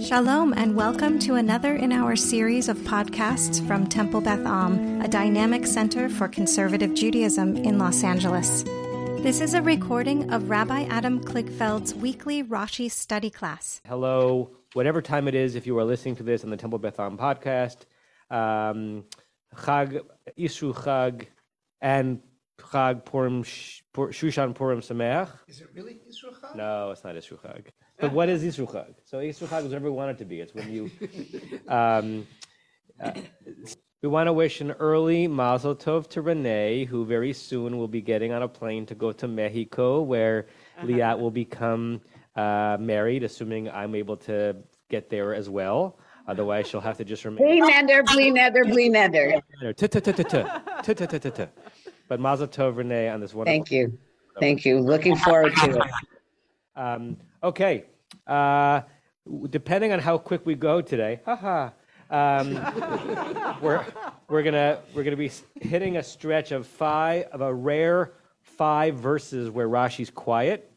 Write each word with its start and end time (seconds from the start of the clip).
Shalom, 0.00 0.52
and 0.54 0.74
welcome 0.76 1.18
to 1.20 1.36
another 1.36 1.74
in 1.76 1.92
our 1.92 2.16
series 2.16 2.68
of 2.68 2.76
podcasts 2.78 3.64
from 3.66 3.86
Temple 3.86 4.20
Beth 4.20 4.44
Am, 4.44 5.00
a 5.00 5.08
dynamic 5.08 5.66
center 5.66 6.08
for 6.08 6.26
conservative 6.28 6.94
Judaism 6.94 7.56
in 7.56 7.78
Los 7.78 8.02
Angeles. 8.02 8.64
This 9.22 9.40
is 9.40 9.54
a 9.54 9.62
recording 9.62 10.32
of 10.32 10.50
Rabbi 10.50 10.82
Adam 10.84 11.22
Kligfeld's 11.24 11.94
weekly 11.94 12.42
Rashi 12.42 12.90
study 12.90 13.30
class. 13.30 13.80
Hello, 13.86 14.50
whatever 14.72 15.00
time 15.00 15.28
it 15.28 15.34
is, 15.34 15.54
if 15.54 15.66
you 15.66 15.78
are 15.78 15.84
listening 15.84 16.16
to 16.16 16.22
this 16.22 16.44
on 16.44 16.50
the 16.50 16.56
Temple 16.56 16.78
Beth 16.78 16.98
Am 16.98 17.16
podcast, 17.16 17.84
um, 18.30 19.04
Chag, 19.56 20.00
Isru 20.38 20.74
Chag, 20.74 21.26
and 21.80 22.20
Chag 22.58 23.04
Purim, 23.04 23.42
Sh- 23.44 23.82
Pur- 23.92 24.08
Shushan 24.10 24.54
Purim 24.54 24.80
Sameach. 24.80 25.30
Is 25.46 25.60
it 25.60 25.68
really 25.74 25.94
Yisro 25.94 26.32
Chag? 26.40 26.56
No, 26.56 26.90
it's 26.90 27.04
not 27.04 27.14
Isru 27.14 27.38
Chag. 27.40 27.66
But 27.98 28.12
what 28.12 28.28
is 28.28 28.42
Isruchag? 28.42 28.94
So 29.04 29.18
Isruchag 29.18 29.58
is 29.60 29.64
whatever 29.64 29.90
we 29.90 29.96
want 29.96 30.10
it 30.10 30.18
to 30.18 30.24
be. 30.24 30.40
It's 30.40 30.54
when 30.54 30.72
you. 30.72 30.90
Um, 31.68 32.26
uh, 33.02 33.12
we 34.02 34.08
want 34.08 34.26
to 34.26 34.34
wish 34.34 34.60
an 34.60 34.72
early 34.72 35.26
Mazel 35.26 35.74
Tov 35.74 36.08
to 36.10 36.20
Renee, 36.20 36.84
who 36.84 37.06
very 37.06 37.32
soon 37.32 37.78
will 37.78 37.88
be 37.88 38.02
getting 38.02 38.32
on 38.32 38.42
a 38.42 38.48
plane 38.48 38.84
to 38.86 38.94
go 38.94 39.12
to 39.12 39.26
Mexico, 39.26 40.02
where 40.02 40.46
Liat 40.82 41.18
will 41.18 41.30
become 41.30 42.02
uh, 42.36 42.76
married, 42.78 43.22
assuming 43.22 43.70
I'm 43.70 43.94
able 43.94 44.18
to 44.18 44.56
get 44.90 45.08
there 45.08 45.34
as 45.34 45.48
well. 45.48 45.98
Otherwise, 46.28 46.68
she'll 46.68 46.82
have 46.82 46.98
to 46.98 47.04
just 47.04 47.24
remain. 47.24 47.46
Bli 47.46 47.60
neder, 47.62 48.04
bli 48.06 48.30
neder, 48.30 48.70
bli 48.70 48.90
neder. 48.90 49.40
But 52.08 52.20
Mazel 52.20 52.48
Tov, 52.48 52.76
Renee, 52.76 53.08
on 53.08 53.20
this 53.20 53.32
wonderful. 53.32 53.54
Thank 53.54 53.70
you. 53.70 53.98
Thank 54.38 54.66
you. 54.66 54.80
Looking 54.80 55.16
forward 55.16 55.54
to 55.56 55.78
it. 55.78 55.90
Um, 56.76 57.16
okay. 57.44 57.84
Uh, 58.26 58.82
depending 59.50 59.92
on 59.92 59.98
how 59.98 60.18
quick 60.18 60.44
we 60.44 60.54
go 60.54 60.80
today, 60.80 61.20
haha, 61.24 61.70
um, 62.10 62.54
we're 63.62 63.84
we're 64.28 64.42
gonna 64.42 64.80
we're 64.94 65.04
gonna 65.04 65.16
be 65.16 65.30
hitting 65.60 65.96
a 65.96 66.02
stretch 66.02 66.52
of 66.52 66.66
five 66.66 67.24
of 67.32 67.40
a 67.40 67.52
rare 67.52 68.12
five 68.42 68.96
verses 68.96 69.50
where 69.50 69.68
Rashi's 69.68 70.10
quiet, 70.10 70.70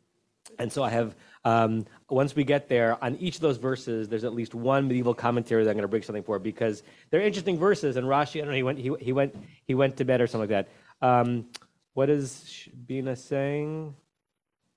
and 0.59 0.71
so 0.71 0.83
I 0.83 0.89
have. 0.89 1.15
Um, 1.45 1.85
once 2.09 2.35
we 2.35 2.43
get 2.43 2.67
there, 2.67 3.01
on 3.01 3.15
each 3.17 3.35
of 3.35 3.41
those 3.41 3.55
verses, 3.55 4.09
there's 4.09 4.25
at 4.25 4.33
least 4.33 4.53
one 4.53 4.85
medieval 4.85 5.13
commentary 5.13 5.63
that 5.63 5.69
I'm 5.69 5.75
going 5.75 5.83
to 5.83 5.87
bring 5.87 6.03
something 6.03 6.23
for 6.23 6.39
because 6.39 6.83
they're 7.09 7.21
interesting 7.21 7.57
verses. 7.57 7.95
And 7.95 8.05
Rashi, 8.05 8.37
I 8.37 8.39
don't 8.39 8.49
know, 8.49 8.55
he 8.55 8.63
went, 8.63 8.79
he, 8.79 8.91
he 8.99 9.13
went, 9.13 9.33
he 9.63 9.73
went 9.73 9.95
to 9.97 10.03
bed 10.03 10.19
or 10.19 10.27
something 10.27 10.49
like 10.49 10.67
that. 11.01 11.07
Um, 11.07 11.45
what 11.93 12.09
is 12.09 12.67
Bina 12.85 13.15
saying? 13.15 13.95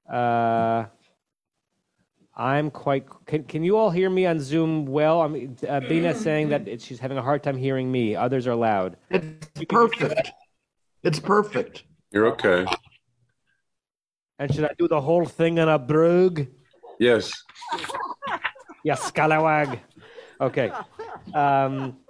Uh, 0.09 0.84
I'm 2.41 2.70
quite. 2.70 3.05
Can, 3.27 3.44
can 3.44 3.62
you 3.62 3.77
all 3.77 3.91
hear 3.91 4.08
me 4.08 4.24
on 4.24 4.41
Zoom 4.41 4.86
well? 4.86 5.20
I 5.20 5.28
mean, 5.28 5.58
uh, 5.69 5.80
Bina 5.80 6.14
saying 6.14 6.48
that 6.48 6.66
it, 6.66 6.80
she's 6.80 6.98
having 6.98 7.19
a 7.19 7.22
hard 7.22 7.42
time 7.42 7.58
hearing 7.58 7.92
me. 7.92 8.16
Others 8.16 8.46
are 8.46 8.55
loud. 8.55 8.96
It's 9.10 9.46
perfect. 9.69 10.33
It's 11.02 11.20
perfect. 11.20 11.84
You're 12.11 12.28
okay. 12.28 12.64
And 14.38 14.55
should 14.55 14.64
I 14.64 14.70
do 14.78 14.88
the 14.88 15.02
whole 15.02 15.27
thing 15.27 15.58
in 15.58 15.68
a 15.68 15.78
brug? 15.78 16.46
Yes. 16.98 17.30
Yeah, 18.84 18.96
scalawag. 18.96 19.78
Okay. 20.41 20.72
Um, 21.34 21.98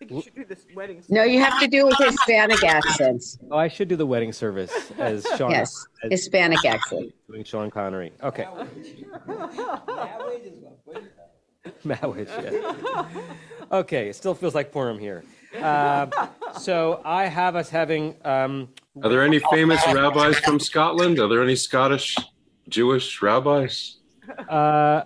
think 0.00 0.10
you 0.12 0.22
should 0.22 0.34
do 0.34 0.44
this 0.44 0.66
wedding. 0.74 1.02
No, 1.08 1.22
you 1.24 1.40
have 1.40 1.60
to 1.60 1.66
do 1.68 1.86
it 1.86 1.94
with 1.98 2.08
Hispanic 2.10 2.64
accents. 2.64 3.38
oh, 3.50 3.56
I 3.58 3.68
should 3.68 3.88
do 3.88 3.96
the 3.96 4.06
wedding 4.06 4.32
service 4.32 4.72
as 4.98 5.26
Sean. 5.36 5.50
Yes, 5.50 5.86
as 6.02 6.10
Hispanic 6.10 6.64
accent. 6.64 7.12
doing 7.28 7.44
Sean 7.44 7.70
Connery. 7.70 8.12
Okay. 8.22 8.46
Mawish, 11.84 12.28
yeah. 12.42 13.04
Okay, 13.70 14.08
it 14.08 14.16
still 14.16 14.34
feels 14.34 14.54
like 14.54 14.72
Purim 14.72 14.98
here. 14.98 15.22
Um, 15.60 16.10
so 16.58 17.00
I 17.04 17.26
have 17.26 17.54
us 17.56 17.68
having. 17.68 18.16
Um, 18.24 18.68
Are 19.02 19.10
there 19.10 19.22
any 19.22 19.40
famous 19.52 19.80
rabbis 19.86 20.38
from 20.38 20.58
Scotland? 20.58 21.18
Are 21.18 21.28
there 21.28 21.42
any 21.42 21.56
Scottish 21.56 22.16
Jewish 22.68 23.20
rabbis? 23.20 23.98
uh, 24.48 25.02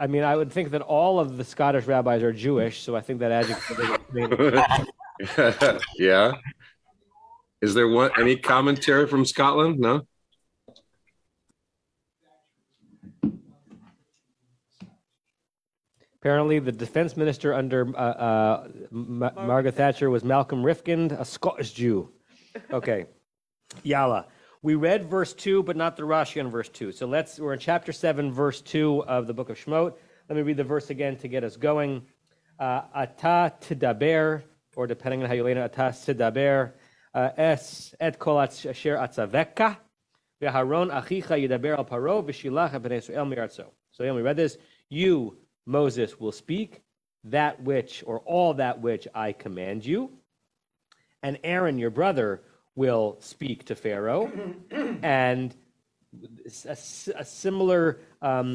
I 0.00 0.06
mean, 0.06 0.22
I 0.22 0.34
would 0.34 0.50
think 0.50 0.70
that 0.70 0.80
all 0.80 1.20
of 1.20 1.36
the 1.36 1.44
Scottish 1.44 1.84
rabbis 1.84 2.22
are 2.22 2.32
Jewish, 2.32 2.80
so 2.80 2.96
I 2.96 3.02
think 3.02 3.20
that 3.20 3.30
adjective. 3.30 3.78
is- 5.28 5.80
yeah. 5.98 6.32
Is 7.60 7.74
there 7.74 7.86
one 7.86 8.10
any 8.18 8.36
commentary 8.36 9.06
from 9.06 9.26
Scotland? 9.26 9.78
No. 9.78 10.00
Apparently, 16.20 16.58
the 16.58 16.72
defense 16.72 17.16
minister 17.16 17.54
under 17.54 17.88
uh, 17.96 18.00
uh, 18.00 18.68
Ma- 18.90 19.30
Margaret 19.36 19.74
Thatcher 19.74 20.10
was 20.10 20.22
Malcolm 20.22 20.62
Rifkind, 20.62 21.18
a 21.18 21.24
Scottish 21.24 21.72
Jew. 21.72 22.10
Okay, 22.72 23.06
Yalla. 23.84 24.26
We 24.62 24.74
read 24.74 25.06
verse 25.06 25.32
two, 25.32 25.62
but 25.62 25.74
not 25.74 25.96
the 25.96 26.02
Rashi 26.02 26.38
on 26.44 26.50
verse 26.50 26.68
two. 26.68 26.92
So 26.92 27.06
let's. 27.06 27.40
We're 27.40 27.54
in 27.54 27.58
chapter 27.58 27.92
seven, 27.92 28.30
verse 28.30 28.60
two 28.60 29.02
of 29.04 29.26
the 29.26 29.32
book 29.32 29.48
of 29.48 29.56
Shemot. 29.56 29.94
Let 30.28 30.36
me 30.36 30.42
read 30.42 30.58
the 30.58 30.64
verse 30.64 30.90
again 30.90 31.16
to 31.16 31.28
get 31.28 31.44
us 31.44 31.56
going. 31.56 32.02
Uh, 32.58 32.82
Ata 32.94 33.54
tidaber, 33.58 34.42
or 34.76 34.86
depending 34.86 35.22
on 35.22 35.28
how 35.28 35.34
you 35.34 35.44
lay 35.44 35.52
it, 35.52 35.56
ata 35.56 35.94
tidaber, 35.94 36.72
uh, 37.14 37.30
es 37.38 37.94
et 38.00 38.18
kol 38.18 38.38
asher 38.38 38.96
atzaveka, 38.96 39.78
v'haron 40.42 40.92
achicha 40.92 41.42
yidaber 41.42 41.78
al 41.78 41.86
paro 41.86 42.22
v'shilach 42.22 42.92
Israel 42.92 43.24
mi'artzo. 43.24 43.64
So 43.92 44.04
again, 44.04 44.14
we 44.14 44.20
read 44.20 44.36
this. 44.36 44.58
You, 44.90 45.38
Moses, 45.64 46.20
will 46.20 46.32
speak 46.32 46.82
that 47.24 47.62
which, 47.62 48.04
or 48.06 48.18
all 48.26 48.52
that 48.54 48.82
which 48.82 49.08
I 49.14 49.32
command 49.32 49.86
you, 49.86 50.10
and 51.22 51.38
Aaron, 51.44 51.78
your 51.78 51.88
brother, 51.88 52.42
will 52.82 53.16
speak 53.20 53.58
to 53.70 53.74
Pharaoh, 53.74 54.24
and 55.02 55.54
a, 56.74 56.76
a 57.24 57.24
similar 57.24 57.82
um, 58.22 58.48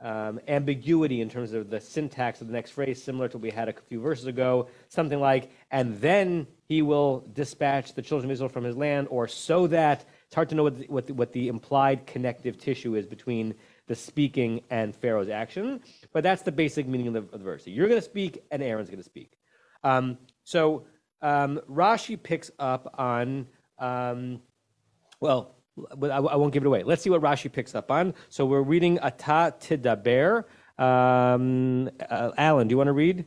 um, 0.00 0.40
ambiguity 0.48 1.18
in 1.20 1.28
terms 1.28 1.52
of 1.52 1.68
the 1.68 1.80
syntax 1.80 2.40
of 2.40 2.46
the 2.46 2.54
next 2.58 2.70
phrase, 2.70 2.96
similar 3.02 3.28
to 3.28 3.36
what 3.36 3.42
we 3.42 3.50
had 3.50 3.68
a 3.68 3.74
few 3.90 4.00
verses 4.00 4.26
ago, 4.34 4.68
something 4.88 5.20
like, 5.20 5.50
and 5.70 5.86
then 6.00 6.46
he 6.72 6.80
will 6.80 7.12
dispatch 7.34 7.86
the 7.92 8.04
children 8.08 8.30
of 8.30 8.32
Israel 8.34 8.48
from 8.48 8.64
his 8.64 8.76
land, 8.76 9.08
or 9.10 9.28
so 9.28 9.66
that 9.66 9.98
it's 10.26 10.34
hard 10.34 10.48
to 10.48 10.54
know 10.54 10.62
what 10.68 10.78
the, 10.78 10.86
what 10.86 11.06
the, 11.06 11.14
what 11.20 11.32
the 11.32 11.48
implied 11.48 12.06
connective 12.06 12.54
tissue 12.58 12.94
is 12.94 13.04
between 13.06 13.54
the 13.88 13.94
speaking 13.94 14.62
and 14.70 14.96
Pharaoh's 14.96 15.28
action, 15.28 15.80
but 16.14 16.22
that's 16.22 16.42
the 16.42 16.52
basic 16.64 16.88
meaning 16.88 17.08
of 17.08 17.14
the, 17.14 17.24
of 17.34 17.38
the 17.40 17.46
verse. 17.52 17.66
You're 17.66 17.88
going 17.88 18.00
to 18.00 18.10
speak, 18.14 18.32
and 18.50 18.62
Aaron's 18.62 18.88
going 18.88 19.04
to 19.06 19.10
speak. 19.14 19.30
Um, 19.84 20.16
so 20.44 20.86
um, 21.22 21.60
Rashi 21.70 22.16
picks 22.30 22.50
up 22.58 22.94
on, 22.98 23.46
um, 23.78 24.40
well, 25.20 25.56
I, 26.02 26.16
I, 26.16 26.36
won't 26.36 26.52
give 26.52 26.62
it 26.62 26.66
away. 26.66 26.82
Let's 26.82 27.02
see 27.02 27.10
what 27.10 27.20
Rashi 27.20 27.52
picks 27.52 27.74
up 27.74 27.90
on. 27.90 28.14
So 28.28 28.46
we're 28.46 28.62
reading 28.62 28.98
Ata 29.00 29.54
Tidaber. 29.60 30.44
Um, 30.78 31.90
uh, 32.08 32.32
Alan, 32.36 32.68
do 32.68 32.72
you 32.72 32.76
want 32.78 32.88
to 32.88 32.92
read? 32.92 33.24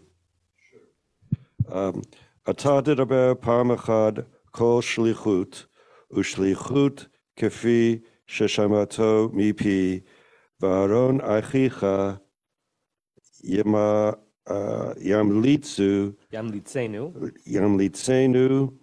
Sure. 0.70 1.88
Um, 1.90 2.02
Ata 2.48 2.82
Tidaber 2.82 3.36
Parmachad 3.36 4.26
Kol 4.52 4.82
Shlichut 4.82 5.66
Ushlichut 6.14 7.08
Kefi 7.38 8.02
Sheshamato 8.28 9.32
Mipi 9.34 10.04
Varon 10.62 11.22
Achicha 11.22 12.20
Yema 13.48 14.18
uh, 14.48 14.94
Yamlitzu 14.96 16.16
Yamlitzenu 16.34 17.32
Yamlitzenu 17.48 18.74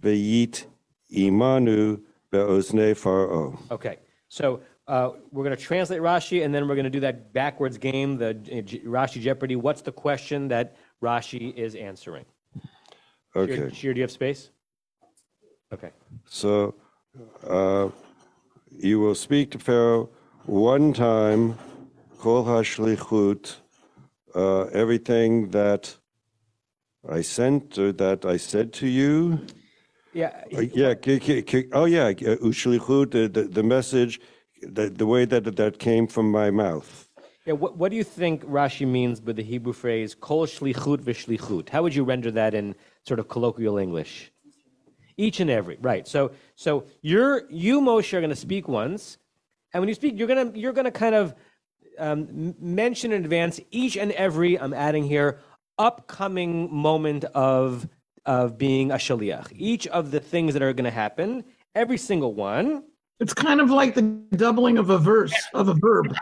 Veyit 0.00 0.66
imanu 1.10 2.00
be'ozne 2.30 2.96
faro. 2.96 3.58
Okay, 3.70 3.98
so 4.28 4.60
uh, 4.88 5.10
we're 5.32 5.44
going 5.44 5.56
to 5.56 5.62
translate 5.62 6.00
Rashi, 6.00 6.44
and 6.44 6.54
then 6.54 6.68
we're 6.68 6.74
going 6.74 6.84
to 6.84 6.90
do 6.90 7.00
that 7.00 7.32
backwards 7.32 7.78
game, 7.78 8.18
the 8.18 8.30
uh, 8.30 8.60
J- 8.62 8.80
Rashi 8.80 9.20
Jeopardy. 9.20 9.56
What's 9.56 9.82
the 9.82 9.92
question 9.92 10.48
that 10.48 10.76
Rashi 11.02 11.54
is 11.54 11.74
answering? 11.74 12.24
Okay. 13.34 13.56
Shir, 13.56 13.70
Shir 13.70 13.94
do 13.94 13.98
you 13.98 14.02
have 14.02 14.10
space? 14.10 14.50
Okay. 15.72 15.90
So 16.24 16.74
uh, 17.46 17.88
you 18.70 19.00
will 19.00 19.14
speak 19.14 19.50
to 19.52 19.58
Pharaoh 19.58 20.08
one 20.44 20.92
time, 20.92 21.58
kol 22.18 22.44
hashlichut, 22.44 23.56
uh, 24.34 24.62
everything 24.66 25.50
that 25.50 25.96
I 27.08 27.22
sent 27.22 27.78
or 27.78 27.92
that 27.92 28.24
I 28.24 28.36
said 28.36 28.72
to 28.74 28.86
you. 28.86 29.40
Yeah. 30.16 30.32
Uh, 30.56 30.60
yeah, 30.72 30.94
ki- 30.94 31.20
ki- 31.20 31.42
ki- 31.42 31.68
oh 31.72 31.84
yeah, 31.84 32.06
uh, 32.06 32.36
ushlichut, 32.48 33.10
the, 33.10 33.28
the, 33.28 33.42
the 33.48 33.62
message, 33.62 34.18
the, 34.62 34.88
the 34.88 35.06
way 35.06 35.26
that 35.26 35.56
that 35.56 35.78
came 35.78 36.06
from 36.06 36.30
my 36.30 36.50
mouth. 36.50 37.10
Yeah, 37.44 37.52
what, 37.52 37.76
what 37.76 37.90
do 37.90 37.96
you 37.96 38.02
think 38.02 38.42
Rashi 38.44 38.86
means 38.86 39.20
with 39.20 39.36
the 39.36 39.42
Hebrew 39.42 39.74
phrase 39.74 40.14
kol 40.14 40.46
shlichut 40.46 41.02
v'shlichut? 41.02 41.68
How 41.68 41.82
would 41.82 41.94
you 41.94 42.02
render 42.02 42.30
that 42.30 42.54
in 42.54 42.74
sort 43.06 43.20
of 43.20 43.28
colloquial 43.28 43.76
English? 43.76 44.32
Each 45.18 45.38
and 45.40 45.50
every, 45.50 45.76
right? 45.82 46.08
So, 46.08 46.30
so 46.54 46.86
you're 47.02 47.44
you 47.50 47.82
Moshe 47.82 48.14
are 48.14 48.20
going 48.20 48.30
to 48.30 48.36
speak 48.36 48.68
once, 48.68 49.18
and 49.74 49.82
when 49.82 49.88
you 49.90 49.94
speak, 49.94 50.14
you're 50.16 50.28
gonna 50.28 50.50
you're 50.54 50.72
gonna 50.72 50.90
kind 50.90 51.14
of 51.14 51.34
um, 51.98 52.54
mention 52.58 53.12
in 53.12 53.22
advance 53.22 53.60
each 53.70 53.98
and 53.98 54.12
every, 54.12 54.58
I'm 54.58 54.72
adding 54.72 55.04
here, 55.04 55.40
upcoming 55.78 56.74
moment 56.74 57.24
of, 57.34 57.86
of 58.26 58.58
being 58.58 58.90
a 58.90 58.96
shaliach. 58.96 59.52
Each 59.52 59.86
of 59.86 60.10
the 60.10 60.20
things 60.20 60.52
that 60.52 60.62
are 60.62 60.72
going 60.72 60.84
to 60.84 60.90
happen, 60.90 61.44
every 61.74 61.98
single 61.98 62.34
one. 62.34 62.84
It's 63.18 63.32
kind 63.32 63.60
of 63.60 63.70
like 63.70 63.94
the 63.94 64.02
doubling 64.36 64.76
of 64.76 64.90
a 64.90 64.98
verse 64.98 65.32
of 65.54 65.68
a 65.68 65.74
verb. 65.74 66.14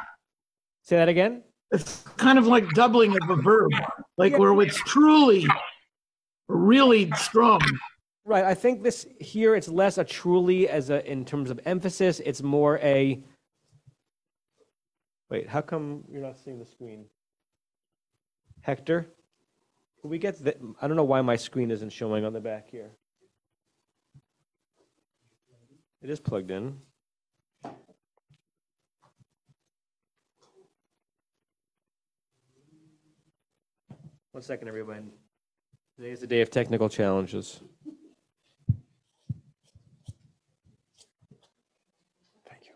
Say 0.83 0.97
that 0.97 1.09
again. 1.09 1.43
It's 1.73 2.03
kind 2.19 2.39
of 2.39 2.47
like 2.47 2.69
doubling 2.71 3.17
of 3.21 3.31
a 3.31 3.43
verb, 3.43 3.73
like 4.17 4.39
where 4.39 4.61
it's 4.63 4.77
truly, 4.77 5.47
really 6.47 7.11
strong. 7.13 7.61
Right. 8.25 8.45
I 8.45 8.55
think 8.55 8.83
this 8.83 9.07
here 9.19 9.57
it's 9.57 9.69
less 9.69 9.99
a 9.99 10.05
truly 10.05 10.69
as 10.69 10.91
a 10.91 11.05
in 11.11 11.25
terms 11.25 11.51
of 11.51 11.59
emphasis. 11.67 12.21
It's 12.25 12.43
more 12.43 12.79
a. 12.79 13.23
Wait, 15.31 15.49
how 15.49 15.63
come 15.63 16.05
you're 16.09 16.23
not 16.23 16.39
seeing 16.39 16.59
the 16.61 16.65
screen? 16.65 17.07
Hector, 18.61 19.09
can 20.05 20.11
we 20.11 20.19
get 20.19 20.45
the? 20.45 20.55
I 20.83 20.87
don't 20.87 20.99
know 20.99 21.05
why 21.05 21.23
my 21.23 21.35
screen 21.35 21.71
isn't 21.71 21.89
showing 21.89 22.27
on 22.27 22.35
the 22.35 22.41
back 22.41 22.69
here. 22.71 22.91
It 26.03 26.11
is 26.11 26.21
plugged 26.21 26.51
in. 26.51 26.77
One 34.33 34.43
second, 34.43 34.69
everybody. 34.69 35.01
Today 35.97 36.11
is 36.11 36.21
the 36.21 36.27
day 36.27 36.43
of 36.43 36.51
technical 36.51 36.91
challenges. 36.91 37.61
Thank 42.47 42.67
you. 42.67 42.73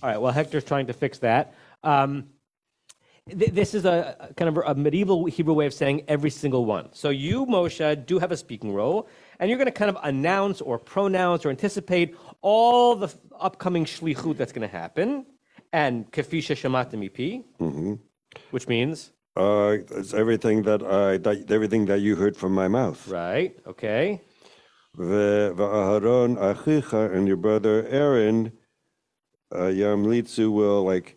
All 0.00 0.08
right. 0.08 0.20
Well, 0.20 0.30
Hector's 0.30 0.62
trying 0.62 0.86
to 0.86 0.92
fix 0.92 1.18
that. 1.18 1.54
Um, 1.82 2.28
th- 3.28 3.52
this 3.52 3.74
is 3.74 3.84
a 3.84 4.16
a 4.20 4.34
kind 4.34 4.48
of 4.56 4.62
a 4.66 4.74
medieval 4.74 5.24
Hebrew 5.26 5.54
way 5.54 5.66
of 5.66 5.74
saying 5.74 6.04
every 6.08 6.30
single 6.30 6.64
one. 6.64 6.88
So 6.92 7.08
you, 7.10 7.46
Moshe, 7.46 8.06
do 8.06 8.18
have 8.18 8.32
a 8.32 8.36
speaking 8.36 8.72
role, 8.74 9.08
and 9.38 9.48
you're 9.48 9.58
going 9.58 9.66
to 9.74 9.78
kind 9.82 9.90
of 9.90 9.98
announce 10.02 10.60
or 10.60 10.78
pronounce 10.78 11.44
or 11.44 11.50
anticipate 11.50 12.16
all 12.42 12.96
the 12.96 13.06
f- 13.06 13.16
upcoming 13.38 13.84
shlichut 13.84 14.36
that's 14.36 14.52
going 14.52 14.68
to 14.68 14.76
happen, 14.82 15.26
and 15.72 16.10
kafisha 16.12 16.54
shamatim 16.62 17.00
ipi, 17.10 17.98
which 18.50 18.66
means 18.68 19.12
Uh, 19.36 19.76
it's 19.98 20.12
everything 20.12 20.62
that 20.68 20.82
I, 20.82 21.16
that, 21.24 21.50
everything 21.50 21.86
that 21.86 22.00
you 22.00 22.12
heard 22.16 22.36
from 22.36 22.52
my 22.52 22.68
mouth. 22.68 23.00
right. 23.08 23.52
Okay. 23.72 24.20
V'aharon 24.98 26.36
achicha 26.36 27.14
and 27.14 27.26
your 27.28 27.36
brother 27.36 27.86
Aaron, 27.88 28.52
uh, 29.54 29.70
Yamlitzu 29.82 30.50
will 30.52 30.82
like, 30.84 31.16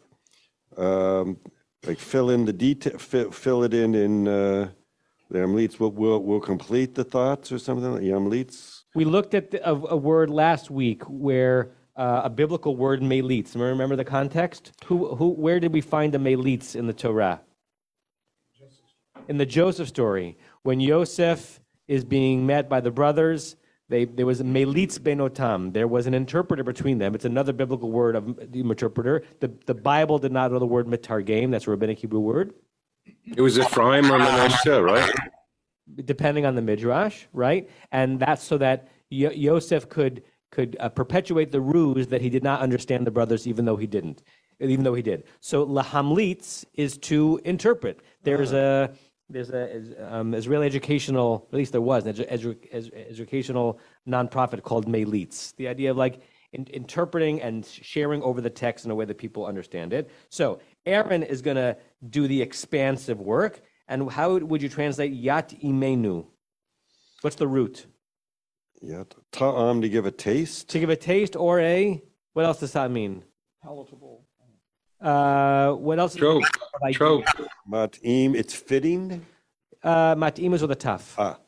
um, 0.78 1.38
like 1.86 2.00
fill 2.00 2.30
in 2.30 2.46
the 2.46 2.54
detail, 2.54 2.98
fill, 2.98 3.32
fill 3.32 3.64
it 3.64 3.74
in 3.74 3.96
in, 3.96 4.28
uh, 4.28 4.70
the 5.30 5.40
Yamlitz 5.40 5.80
will, 5.80 5.92
will, 5.92 6.24
will 6.24 6.40
complete 6.40 6.96
the 6.96 7.04
thoughts 7.04 7.52
or 7.52 7.58
something 7.58 7.94
like 7.94 8.04
Yamlitz. 8.04 8.84
We 8.94 9.06
looked 9.06 9.34
at 9.34 9.52
the, 9.52 9.68
a, 9.68 9.74
a 9.74 9.98
word 9.98 10.30
last 10.30 10.70
week 10.70 11.04
where 11.04 11.72
uh, 11.96 12.22
a 12.24 12.30
biblical 12.30 12.76
word 12.76 13.02
melitz. 13.02 13.54
Remember, 13.54 13.72
remember 13.72 13.96
the 13.96 14.06
context? 14.06 14.72
Who, 14.86 15.16
who, 15.16 15.30
where 15.30 15.60
did 15.60 15.74
we 15.74 15.82
find 15.82 16.14
the 16.14 16.18
melitz 16.18 16.76
in 16.76 16.88
the 16.88 16.94
Torah? 16.94 17.42
In 19.28 19.38
the 19.38 19.46
Joseph 19.46 19.88
story, 19.88 20.38
when 20.64 20.82
Joseph 20.82 21.60
is 21.88 22.04
being 22.04 22.46
met 22.46 22.68
by 22.68 22.82
the 22.82 22.92
brothers, 22.92 23.56
they, 23.94 24.06
there 24.06 24.26
was 24.26 24.42
a 24.42 24.44
melitz 24.44 24.98
benotam. 25.00 25.72
There 25.74 25.88
was 25.88 26.08
an 26.08 26.14
interpreter 26.14 26.64
between 26.64 26.98
them. 26.98 27.14
It's 27.16 27.26
another 27.26 27.54
biblical 27.54 27.92
word 27.92 28.16
of 28.16 28.52
the 28.52 28.60
interpreter. 28.60 29.24
The, 29.40 29.52
the 29.66 29.74
Bible 29.74 30.18
did 30.20 30.32
not 30.32 30.52
know 30.52 30.60
the 30.60 30.66
word 30.66 30.88
metargame. 30.88 31.52
That's 31.52 31.68
a 31.68 31.72
rabbinic 31.72 32.00
Hebrew 32.00 32.20
word. 32.20 32.54
It 33.26 33.42
was 33.42 33.60
Ephraim 33.60 34.12
or 34.12 34.18
Manasseh, 34.18 34.82
right? 34.82 35.14
depending 36.06 36.46
on 36.46 36.56
the 36.56 36.62
midrash, 36.62 37.26
right? 37.34 37.70
And 37.92 38.20
that's 38.20 38.44
so 38.44 38.58
that 38.58 38.88
Yo- 39.10 39.32
Yosef 39.32 39.90
could 39.90 40.24
could 40.52 40.78
uh, 40.80 40.88
perpetuate 40.90 41.52
the 41.52 41.60
ruse 41.60 42.08
that 42.08 42.22
he 42.22 42.30
did 42.30 42.44
not 42.44 42.62
understand 42.62 43.08
the 43.08 43.12
brothers, 43.12 43.48
even 43.48 43.66
though 43.66 43.76
he 43.76 43.88
didn't, 43.88 44.22
even 44.60 44.84
though 44.84 44.94
he 44.94 45.02
did. 45.02 45.24
So 45.40 45.66
lahamlitz 45.66 46.64
is 46.76 46.98
to 47.00 47.42
interpret. 47.44 48.02
There's 48.22 48.54
a 48.54 48.94
there's 49.30 49.50
a 49.50 49.70
is- 49.72 49.94
um, 50.00 50.34
Israeli 50.34 50.66
educational, 50.66 51.48
at 51.52 51.58
least 51.58 51.72
there 51.72 51.82
was 51.82 52.06
an 52.06 52.14
edu- 52.16 52.32
edu- 52.32 52.74
edu- 52.74 53.10
educational 53.10 53.80
nonprofit 54.08 54.62
called 54.64 54.86
Melitz. 54.88 55.56
The 55.56 55.68
idea 55.68 55.92
of 55.92 55.98
like 55.98 56.22
in, 56.52 56.68
interpreting 56.68 57.42
and 57.42 57.66
sharing 57.66 58.22
over 58.22 58.42
the 58.42 58.50
text 58.50 58.86
in 58.86 58.92
a 58.92 58.96
way 58.96 59.06
that 59.06 59.18
people 59.18 59.46
understand 59.46 59.94
it. 59.94 60.10
So 60.30 60.60
Aaron 60.86 61.24
is 61.24 61.42
going 61.42 61.58
to 61.58 61.78
do 62.10 62.28
the 62.28 62.42
expansive 62.42 63.20
work. 63.20 63.62
And 63.88 64.10
how 64.12 64.38
would 64.38 64.62
you 64.62 64.70
translate 64.70 65.12
yat 65.14 65.50
imenu? 65.64 66.26
What's 67.22 67.36
the 67.36 67.48
root? 67.48 67.86
Yeah, 68.82 69.04
ta'am 69.32 69.82
to 69.82 69.90
give 69.90 70.06
a 70.06 70.12
taste. 70.12 70.70
To 70.70 70.80
give 70.80 70.90
a 70.90 70.96
taste 70.96 71.36
or 71.36 71.60
a, 71.60 72.02
what 72.34 72.46
else 72.46 72.60
does 72.60 72.74
that 72.74 72.92
mean? 72.92 73.24
Palatable. 73.64 74.26
Uh, 75.02 75.74
what 75.74 76.00
else? 76.00 76.16
Trope. 76.16 76.44
Like, 76.82 76.96
Trope. 76.96 77.26
Mat'im, 77.74 78.36
it's 78.36 78.54
fitting. 78.54 79.26
Uh, 79.82 80.14
mat'im 80.14 80.54
is 80.54 80.62
with 80.62 80.70
a 80.70 80.76
tough. 80.76 81.16
Ah, 81.18 81.40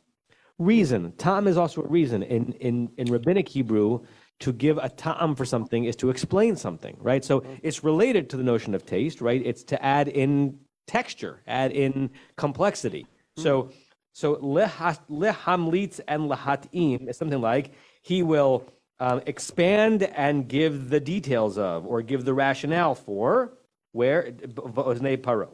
Reason. 0.58 1.12
Ta'am 1.18 1.48
is 1.48 1.56
also 1.56 1.84
a 1.84 1.88
reason. 1.88 2.24
In, 2.24 2.54
in, 2.54 2.90
in 2.98 3.12
rabbinic 3.12 3.48
Hebrew, 3.48 4.00
to 4.40 4.52
give 4.52 4.80
a 4.80 4.90
ta'am 4.90 5.36
for 5.36 5.46
something 5.46 5.86
is 5.86 5.96
to 5.98 6.10
explain 6.10 6.56
something, 6.56 6.98
right? 7.00 7.24
So 7.24 7.44
it's 7.62 7.84
related 7.84 8.30
to 8.32 8.38
the 8.38 8.44
notion 8.44 8.74
of 8.74 8.88
taste, 8.88 9.22
right? 9.22 9.40
It's 9.46 9.64
to 9.66 9.86
add 9.86 10.08
in 10.08 10.58
texture, 10.88 11.44
add 11.46 11.72
in 11.72 12.10
complexity. 12.38 13.06
So, 13.38 13.70
so 14.14 14.38
leha- 14.38 15.00
lehamlitz 15.10 16.00
and 16.08 16.24
lehatim 16.24 17.08
is 17.08 17.18
something 17.18 17.42
like 17.42 17.74
he 18.02 18.24
will 18.24 18.66
um, 19.00 19.22
expand 19.28 20.04
and 20.04 20.48
give 20.48 20.90
the 20.90 21.00
details 21.00 21.60
of, 21.60 21.86
or 21.86 22.02
give 22.02 22.26
the 22.26 22.34
rationale 22.34 22.96
for, 22.96 23.54
where 23.92 24.32
Paro. 24.32 25.50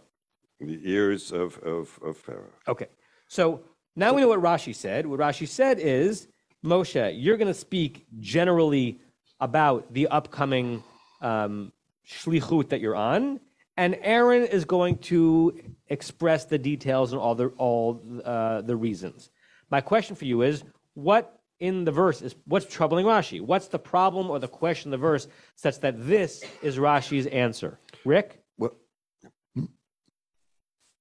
The 0.67 0.79
ears 0.83 1.31
of, 1.31 1.57
of, 1.59 1.99
of 2.03 2.17
Pharaoh. 2.17 2.53
Okay. 2.67 2.87
So 3.27 3.61
now 3.95 4.13
we 4.13 4.21
know 4.21 4.29
what 4.29 4.41
Rashi 4.41 4.75
said. 4.75 5.05
What 5.05 5.19
Rashi 5.19 5.47
said 5.47 5.79
is, 5.79 6.27
Moshe, 6.63 7.13
you're 7.15 7.37
going 7.37 7.47
to 7.47 7.53
speak 7.53 8.05
generally 8.19 8.99
about 9.39 9.93
the 9.93 10.07
upcoming 10.07 10.83
um, 11.21 11.71
shlichut 12.07 12.69
that 12.69 12.81
you're 12.81 12.95
on, 12.95 13.39
and 13.77 13.97
Aaron 14.01 14.43
is 14.43 14.65
going 14.65 14.97
to 14.97 15.59
express 15.87 16.45
the 16.45 16.57
details 16.57 17.13
and 17.13 17.21
all 17.21 17.35
the 17.35 17.47
all 17.57 18.01
uh, 18.23 18.61
the 18.61 18.75
reasons. 18.75 19.31
My 19.69 19.81
question 19.81 20.15
for 20.15 20.25
you 20.25 20.41
is, 20.43 20.63
what 20.93 21.39
in 21.59 21.85
the 21.85 21.91
verse 21.91 22.21
is 22.21 22.35
what's 22.45 22.65
troubling 22.65 23.05
Rashi? 23.05 23.41
What's 23.41 23.67
the 23.67 23.79
problem 23.79 24.29
or 24.29 24.39
the 24.39 24.47
question 24.47 24.87
in 24.89 24.91
the 24.91 24.97
verse 24.97 25.27
such 25.55 25.79
that 25.79 26.05
this 26.05 26.43
is 26.61 26.77
Rashi's 26.77 27.27
answer? 27.27 27.79
Rick, 28.05 28.40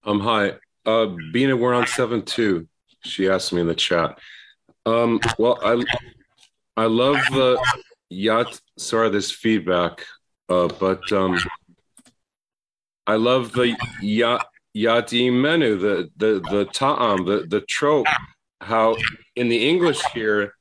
Um, 0.04 0.20
hi. 0.20 0.54
Uh, 0.86 1.06
Bina, 1.32 1.56
we're 1.56 1.74
on 1.74 1.86
seven 1.86 2.22
two. 2.22 2.66
She 3.04 3.28
asked 3.28 3.52
me 3.52 3.60
in 3.60 3.66
the 3.66 3.74
chat. 3.74 4.18
Um, 4.86 5.20
well, 5.38 5.58
I 5.62 5.84
I 6.76 6.86
love 6.86 7.16
the 7.32 7.58
yacht. 8.08 8.60
Sorry, 8.78 9.10
this 9.10 9.30
feedback. 9.30 10.06
Uh, 10.48 10.68
but 10.68 11.10
um, 11.12 11.38
I 13.06 13.16
love 13.16 13.52
the 13.52 13.76
yacht 14.00 14.46
yati 14.76 15.32
menu, 15.32 15.76
the 15.76 16.10
the 16.16 16.40
the 16.50 16.64
ta'am, 16.72 17.24
the 17.24 17.46
the 17.48 17.60
trope. 17.62 18.06
How 18.62 18.96
in 19.36 19.48
the 19.48 19.68
English 19.68 20.02
here 20.12 20.54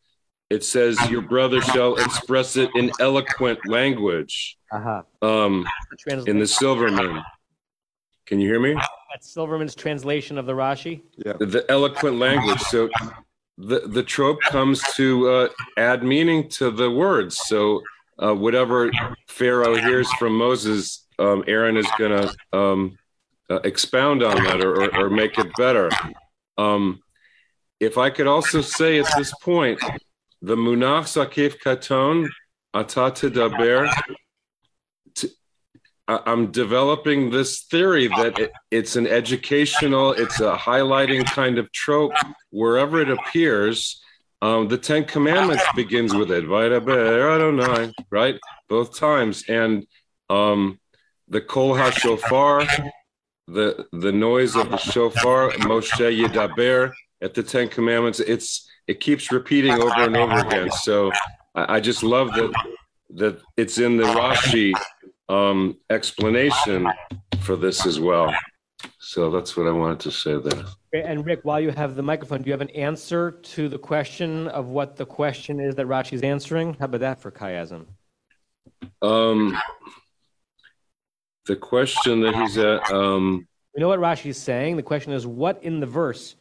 it 0.50 0.64
says 0.64 0.98
your 1.10 1.22
brother 1.22 1.62
shall 1.62 1.96
express 1.96 2.56
it 2.56 2.70
in 2.76 2.92
eloquent 3.00 3.60
language. 3.68 4.58
aha, 4.72 5.04
Um, 5.22 5.66
in 6.26 6.40
the 6.40 6.48
Silverman. 6.48 7.22
Can 8.26 8.40
you 8.40 8.48
hear 8.48 8.60
me? 8.60 8.76
That's 9.10 9.30
Silverman's 9.30 9.76
translation 9.76 10.38
of 10.38 10.46
the 10.46 10.54
Rashi. 10.54 11.02
yeah. 11.18 11.34
the 11.40 11.66
eloquent 11.70 12.18
language. 12.20 12.62
So 12.62 12.90
the 13.58 13.82
the 13.88 14.04
trope 14.04 14.40
comes 14.42 14.82
to 14.96 15.30
uh, 15.30 15.50
add 15.78 16.04
meaning 16.04 16.48
to 16.50 16.72
the 16.72 16.90
words. 16.90 17.40
So 17.48 17.82
uh, 18.22 18.34
whatever 18.34 18.92
Pharaoh 19.28 19.76
hears 19.76 20.12
from 20.14 20.38
Moses, 20.38 21.06
um, 21.18 21.44
Aaron 21.48 21.78
is 21.78 21.88
going 21.98 22.12
to 22.12 22.58
um, 22.58 22.98
uh, 23.50 23.60
expound 23.64 24.24
on 24.24 24.44
that 24.44 24.64
or, 24.64 24.84
or, 24.84 25.06
or 25.06 25.10
make 25.10 25.38
it 25.38 25.48
better. 25.58 25.90
Um, 26.58 27.02
if 27.80 27.98
I 27.98 28.10
could 28.10 28.28
also 28.28 28.62
say 28.62 29.00
at 29.00 29.08
this 29.18 29.34
point, 29.42 29.80
the 30.42 30.56
Munach 30.56 31.06
Zakef 31.06 31.60
Katon 31.60 32.30
Atata 32.76 33.30
Daber. 33.30 33.92
I'm 36.10 36.52
developing 36.52 37.30
this 37.30 37.62
theory 37.64 38.08
that 38.08 38.40
it, 38.40 38.52
it's 38.72 38.96
an 38.96 39.06
educational, 39.06 40.14
it's 40.14 40.40
a 40.40 40.56
highlighting 40.56 41.24
kind 41.26 41.60
of 41.60 41.72
trope 41.72 42.14
wherever 42.50 43.00
it 43.00 43.12
appears. 43.12 44.02
Um, 44.42 44.68
the 44.68 44.78
Ten 44.78 45.06
Commandments 45.06 45.64
begins 45.76 46.16
with 46.16 46.32
it, 46.32 46.48
right? 48.10 48.40
Both 48.70 48.98
times, 48.98 49.44
and 49.48 49.86
um, 50.30 50.80
the 51.28 51.42
Kol 51.42 51.76
HaShofar, 51.76 52.90
the 53.48 53.86
the 53.92 54.12
noise 54.12 54.56
of 54.56 54.72
the 54.72 54.78
shofar, 54.78 55.52
Moshe 55.52 56.26
Yedaber 56.26 56.92
at 57.22 57.34
the 57.36 57.44
Ten 57.44 57.68
Commandments. 57.68 58.20
It's 58.20 58.68
it 58.88 59.00
keeps 59.00 59.32
repeating 59.32 59.74
over 59.74 60.02
and 60.02 60.18
over 60.18 60.40
again. 60.40 60.72
So 60.72 61.12
I, 61.54 61.76
I 61.76 61.80
just 61.80 62.02
love 62.02 62.34
that 62.34 62.52
that 63.16 63.42
it's 63.58 63.78
in 63.78 63.98
the 63.98 64.04
Rashi 64.04 64.74
um, 65.30 65.78
explanation 65.90 66.88
for 67.42 67.56
this 67.56 67.86
as 67.86 68.00
well. 68.00 68.34
So 69.00 69.30
that's 69.30 69.56
what 69.56 69.68
I 69.68 69.72
wanted 69.72 70.00
to 70.02 70.12
say 70.12 70.38
there. 70.38 70.66
And 70.94 71.26
Rick, 71.26 71.42
while 71.44 71.60
you 71.60 71.72
have 71.72 71.96
the 71.96 72.02
microphone, 72.04 72.42
do 72.42 72.48
you 72.48 72.54
have 72.54 72.62
an 72.62 72.70
answer 72.72 73.32
to 73.32 73.70
the 73.70 73.78
question 73.78 74.48
of 74.50 74.68
what 74.68 74.96
the 74.96 75.06
question 75.06 75.60
is 75.60 75.76
that 75.76 75.88
Rashi's 75.88 76.24
answering? 76.24 76.76
How 76.76 76.86
about 76.86 77.02
that 77.02 77.22
for 77.22 77.32
chiasm? 77.32 77.86
Um, 79.02 79.58
the 81.46 81.56
question 81.56 82.22
that 82.22 82.36
he's 82.36 82.58
at, 82.58 82.92
um, 82.92 83.48
We 83.76 83.82
know 83.82 83.88
what 83.88 84.00
Rashi's 84.00 84.38
saying. 84.38 84.78
The 84.78 84.84
question 84.84 85.14
is, 85.14 85.28
what 85.28 85.64
in 85.64 85.80
the 85.80 85.86
verse 85.86 86.36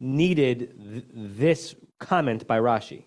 needed 0.00 0.74
th- 0.92 1.04
this 1.12 1.74
comment 2.00 2.46
by 2.46 2.58
Rashi? 2.58 3.04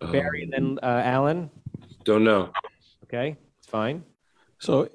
Barry 0.00 0.44
and 0.44 0.52
then 0.52 0.78
uh, 0.82 1.02
Alan. 1.04 1.50
don't 2.04 2.24
know. 2.24 2.50
Okay, 3.04 3.36
fine. 3.70 4.04
So 4.58 4.88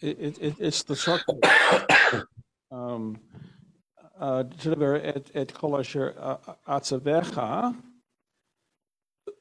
it, 0.00 0.38
it, 0.40 0.54
it's 0.58 0.82
the 0.84 0.96
circle. 0.96 1.40
um, 2.70 3.18
uh, 4.20 4.44
et, 4.64 5.30
et 5.34 5.54
kol 5.54 5.78
asher 5.78 6.14
uh, 6.18 6.36
uh, 6.46 6.54
atzavecha 6.68 7.74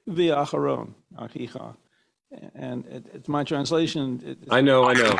v'acharon 0.09 0.93
achicha. 1.17 1.75
And 2.55 2.85
it, 2.87 3.05
it's 3.13 3.27
my 3.27 3.43
translation. 3.43 4.21
It, 4.25 4.37
it's 4.41 4.51
I 4.51 4.61
know, 4.61 4.85
I 4.85 4.93
know. 4.93 5.15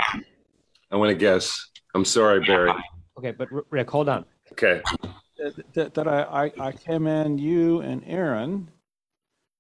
I 0.92 0.96
want 0.96 1.10
to 1.10 1.16
guess. 1.16 1.70
I'm 1.96 2.06
sorry, 2.06 2.40
Barry. 2.46 2.72
Okay, 3.18 3.32
but 3.32 3.48
Rick, 3.72 3.90
hold 3.90 4.10
on. 4.10 4.26
Okay. 4.52 4.82
That, 5.38 5.74
that, 5.74 5.94
that 5.94 6.08
I, 6.08 6.22
I, 6.22 6.68
I 6.68 6.72
command 6.72 7.40
you 7.40 7.82
and 7.82 8.04
Aaron 8.06 8.70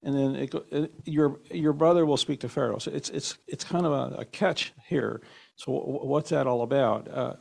and 0.07 0.15
then 0.15 0.35
it, 0.37 0.53
it, 0.71 0.91
your 1.03 1.37
your 1.51 1.73
brother 1.73 2.05
will 2.05 2.15
speak 2.15 2.39
to 2.39 2.47
Pharaoh. 2.47 2.77
So 2.77 2.91
it's 2.91 3.09
it's 3.09 3.37
it's 3.45 3.65
kind 3.65 3.85
of 3.85 3.91
a, 3.91 4.21
a 4.21 4.25
catch 4.25 4.71
here. 4.87 5.21
So 5.57 5.73
wh- 5.73 6.05
what's 6.05 6.29
that 6.29 6.47
all 6.47 6.61
about? 6.61 7.09
Uh, 7.09 7.33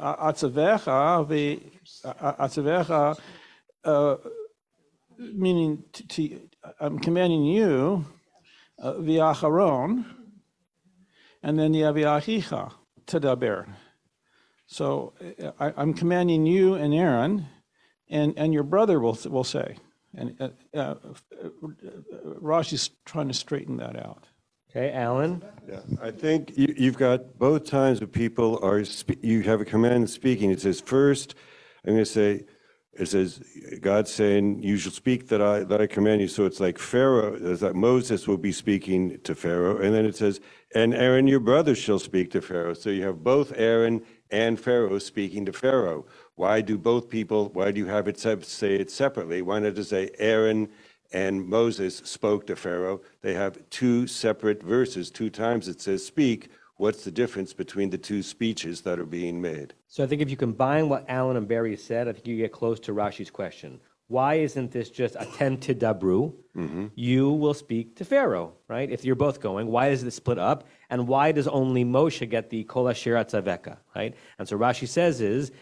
Atzavecha 0.00 1.28
ve 1.28 1.60
atzavecha, 2.04 3.20
uh, 3.84 4.16
meaning 5.18 5.84
to, 5.92 6.08
to, 6.08 6.40
I'm 6.80 6.98
commanding 6.98 7.44
you, 7.44 8.06
uh, 8.78 8.94
v'acharon, 8.94 10.06
and 11.42 11.58
then 11.58 11.74
have 11.74 11.96
v'achicha 11.96 12.72
tadaber. 13.06 13.66
So 14.66 15.12
uh, 15.20 15.50
I, 15.60 15.74
I'm 15.76 15.92
commanding 15.92 16.46
you 16.46 16.72
and 16.72 16.94
Aaron, 16.94 17.48
and, 18.08 18.32
and 18.38 18.54
your 18.54 18.62
brother 18.64 18.98
will, 18.98 19.18
will 19.26 19.44
say. 19.44 19.76
And 20.14 20.34
uh, 20.40 20.48
uh, 20.74 20.78
uh, 20.78 20.94
Rashi's 22.40 22.90
trying 23.06 23.28
to 23.28 23.34
straighten 23.34 23.76
that 23.78 23.96
out. 23.96 24.28
Okay, 24.70 24.92
Alan. 24.92 25.42
Yeah, 25.68 25.80
I 26.00 26.10
think 26.10 26.56
you, 26.56 26.74
you've 26.76 26.96
got 26.96 27.38
both 27.38 27.64
times 27.64 28.00
where 28.00 28.08
people 28.08 28.58
are, 28.62 28.84
spe- 28.84 29.22
you 29.22 29.42
have 29.42 29.60
a 29.60 29.64
command 29.64 30.08
speaking. 30.08 30.50
It 30.50 30.60
says, 30.60 30.80
first, 30.80 31.34
I'm 31.84 31.92
going 31.92 32.04
to 32.04 32.10
say, 32.10 32.44
it 32.94 33.06
says, 33.06 33.42
God 33.80 34.06
saying, 34.06 34.62
you 34.62 34.76
shall 34.76 34.92
speak 34.92 35.28
that 35.28 35.40
I, 35.40 35.64
that 35.64 35.80
I 35.80 35.86
command 35.86 36.20
you. 36.20 36.28
So 36.28 36.44
it's 36.44 36.60
like 36.60 36.78
Pharaoh, 36.78 37.38
it's 37.40 37.62
like 37.62 37.74
Moses 37.74 38.28
will 38.28 38.38
be 38.38 38.52
speaking 38.52 39.18
to 39.24 39.34
Pharaoh. 39.34 39.78
And 39.78 39.94
then 39.94 40.04
it 40.04 40.16
says, 40.16 40.40
and 40.74 40.94
Aaron, 40.94 41.26
your 41.26 41.40
brother, 41.40 41.74
shall 41.74 41.98
speak 41.98 42.30
to 42.32 42.42
Pharaoh. 42.42 42.74
So 42.74 42.90
you 42.90 43.02
have 43.04 43.22
both 43.22 43.52
Aaron 43.56 44.02
and 44.30 44.58
Pharaoh 44.58 44.98
speaking 44.98 45.46
to 45.46 45.52
Pharaoh. 45.52 46.06
Why 46.42 46.60
do 46.60 46.76
both 46.76 47.08
people, 47.08 47.50
why 47.50 47.70
do 47.70 47.78
you 47.78 47.86
have 47.86 48.08
it 48.08 48.18
say 48.18 48.74
it 48.74 48.90
separately? 48.90 49.42
Why 49.42 49.60
not 49.60 49.76
just 49.76 49.90
say 49.90 50.10
Aaron 50.18 50.70
and 51.12 51.46
Moses 51.46 51.98
spoke 51.98 52.48
to 52.48 52.56
Pharaoh? 52.56 53.00
They 53.20 53.34
have 53.34 53.60
two 53.70 54.08
separate 54.08 54.60
verses. 54.60 55.08
Two 55.08 55.30
times 55.30 55.68
it 55.68 55.80
says 55.80 56.04
speak. 56.04 56.48
What's 56.78 57.04
the 57.04 57.12
difference 57.12 57.52
between 57.52 57.90
the 57.90 57.96
two 57.96 58.24
speeches 58.24 58.80
that 58.80 58.98
are 58.98 59.06
being 59.06 59.40
made? 59.40 59.74
So 59.86 60.02
I 60.02 60.08
think 60.08 60.20
if 60.20 60.30
you 60.30 60.36
combine 60.36 60.88
what 60.88 61.04
Alan 61.08 61.36
and 61.36 61.46
Barry 61.46 61.76
said, 61.76 62.08
I 62.08 62.12
think 62.12 62.26
you 62.26 62.36
get 62.38 62.50
close 62.50 62.80
to 62.80 62.92
Rashi's 62.92 63.30
question. 63.30 63.78
Why 64.08 64.34
isn't 64.34 64.72
this 64.72 64.90
just 64.90 65.14
attend 65.20 65.62
to 65.62 65.76
Dabru? 65.76 66.34
Mm-hmm. 66.56 66.86
You 66.96 67.30
will 67.30 67.54
speak 67.54 67.94
to 67.98 68.04
Pharaoh, 68.04 68.54
right? 68.66 68.90
If 68.90 69.04
you're 69.04 69.14
both 69.14 69.40
going, 69.40 69.68
why 69.68 69.90
is 69.90 70.02
this 70.02 70.16
split 70.16 70.40
up? 70.40 70.64
And 70.90 71.06
why 71.06 71.30
does 71.30 71.46
only 71.46 71.84
Moshe 71.84 72.28
get 72.28 72.50
the 72.50 72.64
Kol 72.64 72.88
Asher 72.88 73.14
right? 73.14 74.14
And 74.40 74.48
so 74.48 74.58
Rashi 74.58 74.88
says 74.88 75.20
is, 75.20 75.52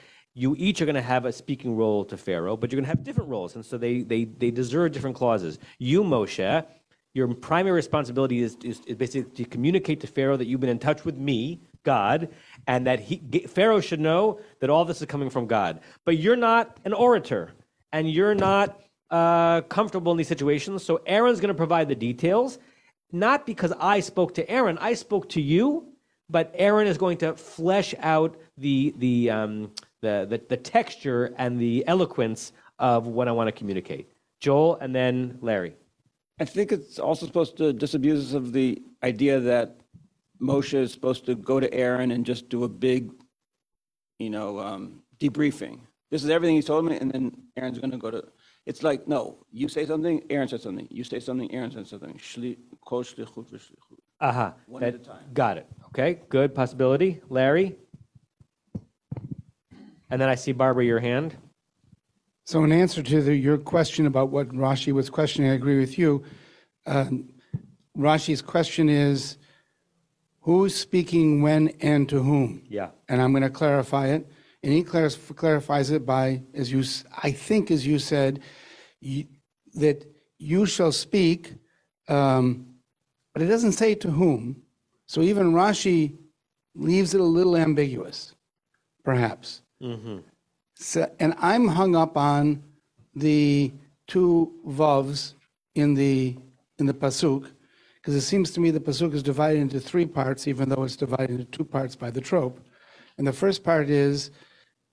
you 0.40 0.56
each 0.58 0.80
are 0.80 0.86
going 0.86 0.94
to 0.94 1.02
have 1.02 1.26
a 1.26 1.32
speaking 1.32 1.76
role 1.76 2.02
to 2.02 2.16
Pharaoh, 2.16 2.56
but 2.56 2.72
you're 2.72 2.78
going 2.78 2.90
to 2.90 2.96
have 2.96 3.04
different 3.04 3.28
roles. 3.28 3.56
And 3.56 3.64
so 3.64 3.76
they, 3.76 4.00
they, 4.00 4.24
they 4.24 4.50
deserve 4.50 4.92
different 4.92 5.14
clauses. 5.14 5.58
You, 5.78 6.02
Moshe, 6.02 6.64
your 7.12 7.28
primary 7.34 7.76
responsibility 7.76 8.42
is, 8.42 8.56
is, 8.64 8.80
is 8.86 8.96
basically 8.96 9.44
to 9.44 9.44
communicate 9.44 10.00
to 10.00 10.06
Pharaoh 10.06 10.38
that 10.38 10.46
you've 10.46 10.60
been 10.60 10.70
in 10.70 10.78
touch 10.78 11.04
with 11.04 11.18
me, 11.18 11.60
God, 11.82 12.30
and 12.66 12.86
that 12.86 13.00
he, 13.00 13.18
Pharaoh 13.48 13.80
should 13.80 14.00
know 14.00 14.40
that 14.60 14.70
all 14.70 14.86
this 14.86 15.02
is 15.02 15.06
coming 15.06 15.28
from 15.28 15.46
God. 15.46 15.80
But 16.06 16.16
you're 16.16 16.36
not 16.36 16.78
an 16.86 16.94
orator, 16.94 17.52
and 17.92 18.10
you're 18.10 18.34
not 18.34 18.80
uh, 19.10 19.60
comfortable 19.62 20.10
in 20.12 20.16
these 20.16 20.28
situations. 20.28 20.82
So 20.82 21.02
Aaron's 21.04 21.40
going 21.40 21.48
to 21.48 21.54
provide 21.54 21.86
the 21.88 21.94
details, 21.94 22.58
not 23.12 23.44
because 23.44 23.74
I 23.78 24.00
spoke 24.00 24.32
to 24.36 24.48
Aaron, 24.48 24.78
I 24.78 24.94
spoke 24.94 25.28
to 25.30 25.40
you, 25.42 25.92
but 26.30 26.50
Aaron 26.54 26.86
is 26.86 26.96
going 26.96 27.18
to 27.18 27.34
flesh 27.34 27.94
out 27.98 28.38
the, 28.56 28.94
the, 28.96 29.30
um, 29.30 29.72
the, 30.00 30.26
the, 30.28 30.40
the 30.48 30.56
texture 30.56 31.34
and 31.38 31.60
the 31.60 31.84
eloquence 31.86 32.52
of 32.78 33.06
what 33.06 33.28
I 33.28 33.32
want 33.32 33.48
to 33.48 33.52
communicate. 33.52 34.10
Joel, 34.40 34.76
and 34.76 34.94
then 34.94 35.38
Larry. 35.40 35.74
I 36.40 36.46
think 36.46 36.72
it's 36.72 36.98
also 36.98 37.26
supposed 37.26 37.56
to 37.58 37.72
disabuse 37.72 38.28
us 38.28 38.34
of 38.34 38.52
the 38.52 38.82
idea 39.02 39.38
that 39.40 39.76
Moshe 40.40 40.74
is 40.74 40.90
supposed 40.92 41.26
to 41.26 41.34
go 41.34 41.60
to 41.60 41.72
Aaron 41.74 42.12
and 42.12 42.24
just 42.24 42.48
do 42.48 42.64
a 42.64 42.68
big, 42.68 43.10
you 44.18 44.30
know, 44.30 44.58
um, 44.58 45.02
debriefing. 45.20 45.80
This 46.10 46.24
is 46.24 46.30
everything 46.30 46.56
he 46.56 46.62
told 46.62 46.86
me, 46.86 46.96
and 46.96 47.10
then 47.10 47.36
Aaron's 47.56 47.78
going 47.78 47.90
to 47.90 47.98
go 47.98 48.10
to. 48.10 48.24
It's 48.66 48.82
like 48.82 49.06
no, 49.06 49.44
you 49.52 49.68
say 49.68 49.86
something, 49.86 50.22
Aaron 50.30 50.48
says 50.48 50.62
something. 50.62 50.88
You 50.90 51.04
say 51.04 51.20
something, 51.20 51.52
Aaron 51.52 51.70
says 51.70 51.90
something. 51.90 52.14
Shli, 52.14 52.56
kol 52.84 53.04
shlichut 53.04 53.50
v'shlichut. 53.50 53.98
Aha. 54.20 54.54
At 54.80 54.94
a 54.94 54.98
time. 54.98 55.24
Got 55.32 55.58
it. 55.58 55.66
Okay, 55.88 56.20
good 56.28 56.54
possibility. 56.54 57.20
Larry? 57.28 57.76
And 60.10 60.20
then 60.20 60.28
I 60.28 60.34
see 60.34 60.52
Barbara, 60.52 60.84
your 60.84 61.00
hand. 61.00 61.36
So, 62.44 62.64
in 62.64 62.72
answer 62.72 63.02
to 63.02 63.22
the, 63.22 63.36
your 63.36 63.58
question 63.58 64.06
about 64.06 64.30
what 64.30 64.48
Rashi 64.48 64.92
was 64.92 65.08
questioning, 65.08 65.50
I 65.50 65.54
agree 65.54 65.78
with 65.78 65.98
you. 65.98 66.24
Um, 66.86 67.28
Rashi's 67.96 68.42
question 68.42 68.88
is 68.88 69.38
who's 70.40 70.74
speaking 70.74 71.42
when 71.42 71.68
and 71.80 72.08
to 72.08 72.22
whom? 72.22 72.62
Yeah. 72.68 72.90
And 73.08 73.22
I'm 73.22 73.32
going 73.32 73.42
to 73.42 73.50
clarify 73.50 74.08
it. 74.08 74.26
And 74.62 74.72
he 74.72 74.82
claris- 74.82 75.16
clarifies 75.36 75.90
it 75.90 76.04
by, 76.04 76.42
as 76.54 76.72
you, 76.72 76.82
I 77.22 77.30
think, 77.30 77.70
as 77.70 77.86
you 77.86 77.98
said, 77.98 78.40
you, 79.00 79.26
that 79.74 80.04
you 80.38 80.66
shall 80.66 80.92
speak, 80.92 81.54
um, 82.08 82.66
but 83.32 83.42
it 83.42 83.46
doesn't 83.46 83.72
say 83.72 83.94
to 83.96 84.10
whom. 84.10 84.62
So 85.06 85.22
even 85.22 85.52
Rashi 85.52 86.16
leaves 86.74 87.14
it 87.14 87.20
a 87.20 87.24
little 87.24 87.56
ambiguous, 87.56 88.34
perhaps. 89.04 89.62
So, 90.74 91.10
and 91.18 91.34
I'm 91.38 91.68
hung 91.68 91.96
up 91.96 92.16
on 92.16 92.62
the 93.14 93.72
two 94.06 94.52
vavs 94.66 95.34
in 95.74 95.94
the 95.94 96.36
in 96.78 96.86
the 96.86 96.94
pasuk 96.94 97.50
because 97.96 98.14
it 98.14 98.22
seems 98.22 98.50
to 98.52 98.60
me 98.60 98.70
the 98.70 98.80
pasuk 98.80 99.12
is 99.14 99.22
divided 99.22 99.60
into 99.60 99.78
three 99.80 100.06
parts, 100.06 100.48
even 100.48 100.68
though 100.68 100.84
it's 100.84 100.96
divided 100.96 101.30
into 101.30 101.44
two 101.44 101.64
parts 101.64 101.94
by 101.96 102.10
the 102.10 102.20
trope. 102.20 102.60
And 103.18 103.26
the 103.26 103.32
first 103.32 103.62
part 103.64 103.90
is, 103.90 104.30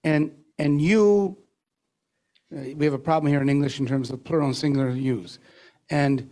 and 0.04 0.32
and 0.60 0.82
you. 0.82 1.38
uh, 2.56 2.76
We 2.76 2.86
have 2.86 2.94
a 2.94 3.00
problem 3.00 3.32
here 3.32 3.42
in 3.42 3.50
English 3.50 3.80
in 3.80 3.86
terms 3.86 4.10
of 4.10 4.24
plural 4.24 4.48
and 4.48 4.56
singular 4.56 4.90
use, 4.90 5.40
and 5.90 6.30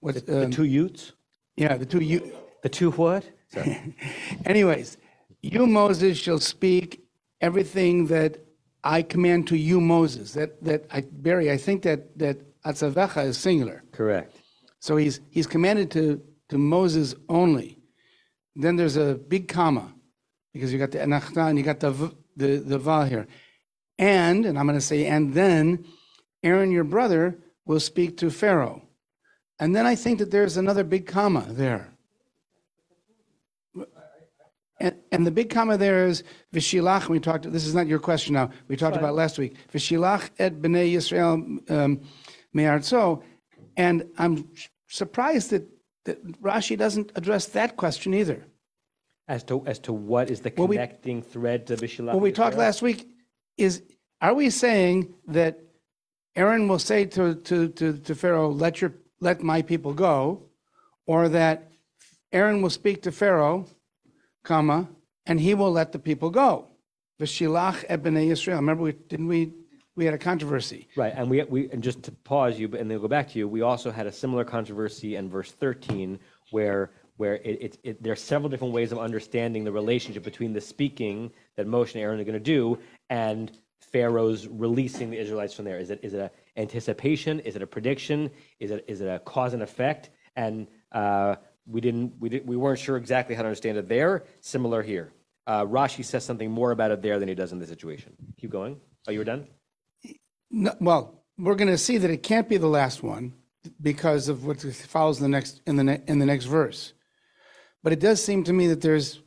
what 0.00 0.24
The 0.26 0.44
um, 0.44 0.50
two 0.50 0.64
Utes? 0.64 1.12
yeah 1.56 1.76
the 1.76 1.86
two 1.86 2.00
you. 2.00 2.32
The 2.62 2.68
two 2.68 2.90
what? 2.92 3.24
Anyways, 4.46 4.96
you, 5.42 5.66
Moses, 5.66 6.16
shall 6.18 6.40
speak 6.40 7.03
everything 7.46 8.06
that 8.06 8.32
I 8.82 9.02
command 9.02 9.48
to 9.48 9.56
you, 9.56 9.80
Moses. 9.80 10.32
That, 10.32 10.50
that 10.64 10.80
I, 10.90 11.04
Barry, 11.26 11.50
I 11.50 11.58
think 11.58 11.82
that, 11.82 12.18
that 12.18 12.36
atzavecha 12.62 13.22
is 13.26 13.36
singular. 13.36 13.82
Correct. 13.92 14.34
So 14.80 14.96
he's, 14.96 15.20
he's 15.30 15.46
commanded 15.46 15.90
to, 15.92 16.22
to 16.48 16.56
Moses 16.58 17.14
only. 17.28 17.78
Then 18.56 18.76
there's 18.76 18.96
a 18.96 19.14
big 19.14 19.48
comma, 19.48 19.92
because 20.52 20.72
you 20.72 20.78
got 20.78 20.90
the 20.90 20.98
etnachta 20.98 21.48
and 21.48 21.58
you 21.58 21.64
got 21.64 21.80
the, 21.80 21.92
the, 22.36 22.56
the 22.56 22.78
va 22.78 23.06
here. 23.06 23.26
And, 23.98 24.46
and 24.46 24.58
I'm 24.58 24.66
going 24.66 24.78
to 24.78 24.84
say, 24.84 25.06
and 25.06 25.34
then 25.34 25.84
Aaron, 26.42 26.70
your 26.70 26.84
brother, 26.84 27.38
will 27.66 27.80
speak 27.80 28.16
to 28.18 28.30
Pharaoh. 28.30 28.82
And 29.58 29.74
then 29.76 29.86
I 29.86 29.94
think 29.94 30.18
that 30.18 30.30
there's 30.30 30.56
another 30.56 30.84
big 30.84 31.06
comma 31.06 31.46
there. 31.48 31.93
And, 34.84 34.96
and 35.12 35.26
the 35.26 35.30
big 35.30 35.48
comma 35.48 35.78
there 35.78 36.06
is 36.06 36.22
Vishilach. 36.54 37.08
We 37.08 37.18
talked. 37.18 37.50
This 37.50 37.66
is 37.66 37.74
not 37.74 37.86
your 37.86 37.98
question 37.98 38.34
now. 38.34 38.50
We 38.68 38.76
talked 38.76 38.98
about 38.98 39.14
last 39.14 39.38
week. 39.38 39.56
Vishilach 39.72 40.28
et 40.38 40.60
bnei 40.60 40.92
Yisrael 40.92 41.70
um, 41.70 42.02
me'artzo. 42.52 43.22
And 43.78 44.04
I'm 44.18 44.46
surprised 44.88 45.48
that, 45.52 45.66
that 46.04 46.22
Rashi 46.42 46.76
doesn't 46.76 47.12
address 47.14 47.46
that 47.46 47.78
question 47.78 48.12
either. 48.12 48.44
As 49.26 49.42
to 49.44 49.66
as 49.66 49.78
to 49.86 49.94
what 49.94 50.28
is 50.30 50.40
the 50.40 50.52
Well, 50.54 50.68
we- 50.68 50.76
connecting 50.76 51.22
thread 51.22 51.66
to 51.68 51.76
Bishilach? 51.76 52.12
What 52.12 52.20
we 52.20 52.30
talked 52.30 52.58
last 52.58 52.82
week 52.82 53.08
is, 53.56 53.82
are 54.20 54.34
we 54.34 54.50
saying 54.50 55.14
that 55.28 55.60
Aaron 56.36 56.68
will 56.68 56.78
say 56.78 57.06
to, 57.06 57.36
to, 57.36 57.68
to, 57.68 57.96
to 57.96 58.14
Pharaoh, 58.14 58.50
let 58.50 58.82
your, 58.82 58.92
let 59.20 59.42
my 59.42 59.62
people 59.62 59.94
go? 59.94 60.42
Or 61.06 61.30
that 61.30 61.72
Aaron 62.34 62.60
will 62.60 62.70
speak 62.70 63.02
to 63.04 63.12
Pharaoh, 63.12 63.66
comma, 64.44 64.88
and 65.26 65.40
he 65.40 65.54
will 65.54 65.72
let 65.72 65.90
the 65.90 65.98
people 65.98 66.30
go? 66.30 66.68
V'shilach 67.20 67.84
et 67.88 68.02
Yisrael. 68.02 68.56
Remember, 68.56 68.84
we, 68.84 68.92
didn't 68.92 69.26
we, 69.26 69.52
we 69.96 70.04
had 70.04 70.14
a 70.14 70.18
controversy. 70.18 70.88
Right, 70.96 71.12
and 71.16 71.28
we, 71.30 71.42
we 71.44 71.70
and 71.70 71.82
just 71.82 72.02
to 72.04 72.12
pause 72.12 72.58
you, 72.58 72.68
but 72.68 72.80
and 72.80 72.90
then 72.90 73.00
go 73.00 73.08
back 73.08 73.30
to 73.30 73.38
you. 73.38 73.48
We 73.48 73.62
also 73.62 73.90
had 73.90 74.06
a 74.06 74.12
similar 74.12 74.44
controversy 74.44 75.16
in 75.16 75.30
verse 75.30 75.52
thirteen, 75.52 76.18
where 76.50 76.90
where 77.16 77.36
it, 77.36 77.62
it, 77.62 77.78
it 77.84 78.02
there 78.02 78.12
are 78.12 78.16
several 78.16 78.48
different 78.48 78.74
ways 78.74 78.90
of 78.92 78.98
understanding 78.98 79.64
the 79.64 79.72
relationship 79.72 80.24
between 80.24 80.52
the 80.52 80.60
speaking 80.60 81.30
that 81.56 81.66
Moshe 81.66 81.94
and 81.94 82.02
Aaron 82.02 82.20
are 82.20 82.24
going 82.24 82.34
to 82.34 82.40
do 82.40 82.78
and 83.08 83.52
Pharaoh's 83.92 84.48
releasing 84.48 85.10
the 85.10 85.18
Israelites 85.18 85.54
from 85.54 85.64
there. 85.64 85.78
Is 85.78 85.90
it 85.90 86.00
is 86.02 86.14
it 86.14 86.18
a 86.18 86.30
anticipation? 86.56 87.38
Is 87.40 87.54
it 87.54 87.62
a 87.62 87.66
prediction? 87.66 88.30
Is 88.58 88.72
it 88.72 88.84
is 88.88 89.00
it 89.00 89.06
a 89.06 89.20
cause 89.20 89.54
and 89.54 89.62
effect? 89.62 90.10
And 90.34 90.66
uh, 90.90 91.36
we 91.66 91.80
didn't 91.80 92.14
we 92.20 92.28
did, 92.28 92.46
we 92.46 92.56
weren't 92.56 92.78
sure 92.78 92.96
exactly 92.96 93.34
how 93.34 93.42
to 93.42 93.48
understand 93.48 93.78
it 93.78 93.88
there. 93.88 94.24
Similar 94.40 94.82
here. 94.82 95.12
Uh, 95.46 95.64
Rashi 95.64 96.04
says 96.04 96.24
something 96.24 96.50
more 96.50 96.70
about 96.70 96.90
it 96.90 97.02
there 97.02 97.18
than 97.18 97.28
he 97.28 97.34
does 97.34 97.52
in 97.52 97.58
the 97.58 97.66
situation. 97.66 98.14
Keep 98.38 98.50
going. 98.50 98.80
Oh, 99.06 99.12
you 99.12 99.18
were 99.18 99.24
done. 99.24 99.46
No, 100.50 100.74
well, 100.80 101.22
we're 101.36 101.54
going 101.54 101.68
to 101.68 101.78
see 101.78 101.98
that 101.98 102.10
it 102.10 102.22
can't 102.22 102.48
be 102.48 102.56
the 102.56 102.68
last 102.68 103.02
one 103.02 103.34
because 103.80 104.28
of 104.28 104.44
what 104.46 104.60
follows 104.60 105.18
in 105.18 105.24
the 105.24 105.28
next 105.28 105.60
in 105.66 105.76
the 105.76 105.84
ne- 105.84 106.02
in 106.06 106.18
the 106.18 106.26
next 106.26 106.46
verse. 106.46 106.92
But 107.82 107.92
it 107.92 108.00
does 108.00 108.22
seem 108.22 108.44
to 108.44 108.52
me 108.52 108.68
that 108.68 108.80
there's 108.80 109.20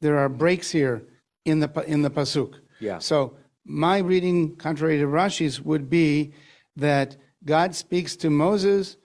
there 0.00 0.18
are 0.18 0.28
breaks 0.28 0.70
here 0.70 1.06
in 1.44 1.60
the 1.60 1.84
in 1.86 2.02
the 2.02 2.10
pasuk. 2.10 2.54
Yeah. 2.80 2.98
So 2.98 3.36
my 3.64 3.98
reading, 3.98 4.56
contrary 4.56 4.98
to 4.98 5.06
Rashi's, 5.06 5.60
would 5.60 5.90
be 5.90 6.32
that 6.76 7.16
God 7.44 7.74
speaks 7.74 8.16
to 8.16 8.30
Moses, 8.30 8.96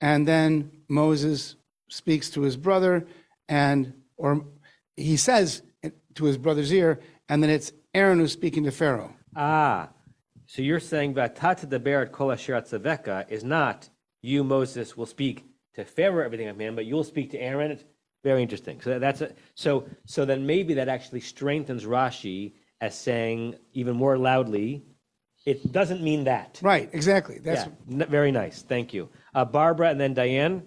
and 0.00 0.26
then 0.26 0.70
Moses 0.88 1.56
speaks 1.88 2.30
to 2.30 2.42
his 2.42 2.56
brother, 2.56 3.06
and 3.48 3.92
or 4.16 4.44
he 4.96 5.16
says 5.16 5.62
to 6.14 6.24
his 6.24 6.38
brother's 6.38 6.72
ear, 6.72 7.00
and 7.28 7.42
then 7.42 7.50
it's 7.50 7.72
Aaron 7.94 8.18
who's 8.18 8.32
speaking 8.32 8.64
to 8.64 8.70
Pharaoh. 8.70 9.14
Ah, 9.36 9.90
so 10.46 10.62
you're 10.62 10.80
saying 10.80 11.14
Vatata 11.14 11.68
the 11.68 11.78
Berat 11.78 12.10
Kol 12.10 12.32
Asher 12.32 12.54
Atzaveka 12.54 13.30
is 13.30 13.44
not 13.44 13.88
you, 14.22 14.42
Moses, 14.42 14.96
will 14.96 15.06
speak 15.06 15.44
to 15.74 15.84
Pharaoh 15.84 16.24
everything 16.24 16.48
of 16.48 16.56
man, 16.56 16.74
but 16.74 16.86
you'll 16.86 17.04
speak 17.04 17.30
to 17.30 17.38
Aaron. 17.38 17.70
It's 17.70 17.84
very 18.24 18.42
interesting. 18.42 18.80
So 18.80 18.98
that's 18.98 19.20
a, 19.20 19.32
so 19.54 19.86
so 20.06 20.24
then 20.24 20.46
maybe 20.46 20.74
that 20.74 20.88
actually 20.88 21.20
strengthens 21.20 21.84
Rashi 21.84 22.54
as 22.80 22.98
saying 22.98 23.56
even 23.74 23.96
more 23.96 24.16
loudly, 24.16 24.84
it 25.46 25.72
doesn't 25.72 26.02
mean 26.02 26.24
that. 26.24 26.58
Right, 26.62 26.88
exactly. 26.92 27.38
That's 27.38 27.66
yeah, 27.66 28.02
n- 28.02 28.10
very 28.10 28.32
nice. 28.32 28.62
Thank 28.62 28.92
you, 28.92 29.08
uh, 29.34 29.44
Barbara, 29.44 29.90
and 29.90 30.00
then 30.00 30.14
Diane. 30.14 30.62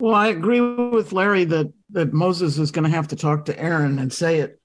Well, 0.00 0.14
I 0.14 0.28
agree 0.28 0.60
with 0.60 1.12
Larry 1.12 1.44
that 1.44 1.72
that 1.90 2.12
Moses 2.12 2.58
is 2.58 2.70
going 2.70 2.84
to 2.84 2.96
have 2.96 3.08
to 3.08 3.16
talk 3.16 3.44
to 3.44 3.58
Aaron 3.58 3.98
and 3.98 4.12
say 4.12 4.40
it. 4.40 4.58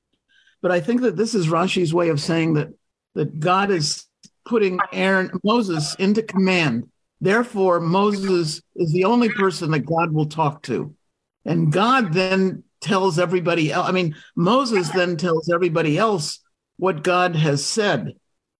But 0.61 0.71
I 0.71 0.79
think 0.79 1.01
that 1.01 1.17
this 1.17 1.35
is 1.35 1.47
Rashi's 1.47 1.93
way 1.93 2.09
of 2.09 2.21
saying 2.21 2.53
that 2.53 2.69
that 3.15 3.39
God 3.39 3.69
is 3.69 4.05
putting 4.45 4.79
Aaron 4.93 5.31
Moses 5.43 5.95
into 5.95 6.23
command. 6.23 6.89
Therefore, 7.19 7.79
Moses 7.79 8.61
is 8.75 8.93
the 8.93 9.05
only 9.05 9.29
person 9.29 9.71
that 9.71 9.85
God 9.85 10.11
will 10.11 10.27
talk 10.27 10.63
to. 10.63 10.95
And 11.43 11.71
God 11.71 12.13
then 12.13 12.63
tells 12.81 13.19
everybody 13.19 13.71
else. 13.71 13.87
I 13.89 13.91
mean, 13.91 14.15
Moses 14.35 14.89
then 14.89 15.17
tells 15.17 15.49
everybody 15.49 15.97
else 15.97 16.39
what 16.77 17.03
God 17.03 17.35
has 17.35 17.65
said. 17.65 18.13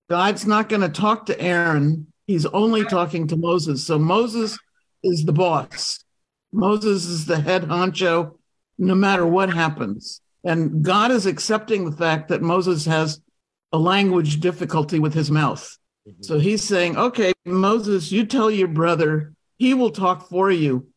God's 0.10 0.46
not 0.46 0.70
going 0.70 0.82
to 0.82 0.90
talk 0.90 1.28
to 1.28 1.40
Aaron. 1.40 2.08
He's 2.28 2.46
only 2.46 2.84
talking 2.86 3.28
to 3.28 3.36
Moses. 3.36 3.86
So 3.86 4.00
Moses 4.00 4.58
is 5.04 5.26
the 5.26 5.34
boss. 5.34 6.05
Moses 6.56 7.06
is 7.06 7.26
the 7.26 7.40
head 7.40 7.64
honcho 7.64 8.38
no 8.78 8.96
matter 8.96 9.26
what 9.26 9.54
happens. 9.54 10.22
And 10.44 10.84
God 10.84 11.12
is 11.12 11.26
accepting 11.26 11.86
the 11.90 11.96
fact 11.96 12.30
that 12.30 12.42
Moses 12.42 12.86
has 12.86 13.20
a 13.72 13.78
language 13.78 14.40
difficulty 14.40 15.00
with 15.00 15.14
his 15.14 15.30
mouth. 15.30 15.78
Mm-hmm. 16.08 16.24
So 16.24 16.40
he's 16.40 16.64
saying, 16.64 16.98
okay, 16.98 17.34
Moses, 17.46 18.12
you 18.12 18.26
tell 18.26 18.50
your 18.50 18.68
brother, 18.68 19.34
he 19.58 19.74
will 19.74 19.92
talk 19.92 20.30
for 20.30 20.52
you, 20.52 20.88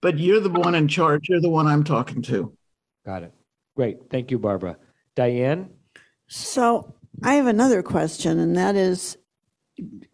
but 0.00 0.18
you're 0.18 0.40
the 0.40 0.50
one 0.50 0.74
in 0.74 0.86
charge. 0.86 1.28
You're 1.28 1.40
the 1.40 1.50
one 1.50 1.66
I'm 1.66 1.84
talking 1.84 2.22
to. 2.22 2.56
Got 3.04 3.24
it. 3.24 3.32
Great. 3.76 3.98
Thank 4.10 4.30
you, 4.30 4.38
Barbara. 4.38 4.76
Diane. 5.16 5.70
So 6.28 6.94
I 7.22 7.34
have 7.34 7.46
another 7.46 7.82
question, 7.82 8.38
and 8.38 8.56
that 8.56 8.76
is 8.76 9.16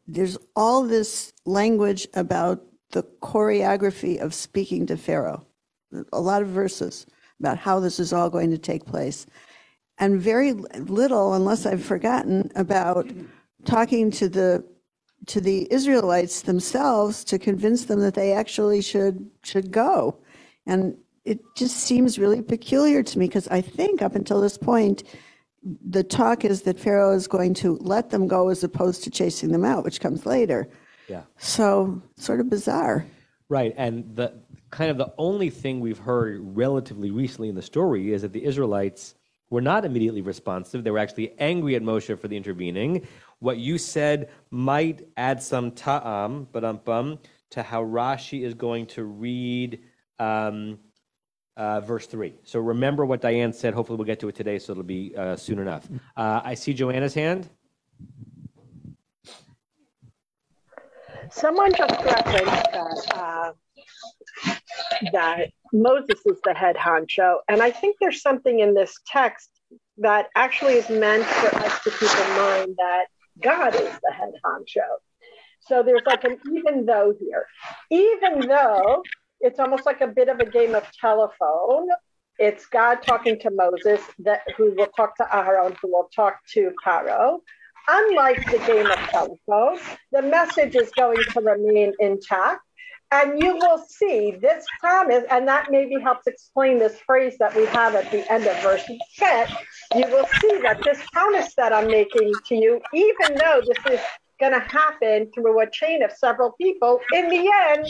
there's 0.07 0.38
all 0.57 0.85
this 0.85 1.33
language 1.45 2.07
about 2.14 2.62
the 2.90 3.03
choreography 3.22 4.18
of 4.20 4.35
speaking 4.35 4.87
to 4.87 4.96
Pharaoh, 4.96 5.46
a 6.12 6.20
lot 6.20 6.42
of 6.42 6.48
verses 6.48 7.07
about 7.38 7.59
how 7.59 7.81
this 7.81 7.98
is 7.98 8.12
all 8.12 8.31
going 8.31 8.50
to 8.50 8.59
take 8.59 8.85
place, 8.85 9.26
and 9.98 10.20
very 10.20 10.53
little, 10.53 11.35
unless 11.35 11.66
I've 11.66 11.85
forgotten, 11.85 12.50
about 12.57 13.11
talking 13.64 14.11
to 14.12 14.29
the 14.29 14.64
to 15.26 15.40
the 15.40 15.70
Israelites 15.70 16.42
themselves 16.42 17.24
to 17.24 17.38
convince 17.38 17.85
them 17.85 18.00
that 18.00 18.14
they 18.14 18.33
actually 18.33 18.81
should 18.81 19.31
should 19.42 19.70
go. 19.70 20.16
And 20.66 20.96
it 21.24 21.40
just 21.57 21.76
seems 21.76 22.18
really 22.18 22.40
peculiar 22.42 23.03
to 23.03 23.18
me 23.18 23.26
because 23.26 23.46
I 23.48 23.61
think 23.61 24.00
up 24.00 24.14
until 24.14 24.40
this 24.40 24.57
point, 24.57 25.05
the 25.62 26.03
talk 26.03 26.44
is 26.44 26.62
that 26.62 26.81
Pharaoh 26.81 27.14
is 27.14 27.29
going 27.29 27.55
to 27.55 27.76
let 27.81 28.11
them 28.11 28.26
go 28.26 28.48
as 28.48 28.64
opposed 28.64 29.05
to 29.05 29.11
chasing 29.11 29.53
them 29.53 29.64
out, 29.64 29.85
which 29.85 30.00
comes 30.00 30.24
later. 30.24 30.68
Yeah. 31.11 31.23
So 31.38 32.01
sort 32.16 32.38
of 32.38 32.49
bizarre. 32.49 33.05
Right, 33.49 33.75
and 33.77 34.14
the 34.14 34.33
kind 34.70 34.92
of 34.92 34.96
the 34.96 35.12
only 35.18 35.51
thing 35.51 35.81
we've 35.81 35.99
heard 35.99 36.38
relatively 36.40 37.11
recently 37.11 37.49
in 37.49 37.57
the 37.57 37.62
story 37.62 38.12
is 38.12 38.23
that 38.23 38.33
the 38.33 38.44
Israelites 38.44 39.16
were 39.51 39.61
not 39.61 39.85
immediately 39.85 40.23
responsive. 40.23 40.85
They 40.85 40.92
were 40.92 41.01
actually 41.01 41.35
angry 41.40 41.75
at 41.75 41.83
Moshe 41.83 42.16
for 42.16 42.29
the 42.29 42.37
intervening. 42.37 43.09
What 43.40 43.59
you 43.59 43.77
said 43.77 44.31
might 44.51 45.09
add 45.16 45.42
some 45.42 45.73
ta'am, 45.73 46.46
but 46.53 46.64
um, 46.64 47.18
to 47.51 47.62
how 47.64 47.83
Rashi 47.83 48.44
is 48.44 48.55
going 48.55 48.87
to 48.87 49.03
read 49.03 49.81
um, 50.20 50.79
uh, 51.57 51.81
verse 51.81 52.07
three. 52.07 52.35
So 52.44 52.61
remember 52.61 53.05
what 53.05 53.20
Diane 53.20 53.53
said. 53.53 53.75
Hopefully, 53.75 53.96
we'll 53.96 54.07
get 54.07 54.20
to 54.20 54.29
it 54.29 54.37
today, 54.37 54.61
so 54.61 54.73
it'll 54.75 54.85
be 54.85 55.16
uh, 55.16 55.35
soon 55.35 55.59
enough. 55.59 55.88
Uh, 56.16 56.40
I 56.44 56.55
see 56.55 56.73
Joanna's 56.73 57.14
hand. 57.14 57.51
Someone 61.31 61.73
just 61.73 62.05
referenced 62.05 62.73
that 62.73 63.07
uh, 63.14 63.53
that 65.12 65.51
Moses 65.73 66.21
is 66.27 66.40
the 66.45 66.55
head 66.55 66.77
honcho, 66.77 67.37
and 67.49 67.62
I 67.62 67.71
think 67.71 67.97
there's 68.01 68.23
something 68.23 68.61
in 68.61 68.75
this 68.75 68.95
text 69.07 69.51
that 69.99 70.29
actually 70.35 70.75
is 70.75 70.88
meant 70.88 71.25
for 71.25 71.57
us 71.57 71.83
to 71.85 71.90
keep 71.90 72.11
in 72.11 72.37
mind 72.37 72.75
that 72.79 73.05
God 73.43 73.75
is 73.75 73.99
the 74.03 74.12
head 74.12 74.33
honcho. 74.45 74.88
So 75.61 75.83
there's 75.83 76.03
like 76.07 76.25
an 76.25 76.38
even 76.53 76.87
though 76.87 77.14
here, 77.21 77.47
even 77.90 78.49
though 78.49 79.03
it's 79.40 79.59
almost 79.59 79.87
like 79.87 80.01
a 80.01 80.07
bit 80.07 80.29
of 80.29 80.40
a 80.40 80.47
game 80.47 80.75
of 80.75 80.87
telephone. 81.01 81.88
It's 82.38 82.64
God 82.66 83.03
talking 83.03 83.38
to 83.40 83.51
Moses, 83.51 84.01
that 84.21 84.40
who 84.57 84.73
will 84.75 84.88
talk 84.97 85.14
to 85.16 85.37
Aaron, 85.37 85.77
who 85.83 85.88
will 85.93 86.09
talk 86.14 86.38
to 86.55 86.73
Paro. 86.85 87.40
Unlike 87.88 88.51
the 88.51 88.59
game 88.66 88.87
of 88.87 88.99
telephone, 89.09 89.79
the 90.12 90.23
message 90.23 90.77
is 90.77 90.90
going 90.97 91.19
to 91.33 91.40
remain 91.40 91.93
intact. 91.99 92.62
And 93.12 93.43
you 93.43 93.57
will 93.57 93.85
see 93.88 94.37
this 94.40 94.64
promise, 94.79 95.25
and 95.33 95.49
that 95.49 95.69
maybe 95.69 96.01
helps 96.01 96.29
explain 96.29 96.79
this 96.79 97.01
phrase 97.01 97.37
that 97.40 97.57
we 97.57 97.66
have 97.66 97.97
at 97.97 98.09
the 98.12 98.31
end 98.31 98.47
of 98.47 98.57
verse 98.62 98.88
10. 99.19 99.49
You 99.97 100.07
will 100.07 100.29
see 100.40 100.61
that 100.62 100.81
this 100.85 101.03
promise 101.12 101.53
that 101.57 101.73
I'm 101.73 101.88
making 101.88 102.33
to 102.47 102.55
you, 102.55 102.81
even 102.95 103.35
though 103.37 103.62
this 103.66 103.95
is 103.95 104.01
going 104.38 104.53
to 104.53 104.61
happen 104.61 105.29
through 105.35 105.61
a 105.61 105.69
chain 105.69 106.05
of 106.05 106.12
several 106.12 106.53
people, 106.53 107.01
in 107.12 107.29
the 107.29 107.53
end, 107.71 107.85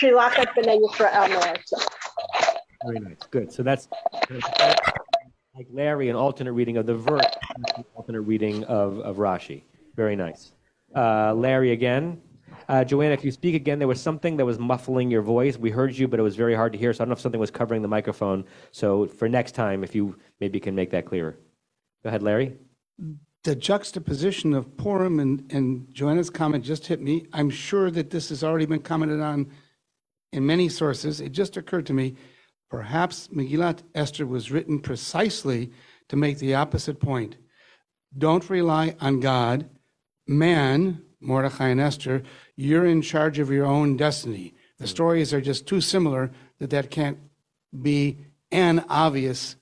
Shilachat 0.00 0.54
B'nai 0.56 0.80
Yisrael. 0.80 1.58
Very 2.84 3.00
nice. 3.00 3.16
Good. 3.32 3.52
So 3.52 3.64
that's 3.64 3.88
Larry, 5.70 6.08
an 6.08 6.16
alternate 6.16 6.52
reading 6.52 6.76
of 6.76 6.86
the 6.86 6.94
verse, 6.94 7.24
alternate 7.94 8.22
reading 8.22 8.64
of, 8.64 8.98
of 9.00 9.16
Rashi. 9.16 9.62
Very 9.94 10.16
nice. 10.16 10.52
Uh, 10.94 11.34
Larry 11.34 11.72
again. 11.72 12.20
Uh, 12.68 12.84
Joanna, 12.84 13.14
if 13.14 13.24
you 13.24 13.30
speak 13.30 13.54
again, 13.54 13.78
there 13.78 13.88
was 13.88 14.00
something 14.00 14.36
that 14.36 14.44
was 14.44 14.58
muffling 14.58 15.10
your 15.10 15.22
voice. 15.22 15.56
We 15.58 15.70
heard 15.70 15.96
you, 15.96 16.06
but 16.08 16.20
it 16.20 16.22
was 16.22 16.36
very 16.36 16.54
hard 16.54 16.72
to 16.72 16.78
hear. 16.78 16.92
So 16.92 16.98
I 16.98 17.04
don't 17.04 17.10
know 17.10 17.14
if 17.14 17.20
something 17.20 17.40
was 17.40 17.50
covering 17.50 17.82
the 17.82 17.88
microphone. 17.88 18.44
So 18.70 19.06
for 19.06 19.28
next 19.28 19.52
time, 19.52 19.82
if 19.82 19.94
you 19.94 20.16
maybe 20.40 20.60
can 20.60 20.74
make 20.74 20.90
that 20.90 21.06
clearer. 21.06 21.38
Go 22.02 22.08
ahead, 22.08 22.22
Larry. 22.22 22.56
The 23.44 23.56
juxtaposition 23.56 24.54
of 24.54 24.76
Purim 24.76 25.18
and, 25.18 25.50
and 25.52 25.92
Joanna's 25.92 26.30
comment 26.30 26.64
just 26.64 26.86
hit 26.86 27.00
me. 27.00 27.26
I'm 27.32 27.50
sure 27.50 27.90
that 27.90 28.10
this 28.10 28.28
has 28.28 28.44
already 28.44 28.66
been 28.66 28.80
commented 28.80 29.20
on 29.20 29.50
in 30.32 30.46
many 30.46 30.68
sources. 30.68 31.20
It 31.20 31.32
just 31.32 31.56
occurred 31.56 31.86
to 31.86 31.92
me, 31.92 32.14
perhaps 32.72 33.28
Megillat 33.28 33.82
Esther 33.94 34.26
was 34.26 34.50
written 34.50 34.80
precisely 34.80 35.70
to 36.08 36.16
make 36.16 36.38
the 36.38 36.54
opposite 36.54 36.98
point. 36.98 37.36
Don't 38.16 38.48
rely 38.48 38.96
on 38.98 39.20
God. 39.20 39.68
Man, 40.26 41.02
Mordechai 41.20 41.68
and 41.68 41.80
Esther, 41.80 42.22
you're 42.56 42.86
in 42.86 43.02
charge 43.02 43.38
of 43.38 43.50
your 43.50 43.66
own 43.66 43.98
destiny. 43.98 44.54
The 44.78 44.86
stories 44.86 45.34
are 45.34 45.40
just 45.42 45.66
too 45.66 45.82
similar 45.82 46.30
that 46.60 46.70
that 46.70 46.90
can't 46.90 47.18
be 47.82 48.16
an 48.50 48.86
obvious 48.88 49.56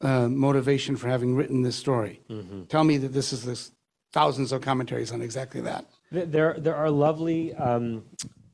uh, 0.00 0.28
motivation 0.28 0.96
for 0.96 1.08
having 1.08 1.36
written 1.36 1.60
this 1.62 1.76
story. 1.76 2.22
Tell 2.70 2.84
me 2.84 2.96
that 2.96 3.12
this 3.12 3.34
is 3.34 3.44
this 3.44 3.72
thousands 4.12 4.52
of 4.52 4.62
commentaries 4.62 5.12
on 5.12 5.20
exactly 5.20 5.60
that. 5.60 5.84
There, 6.10 6.54
there 6.58 6.76
are 6.76 6.88
lovely 6.90 7.54
um, 7.54 8.04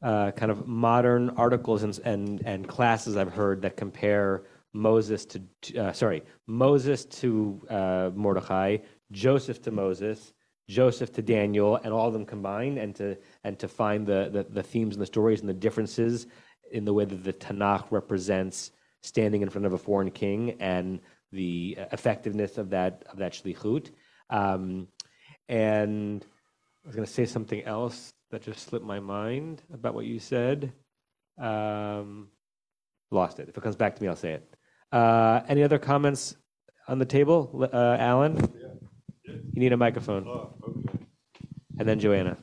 uh, 0.05 0.31
kind 0.33 0.53
of 0.53 0.69
modern 0.69 1.31
articles 1.31 1.83
and, 1.83 1.99
and, 2.05 2.43
and 2.45 2.69
classes 2.69 3.17
I've 3.17 3.33
heard 3.33 3.62
that 3.62 3.77
compare 3.77 4.45
Moses 4.75 5.25
to, 5.27 5.40
uh, 5.79 5.93
sorry, 5.93 6.23
Moses 6.47 7.07
to 7.07 7.61
uh, 7.71 8.11
Mordecai, 8.14 8.79
Joseph 9.12 9.62
to 9.62 9.71
Moses, 9.71 10.35
Joseph 10.69 11.11
to 11.12 11.23
Daniel, 11.23 11.77
and 11.77 11.93
all 11.93 12.07
of 12.07 12.12
them 12.12 12.27
combined, 12.27 12.79
and 12.79 12.95
to 12.97 13.17
and 13.45 13.59
to 13.59 13.69
find 13.69 14.07
the, 14.07 14.29
the, 14.31 14.47
the 14.51 14.62
themes 14.62 14.95
and 14.95 15.03
the 15.03 15.07
stories 15.07 15.40
and 15.40 15.49
the 15.49 15.55
differences 15.55 16.27
in 16.73 16.85
the 16.85 16.93
way 16.93 17.05
that 17.05 17.25
the 17.25 17.33
Tanakh 17.33 17.90
represents 17.90 18.73
standing 19.03 19.43
in 19.43 19.51
front 19.51 19.67
of 19.67 19.73
a 19.73 19.79
foreign 19.79 20.11
king 20.11 20.57
and 20.61 21.01
the 21.33 21.79
effectiveness 21.93 22.59
of 22.59 22.71
that 22.71 23.05
of 23.11 23.19
that 23.19 23.33
shlichut. 23.33 23.90
Um, 24.31 24.88
and 25.49 26.25
I 26.85 26.88
was 26.88 26.97
going 26.97 27.07
to 27.07 27.12
say 27.12 27.27
something 27.27 27.62
else 27.64 28.12
that 28.35 28.42
just 28.42 28.66
slipped 28.66 28.85
my 28.85 28.99
mind 28.99 29.62
about 29.73 29.94
what 29.94 30.07
you 30.07 30.18
said. 30.18 30.73
Um, 31.40 32.31
lost 33.12 33.38
it. 33.38 33.49
If 33.49 33.57
it 33.57 33.62
comes 33.62 33.77
back 33.77 33.94
to 33.94 34.03
me, 34.03 34.09
I'll 34.09 34.16
say 34.16 34.33
it. 34.33 34.57
Uh, 34.90 35.42
any 35.49 35.62
other 35.62 35.79
comments 35.79 36.35
on 36.88 36.99
the 36.99 37.05
table, 37.05 37.68
uh, 37.73 37.97
Alan? 38.01 38.37
You 39.25 39.61
need 39.61 39.73
a 39.73 39.77
microphone. 39.77 40.27
And 41.79 41.88
then 41.88 42.01
Joanna. 42.01 42.37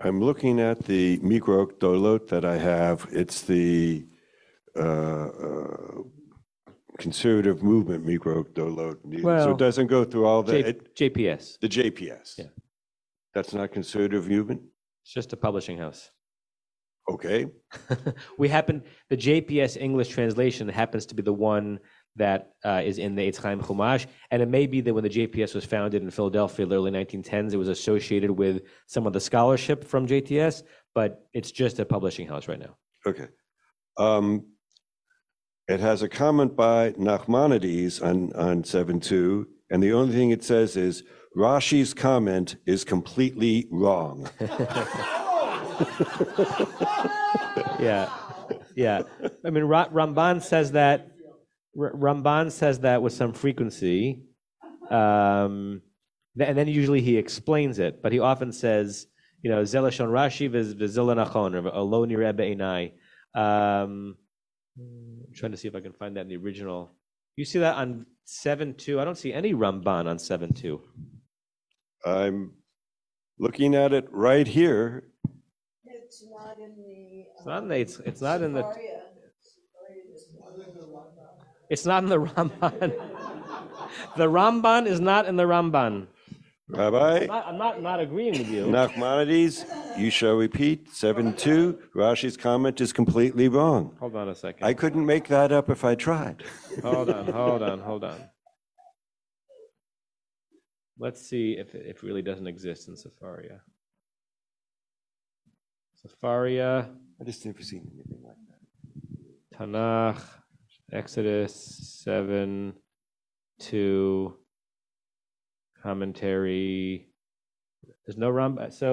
I'm 0.00 0.20
looking 0.20 0.58
at 0.58 0.84
the 0.86 1.18
Mikraot 1.18 1.78
Gedolot 1.78 2.26
that 2.28 2.44
I 2.44 2.56
have. 2.58 3.06
It's 3.12 3.42
the 3.42 4.06
uh, 4.76 4.80
uh, 4.82 6.02
conservative 6.98 7.62
movement 7.62 8.04
Mikraot 8.04 8.52
Gedolot. 8.52 8.98
so 9.02 9.22
Well, 9.24 9.50
it 9.52 9.58
doesn't 9.58 9.86
go 9.86 10.04
through 10.04 10.26
all 10.26 10.42
the 10.42 10.62
J- 10.62 10.68
it- 10.70 10.94
JPS. 10.96 11.58
the 11.60 11.68
JPS. 11.68 12.38
Yeah. 12.38 12.44
That's 13.34 13.54
not 13.54 13.72
conservative 13.72 14.28
movement. 14.28 14.62
It's 15.04 15.12
just 15.14 15.32
a 15.32 15.36
publishing 15.36 15.78
house. 15.78 16.10
Okay. 17.10 17.46
we 18.38 18.48
happen 18.48 18.82
the 19.08 19.16
JPS 19.16 19.76
English 19.80 20.08
translation 20.08 20.68
happens 20.68 21.06
to 21.06 21.14
be 21.14 21.22
the 21.22 21.32
one 21.32 21.78
that 22.16 22.50
uh, 22.64 22.82
is 22.84 22.98
in 22.98 23.14
the 23.14 23.22
Eitz 23.30 23.36
Chaim 23.40 23.60
Chumash, 23.60 24.06
and 24.32 24.42
it 24.42 24.48
may 24.48 24.66
be 24.66 24.80
that 24.80 24.92
when 24.92 25.04
the 25.04 25.08
JPS 25.10 25.54
was 25.54 25.64
founded 25.64 26.02
in 26.02 26.10
Philadelphia 26.10 26.64
in 26.64 26.68
the 26.68 26.74
early 26.76 26.90
1910s, 26.90 27.52
it 27.52 27.56
was 27.56 27.68
associated 27.68 28.32
with 28.32 28.62
some 28.86 29.06
of 29.06 29.12
the 29.12 29.20
scholarship 29.20 29.84
from 29.84 30.06
JTS, 30.06 30.64
but 30.96 31.28
it's 31.32 31.52
just 31.52 31.78
a 31.78 31.84
publishing 31.84 32.26
house 32.26 32.48
right 32.48 32.58
now. 32.58 32.76
Okay. 33.06 33.28
Um, 33.98 34.46
it 35.68 35.80
has 35.80 36.02
a 36.02 36.08
comment 36.08 36.56
by 36.56 36.92
Nachmanides 36.92 38.02
on, 38.02 38.32
on 38.32 38.62
7.2, 38.62 39.44
and 39.70 39.82
the 39.82 39.92
only 39.92 40.14
thing 40.14 40.30
it 40.30 40.42
says 40.42 40.76
is 40.76 41.02
Rashi's 41.36 41.92
comment 41.92 42.56
is 42.64 42.84
completely 42.84 43.68
wrong. 43.70 44.30
yeah, 47.78 48.08
yeah. 48.74 49.02
I 49.44 49.50
mean, 49.50 49.64
Ra- 49.64 49.90
Ramban 49.90 50.42
says 50.42 50.72
that. 50.72 51.10
R- 51.78 51.92
Ramban 51.92 52.50
says 52.50 52.80
that 52.80 53.02
with 53.02 53.12
some 53.12 53.34
frequency, 53.34 54.22
um, 54.90 55.82
th- 56.36 56.48
and 56.48 56.56
then 56.56 56.66
usually 56.66 57.02
he 57.02 57.18
explains 57.18 57.78
it. 57.78 58.02
But 58.02 58.12
he 58.12 58.20
often 58.20 58.52
says, 58.52 59.06
you 59.42 59.50
know, 59.50 59.62
Zelashon 59.62 60.08
Rashi 60.08 60.50
v'zila 60.50 61.24
nachon 61.24 61.62
or 61.62 61.68
alo 61.68 62.06
nireh 62.06 62.34
be'enai. 62.34 62.92
Um, 65.38 65.44
I'm 65.44 65.50
trying 65.50 65.52
to 65.52 65.58
see 65.58 65.68
if 65.68 65.74
I 65.74 65.80
can 65.80 65.92
find 65.92 66.16
that 66.16 66.22
in 66.22 66.28
the 66.28 66.36
original. 66.36 66.92
You 67.36 67.44
see 67.44 67.60
that 67.60 67.76
on 67.76 68.06
seven 68.24 68.74
two? 68.74 69.00
I 69.00 69.04
don't 69.04 69.16
see 69.16 69.32
any 69.32 69.54
Ramban 69.54 70.06
on 70.06 70.18
seven 70.18 70.52
two. 70.52 70.80
I'm 72.04 72.52
looking 73.38 73.74
at 73.74 73.92
it 73.92 74.08
right 74.10 74.46
here. 74.46 75.04
It's 75.84 76.24
not 76.28 76.58
in 76.58 76.76
the. 76.76 77.24
It's 77.36 77.46
not 77.46 77.62
in 77.62 77.68
the. 77.68 77.76
It's, 77.76 77.98
it's 78.00 78.20
not 78.20 78.42
in 78.42 78.52
the. 78.52 78.64
It's 81.70 81.86
not 81.86 82.02
in 82.02 82.08
the 82.08 82.20
Ramban. 82.20 82.80
the 84.16 84.26
Ramban 84.26 84.86
is 84.86 85.00
not 85.00 85.26
in 85.26 85.36
the 85.36 85.44
Ramban. 85.44 86.06
Rabbi, 86.70 87.20
I'm 87.20 87.26
not, 87.26 87.46
I'm 87.46 87.58
not, 87.58 87.82
not 87.82 88.00
agreeing 88.00 88.32
with 88.32 88.48
you. 88.48 88.66
Nachmanides, 88.66 89.64
you 89.98 90.10
shall 90.10 90.34
repeat 90.34 90.90
7 90.92 91.34
2. 91.34 91.78
Rashi's 91.94 92.36
comment 92.36 92.80
is 92.82 92.92
completely 92.92 93.48
wrong. 93.48 93.96
Hold 94.00 94.16
on 94.16 94.28
a 94.28 94.34
second. 94.34 94.66
I 94.66 94.74
couldn't 94.74 95.06
make 95.06 95.28
that 95.28 95.50
up 95.50 95.70
if 95.70 95.82
I 95.82 95.94
tried. 95.94 96.44
Hold 96.82 97.08
on, 97.08 97.26
hold 97.32 97.62
on, 97.62 97.80
hold 97.80 98.04
on. 98.04 98.20
Let's 100.98 101.26
see 101.26 101.52
if 101.52 101.74
it, 101.74 101.86
if 101.86 101.96
it 101.98 102.02
really 102.02 102.22
doesn't 102.22 102.46
exist 102.46 102.88
in 102.88 102.96
Sefaria. 102.96 103.60
Sefaria, 106.04 106.90
I 107.20 107.24
just 107.24 107.46
never 107.46 107.62
seen 107.62 107.90
anything 107.94 108.22
like 108.22 108.36
that. 108.48 109.58
Tanakh, 109.58 110.22
Exodus 110.92 112.02
7, 112.04 112.74
2, 113.60 114.36
commentary. 115.88 117.08
There's 118.04 118.18
no 118.18 118.30
Ramban. 118.30 118.72
So 118.72 118.88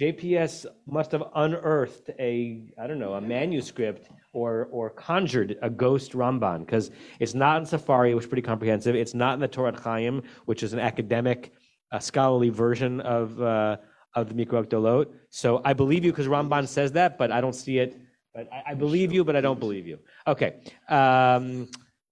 JPS 0.00 0.64
must 0.86 1.12
have 1.12 1.24
unearthed 1.34 2.08
a, 2.18 2.62
I 2.82 2.86
don't 2.86 2.98
know, 2.98 3.14
a 3.14 3.20
manuscript 3.20 4.08
or, 4.32 4.68
or 4.72 4.88
conjured 4.88 5.58
a 5.60 5.68
ghost 5.68 6.12
Ramban 6.12 6.60
because 6.60 6.90
it's 7.20 7.34
not 7.34 7.60
in 7.60 7.66
Safari, 7.66 8.14
which 8.14 8.24
is 8.24 8.28
pretty 8.28 8.48
comprehensive. 8.52 8.94
It's 8.94 9.12
not 9.12 9.34
in 9.34 9.40
the 9.40 9.48
Torat 9.48 9.78
Chaim, 9.78 10.22
which 10.46 10.62
is 10.62 10.72
an 10.72 10.78
academic, 10.78 11.52
uh, 11.92 11.98
scholarly 11.98 12.48
version 12.48 13.00
of, 13.02 13.38
uh, 13.42 13.76
of 14.14 14.28
the 14.30 14.34
Mikraot 14.34 14.68
Gedolot. 14.68 15.08
So 15.28 15.60
I 15.66 15.74
believe 15.74 16.02
you 16.02 16.12
because 16.12 16.28
Ramban 16.28 16.66
says 16.66 16.92
that, 16.92 17.18
but 17.18 17.30
I 17.30 17.42
don't 17.42 17.54
see 17.64 17.76
it. 17.78 18.00
But 18.34 18.48
I, 18.50 18.70
I 18.72 18.74
believe 18.74 19.12
you, 19.12 19.22
but 19.22 19.36
I 19.36 19.42
don't 19.42 19.60
believe 19.60 19.86
you. 19.86 19.98
Okay. 20.26 20.50
Um, 20.88 21.68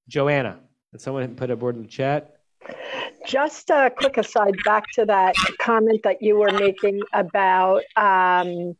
Joanna, 0.08 0.60
did 0.92 1.00
someone 1.00 1.34
put 1.36 1.50
a 1.50 1.56
board 1.56 1.76
in 1.76 1.82
the 1.82 1.88
chat? 1.88 2.39
Just 3.26 3.70
a 3.70 3.90
quick 3.96 4.16
aside 4.16 4.54
back 4.64 4.84
to 4.94 5.04
that 5.06 5.34
comment 5.60 6.00
that 6.04 6.22
you 6.22 6.38
were 6.38 6.52
making 6.52 7.00
about 7.12 7.82
um, 7.96 8.76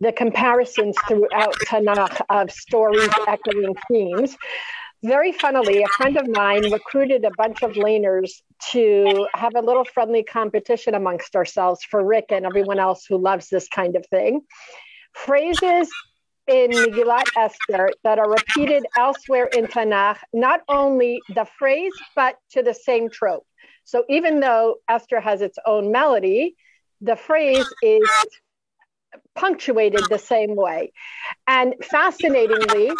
the 0.00 0.12
comparisons 0.12 0.96
throughout 1.06 1.54
Tanakh 1.66 2.20
of 2.28 2.50
stories 2.50 3.10
echoing 3.26 3.74
themes. 3.88 4.36
Very 5.04 5.32
funnily, 5.32 5.82
a 5.82 5.88
friend 5.88 6.16
of 6.16 6.28
mine 6.28 6.70
recruited 6.70 7.24
a 7.24 7.30
bunch 7.36 7.62
of 7.62 7.72
laners 7.72 8.30
to 8.70 9.26
have 9.34 9.54
a 9.56 9.60
little 9.60 9.84
friendly 9.84 10.22
competition 10.22 10.94
amongst 10.94 11.34
ourselves 11.34 11.82
for 11.82 12.04
Rick 12.04 12.26
and 12.30 12.46
everyone 12.46 12.78
else 12.78 13.04
who 13.08 13.18
loves 13.18 13.48
this 13.48 13.68
kind 13.68 13.96
of 13.96 14.06
thing. 14.06 14.42
Phrases 15.12 15.90
in 16.52 16.70
Megillat 16.70 17.24
Esther 17.34 17.88
that 18.04 18.18
are 18.18 18.28
repeated 18.28 18.84
elsewhere 18.98 19.46
in 19.46 19.66
Tanakh, 19.66 20.18
not 20.34 20.60
only 20.68 21.22
the 21.34 21.46
phrase, 21.58 21.92
but 22.14 22.36
to 22.50 22.62
the 22.62 22.74
same 22.74 23.08
trope. 23.08 23.46
So 23.84 24.04
even 24.10 24.40
though 24.40 24.76
Esther 24.86 25.18
has 25.18 25.40
its 25.40 25.58
own 25.64 25.90
melody, 25.90 26.54
the 27.00 27.16
phrase 27.16 27.66
is 27.82 28.06
punctuated 29.34 30.04
the 30.10 30.18
same 30.18 30.54
way. 30.54 30.92
And 31.46 31.74
fascinatingly, 31.90 32.92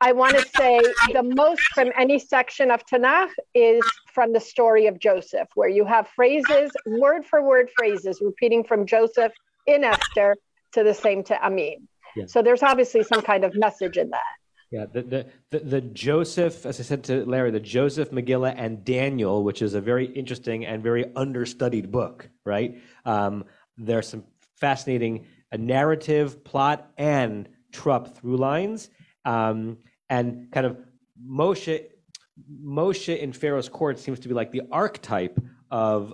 I 0.00 0.10
want 0.12 0.36
to 0.36 0.44
say 0.56 0.80
the 1.12 1.22
most 1.22 1.62
from 1.74 1.92
any 1.96 2.18
section 2.18 2.72
of 2.72 2.84
Tanakh 2.86 3.30
is 3.54 3.84
from 4.12 4.32
the 4.32 4.40
story 4.40 4.88
of 4.88 4.98
Joseph, 4.98 5.48
where 5.54 5.68
you 5.68 5.84
have 5.84 6.08
phrases, 6.08 6.72
word 6.86 7.24
for 7.24 7.40
word 7.40 7.70
phrases, 7.76 8.20
repeating 8.20 8.64
from 8.64 8.84
Joseph 8.84 9.32
in 9.64 9.84
Esther 9.84 10.36
to 10.72 10.82
the 10.82 10.92
same 10.92 11.22
to 11.24 11.40
Amin. 11.40 11.86
Yeah. 12.16 12.24
So 12.26 12.42
there's 12.42 12.62
obviously 12.62 13.02
some 13.02 13.22
kind 13.22 13.44
of 13.44 13.54
message 13.54 13.96
in 13.96 14.10
that. 14.10 14.22
Yeah, 14.70 14.86
the, 14.92 15.02
the, 15.02 15.26
the, 15.50 15.58
the 15.60 15.80
Joseph, 15.80 16.66
as 16.66 16.80
I 16.80 16.82
said 16.82 17.04
to 17.04 17.24
Larry, 17.24 17.52
the 17.52 17.60
Joseph 17.60 18.10
Megillah 18.10 18.54
and 18.56 18.84
Daniel, 18.84 19.44
which 19.44 19.62
is 19.62 19.74
a 19.74 19.80
very 19.80 20.06
interesting 20.06 20.66
and 20.66 20.82
very 20.82 21.14
understudied 21.14 21.92
book, 21.92 22.28
right? 22.44 22.80
Um, 23.04 23.44
there's 23.76 24.08
some 24.08 24.24
fascinating 24.58 25.26
uh, 25.52 25.58
narrative, 25.58 26.42
plot, 26.42 26.90
and 26.98 27.48
trup 27.72 28.16
through 28.16 28.38
lines, 28.38 28.90
um, 29.24 29.78
and 30.08 30.50
kind 30.50 30.66
of 30.66 30.78
Moshe. 31.24 31.84
Moshe 32.62 33.16
in 33.16 33.32
Pharaoh's 33.32 33.68
court 33.68 33.98
seems 33.98 34.18
to 34.20 34.28
be 34.28 34.34
like 34.34 34.50
the 34.50 34.62
archetype 34.72 35.38
of 35.70 36.12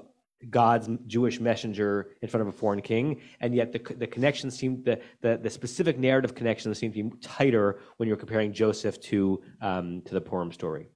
God's 0.51 0.89
Jewish 1.07 1.41
messenger 1.41 2.11
in 2.23 2.29
front 2.29 2.43
of 2.43 2.49
a 2.49 2.57
foreign 2.57 2.83
king, 2.83 3.21
and 3.41 3.55
yet 3.55 3.73
the 3.73 3.79
the 3.95 4.07
connections 4.07 4.57
seem 4.57 4.83
the 4.83 5.01
the, 5.21 5.39
the 5.43 5.51
specific 5.51 5.99
narrative 5.99 6.35
connections 6.35 6.79
seem 6.79 6.93
to 6.93 7.03
be 7.03 7.11
tighter 7.21 7.81
when 7.97 8.09
you're 8.09 8.17
comparing 8.17 8.53
Joseph 8.53 9.01
to 9.03 9.43
um, 9.61 10.03
to 10.07 10.15
the 10.15 10.21
Purim 10.21 10.53
story. 10.53 10.89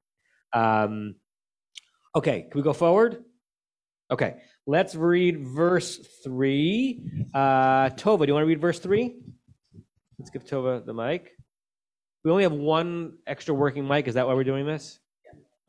Um, 0.52 1.16
okay, 2.14 2.42
can 2.42 2.58
we 2.58 2.62
go 2.62 2.72
forward? 2.72 3.24
Okay, 4.10 4.36
let's 4.66 4.94
read 4.94 5.40
verse 5.40 5.98
three. 6.22 7.02
Uh, 7.34 7.90
Tova, 7.90 8.20
do 8.20 8.26
you 8.26 8.34
want 8.34 8.44
to 8.44 8.48
read 8.48 8.60
verse 8.60 8.78
three? 8.78 9.16
Let's 10.18 10.30
give 10.30 10.44
Tova 10.44 10.84
the 10.84 10.94
mic. 10.94 11.32
We 12.24 12.30
only 12.30 12.44
have 12.44 12.52
one 12.52 13.18
extra 13.26 13.54
working 13.54 13.86
mic. 13.86 14.08
Is 14.08 14.14
that 14.14 14.26
why 14.26 14.34
we're 14.34 14.44
doing 14.44 14.66
this? 14.66 14.98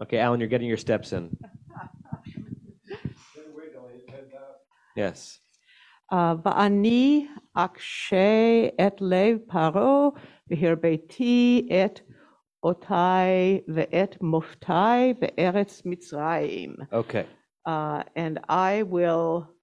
Okay, 0.02 0.20
Alan, 0.20 0.40
you're 0.40 0.50
getting 0.50 0.68
your 0.68 0.78
steps 0.78 1.12
in. 1.12 1.36
Yes. 4.98 5.40
Uh, 6.12 6.36
va'ani 6.38 7.28
et 8.80 9.00
lev 9.00 9.40
paro 9.48 10.18
et 10.50 12.02
otai 12.66 13.64
mitzrayim. 15.84 16.76
Okay. 16.92 17.28
Uh, 17.66 18.02
and 18.16 18.40
I 18.50 18.82
will, 18.84 19.54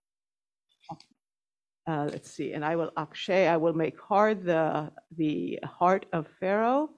uh, 1.89 2.09
let's 2.13 2.31
see, 2.31 2.53
and 2.53 2.65
I 2.65 2.77
will 2.77 2.93
akshay, 2.97 3.49
I 3.49 3.57
will 3.57 3.73
make 3.73 3.99
hard 3.99 4.45
the, 4.45 4.93
the 5.17 5.59
heart 5.65 6.07
of 6.13 6.29
Pharaoh, 6.39 6.91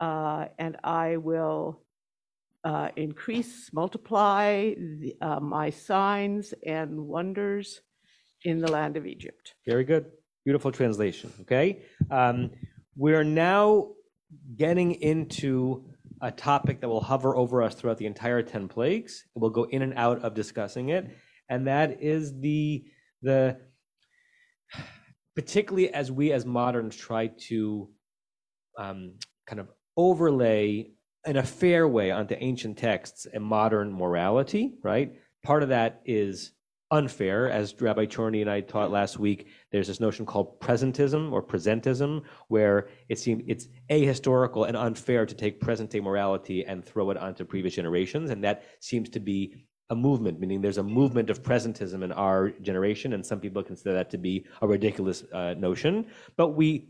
uh, 0.00 0.46
and 0.58 0.78
I 0.82 1.18
will 1.18 1.82
uh, 2.64 2.88
increase, 2.96 3.70
multiply 3.72 4.74
the, 4.74 5.16
uh, 5.20 5.40
my 5.40 5.70
signs 5.70 6.52
and 6.66 6.98
wonders 6.98 7.80
in 8.44 8.60
the 8.60 8.70
land 8.70 8.96
of 8.96 9.06
Egypt. 9.06 9.54
Very 9.66 9.84
good. 9.84 10.06
Beautiful 10.44 10.72
translation. 10.72 11.32
Okay. 11.42 11.82
Um, 12.10 12.50
we're 12.96 13.24
now 13.24 13.92
getting 14.56 14.92
into 14.92 15.84
a 16.22 16.30
topic 16.30 16.80
that 16.80 16.88
will 16.88 17.00
hover 17.00 17.34
over 17.36 17.62
us 17.62 17.74
throughout 17.74 17.98
the 17.98 18.06
entire 18.06 18.42
10 18.42 18.68
plagues. 18.68 19.24
We'll 19.34 19.50
go 19.50 19.64
in 19.64 19.82
and 19.82 19.94
out 19.94 20.22
of 20.22 20.34
discussing 20.34 20.90
it. 20.90 21.16
And 21.48 21.66
that 21.66 22.02
is 22.02 22.38
the, 22.40 22.84
the, 23.22 23.58
particularly 25.34 25.92
as 25.92 26.12
we 26.12 26.32
as 26.32 26.44
moderns 26.44 26.94
try 26.94 27.28
to 27.48 27.88
um, 28.78 29.14
kind 29.46 29.60
of 29.60 29.68
overlay 29.96 30.90
in 31.26 31.36
a 31.36 31.42
fair 31.42 31.86
way 31.86 32.10
onto 32.10 32.34
ancient 32.38 32.78
texts 32.78 33.26
and 33.32 33.44
modern 33.44 33.92
morality, 33.92 34.74
right? 34.82 35.12
Part 35.42 35.62
of 35.62 35.68
that 35.70 36.00
is 36.04 36.52
unfair, 36.90 37.48
as 37.48 37.74
Rabbi 37.80 38.06
Chorny 38.06 38.40
and 38.40 38.50
I 38.50 38.60
taught 38.60 38.90
last 38.90 39.18
week. 39.18 39.46
There's 39.70 39.86
this 39.86 40.00
notion 40.00 40.26
called 40.26 40.60
presentism 40.60 41.30
or 41.30 41.42
presentism, 41.42 42.22
where 42.48 42.88
it 43.08 43.18
seems 43.18 43.44
it's 43.46 43.68
ahistorical 43.90 44.66
and 44.66 44.76
unfair 44.76 45.24
to 45.24 45.34
take 45.34 45.60
present 45.60 45.90
day 45.90 46.00
morality 46.00 46.64
and 46.64 46.84
throw 46.84 47.10
it 47.10 47.16
onto 47.16 47.44
previous 47.44 47.74
generations, 47.74 48.30
and 48.30 48.42
that 48.42 48.64
seems 48.80 49.08
to 49.10 49.20
be 49.20 49.54
a 49.90 49.94
movement, 49.94 50.38
meaning 50.40 50.60
there's 50.60 50.78
a 50.78 50.82
movement 50.82 51.30
of 51.30 51.42
presentism 51.42 52.02
in 52.02 52.12
our 52.12 52.50
generation, 52.62 53.12
and 53.12 53.24
some 53.24 53.40
people 53.40 53.62
consider 53.62 53.92
that 53.92 54.10
to 54.10 54.18
be 54.18 54.46
a 54.62 54.66
ridiculous 54.66 55.24
uh, 55.32 55.54
notion. 55.54 56.06
But 56.36 56.50
we 56.50 56.88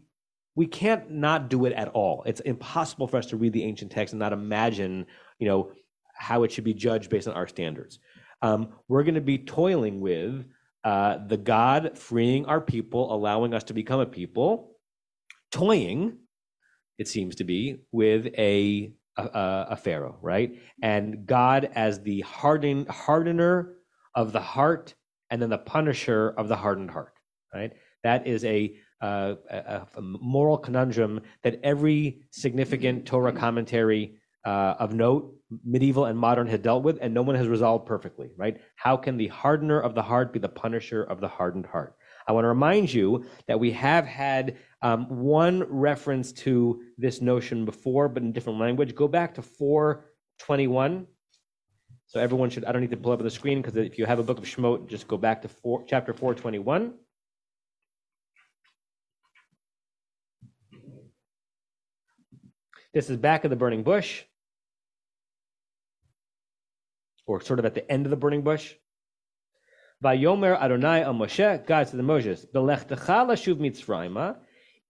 we 0.55 0.67
can't 0.67 1.11
not 1.11 1.49
do 1.49 1.65
it 1.65 1.73
at 1.73 1.89
all. 1.89 2.23
It's 2.27 2.41
impossible 2.41 3.07
for 3.07 3.17
us 3.17 3.27
to 3.27 3.37
read 3.37 3.53
the 3.53 3.65
ancient 3.65 3.93
text 3.93 4.13
and 4.13 4.19
not 4.19 4.33
imagine, 4.33 5.07
you 5.39 5.49
know, 5.49 5.73
how 6.15 6.43
it 6.43 6.53
should 6.53 6.65
be 6.65 6.75
judged 6.75 7.11
based 7.11 7.29
on 7.29 7.35
our 7.35 7.47
standards. 7.47 7.99
Um, 8.43 8.71
we're 8.89 9.05
going 9.05 9.15
to 9.15 9.21
be 9.21 9.39
toiling 9.39 10.01
with 10.01 10.45
uh, 10.85 11.19
the 11.27 11.37
God 11.37 11.99
freeing 11.99 12.47
our 12.47 12.61
people, 12.61 13.15
allowing 13.15 13.55
us 13.55 13.65
to 13.65 13.75
become 13.75 14.01
a 14.01 14.07
people, 14.07 14.77
toying, 15.51 16.19
it 16.99 17.09
seems 17.09 17.37
to 17.37 17.45
be, 17.45 17.83
with 17.93 18.27
a 18.37 18.93
a, 19.17 19.67
a 19.71 19.77
Pharaoh, 19.77 20.19
right? 20.23 20.59
And 20.83 21.27
God 21.27 21.71
as 21.75 22.03
the 22.03 22.21
harden, 22.21 22.87
hardener 22.87 23.75
of 24.15 24.33
the 24.33 24.41
heart, 24.41 24.95
and 25.31 25.41
then 25.41 25.51
the 25.51 25.59
punisher 25.59 26.31
of 26.31 26.49
the 26.49 26.57
hardened 26.57 26.91
heart, 26.91 27.13
right? 27.55 27.73
That 28.03 28.27
is 28.27 28.45
a 28.45 28.77
uh, 29.01 29.35
a, 29.51 29.87
a, 29.97 30.03
moral 30.03 30.59
conundrum 30.59 31.21
that 31.43 31.59
every 31.63 32.23
significant 32.31 33.07
Torah 33.07 33.33
commentary 33.33 34.17
uh, 34.45 34.75
of 34.79 34.95
note, 34.95 35.35
medieval 35.65 36.07
and 36.07 36.19
modern, 36.19 36.47
had 36.47 36.63
dealt 36.63 36.83
with, 36.83 36.99
and 37.01 37.13
no 37.13 37.23
one 37.23 37.35
has 37.35 37.49
resolved 37.49 37.87
perfectly, 37.87 38.31
right? 38.37 38.61
How 38.77 38.97
can 38.97 39.17
the 39.17 39.29
hardener 39.29 39.81
of 39.81 39.95
the 39.95 40.03
heart 40.03 40.33
be 40.33 40.39
the 40.39 40.49
punisher 40.49 41.03
of 41.03 41.21
the 41.21 41.29
hardened 41.29 41.67
heart? 41.67 41.97
I 42.27 42.33
want 42.33 42.45
to 42.45 42.49
remind 42.49 42.93
you 42.93 43.25
that 43.49 43.59
we 43.59 43.73
have 43.73 44.07
had 44.07 44.57
um, 44.83 45.07
one 45.09 45.65
reference 45.69 46.33
to 46.33 46.83
this 46.97 47.21
notion 47.21 47.65
before, 47.65 48.09
but 48.09 48.23
in 48.23 48.33
different 48.33 48.59
language. 48.59 48.95
Go 48.95 49.09
back 49.09 49.35
to 49.35 49.43
421. 49.43 51.07
So 52.07 52.21
everyone 52.21 52.51
should, 52.51 52.65
I 52.65 52.73
don't 52.73 52.81
need 52.81 52.91
to 52.91 52.97
pull 52.97 53.13
up 53.13 53.21
on 53.21 53.25
the 53.25 53.31
screen 53.31 53.63
because 53.63 53.77
if 53.77 53.99
you 53.99 54.07
have 54.07 54.19
a 54.19 54.23
book 54.23 54.39
of 54.39 54.45
Shemot, 54.45 54.89
just 54.89 55.07
go 55.07 55.17
back 55.17 55.43
to 55.43 55.49
four, 55.49 55.85
chapter 55.87 56.13
421. 56.13 56.95
This 62.93 63.09
is 63.09 63.17
back 63.17 63.45
of 63.45 63.51
the 63.51 63.57
burning 63.57 63.85
bush, 63.85 64.25
or 67.25 67.41
sort 67.41 67.61
of 67.61 67.65
at 67.65 67.75
the 67.75 67.89
end 67.91 68.05
of 68.05 68.11
the 68.11 68.17
burning 68.17 68.43
bush. 68.43 68.75
Vayomer 70.03 70.61
Adonai 70.61 71.03
al 71.03 71.15
Moshe, 71.15 71.67
God 71.67 71.87
said 71.87 71.99
to 71.99 72.03
Moses, 72.03 72.47
Belechtecha 72.53 73.27
lashuv 73.29 73.59
Mitzrayma, 73.59 74.39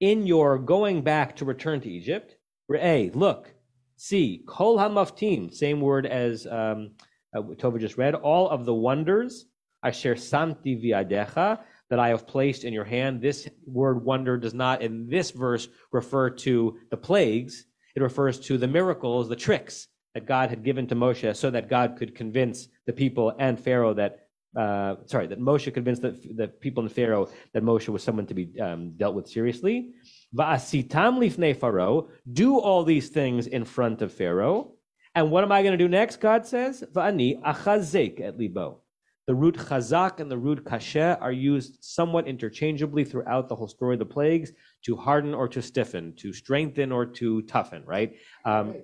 in 0.01 0.27
your 0.27 0.59
going 0.59 1.03
back 1.03 1.37
to 1.37 1.45
return 1.45 1.81
to 1.83 1.91
Egypt, 1.91 2.37
Re'eh, 2.71 3.15
look, 3.15 3.53
see, 3.97 4.45
Kol 4.47 4.79
HaMaftim, 4.79 5.53
same 5.53 5.83
word 5.83 6.07
as 6.07 6.47
um, 6.47 6.93
uh, 7.37 7.43
Tova 7.43 7.79
just 7.79 7.99
read, 7.99 8.15
all 8.15 8.49
of 8.49 8.65
the 8.65 8.75
wonders, 8.75 9.45
Asher 9.85 10.15
Samti 10.15 10.83
Viadecha, 10.83 11.59
that 11.91 11.99
I 11.99 12.09
have 12.09 12.27
placed 12.27 12.65
in 12.65 12.73
your 12.73 12.85
hand. 12.85 13.21
This 13.21 13.47
word 13.67 14.03
wonder 14.05 14.39
does 14.39 14.55
not, 14.55 14.81
in 14.81 15.09
this 15.09 15.33
verse, 15.33 15.69
refer 15.93 16.31
to 16.31 16.79
the 16.91 16.97
plagues. 16.97 17.67
It 17.97 18.03
refers 18.03 18.39
to 18.41 18.59
the 18.59 18.69
miracles, 18.69 19.29
the 19.29 19.37
tricks 19.37 19.89
that 20.15 20.27
God 20.27 20.51
had 20.51 20.65
given 20.65 20.87
to 20.89 20.95
Moshe 20.95 21.37
so 21.37 21.51
that 21.51 21.69
God 21.69 21.97
could 21.97 22.15
convince 22.15 22.69
the 22.87 22.93
people 22.93 23.33
and 23.39 23.59
Pharaoh 23.59 23.95
that, 23.95 24.27
uh, 24.57 24.97
sorry, 25.07 25.27
that 25.29 25.41
Moshe 25.41 25.73
convinced 25.73 26.03
the, 26.03 26.19
the 26.35 26.49
people 26.49 26.83
and 26.83 26.93
Pharaoh 26.93 27.29
that 27.55 27.63
Moshe 27.63 27.89
was 27.89 28.03
someone 28.03 28.27
to 28.27 28.35
be 28.35 28.61
um, 28.61 28.93
dealt 28.97 29.15
with 29.15 29.29
seriously. 29.29 29.91
Va'asitam 30.37 31.19
lifnei 31.19 31.57
Pharaoh, 31.57 32.09
do 32.33 32.59
all 32.59 32.83
these 32.85 33.09
things 33.09 33.47
in 33.47 33.65
front 33.65 34.03
of 34.03 34.13
Pharaoh. 34.13 34.73
And 35.15 35.31
what 35.31 35.45
am 35.45 35.53
I 35.53 35.63
going 35.63 35.77
to 35.77 35.85
do 35.85 35.89
next? 35.89 36.21
God 36.21 36.47
says, 36.47 36.85
Va'ani 36.93 37.41
achazek 37.43 38.21
et 38.21 38.37
libo. 38.37 38.83
The 39.31 39.37
root 39.37 39.55
chazak 39.55 40.19
and 40.19 40.29
the 40.29 40.37
root 40.37 40.65
kashe 40.65 40.97
are 40.97 41.31
used 41.31 41.85
somewhat 41.85 42.27
interchangeably 42.27 43.05
throughout 43.05 43.49
the 43.49 43.55
whole 43.55 43.69
story 43.69 43.95
of 43.95 44.01
the 44.01 44.05
plagues 44.05 44.51
to 44.87 44.97
harden 44.97 45.35
or 45.35 45.47
to 45.47 45.63
stiffen, 45.63 46.15
to 46.17 46.33
strengthen 46.33 46.91
or 46.91 47.07
to 47.07 47.43
toughen, 47.43 47.85
right? 47.87 48.17
Um, 48.45 48.83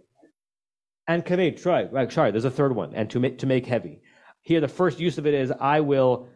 and 1.08 1.24
kaved, 1.24 1.60
try, 1.60 1.86
right, 1.86 2.12
sorry, 2.12 2.30
there's 2.30 2.44
a 2.44 2.50
third 2.52 2.76
one, 2.76 2.94
and 2.94 3.10
to 3.10 3.18
make, 3.18 3.38
to 3.38 3.46
make 3.46 3.66
heavy. 3.66 4.02
Here, 4.42 4.60
the 4.60 4.68
first 4.68 5.00
use 5.00 5.18
of 5.18 5.26
it 5.26 5.34
is 5.34 5.50
I 5.50 5.80
will, 5.80 6.28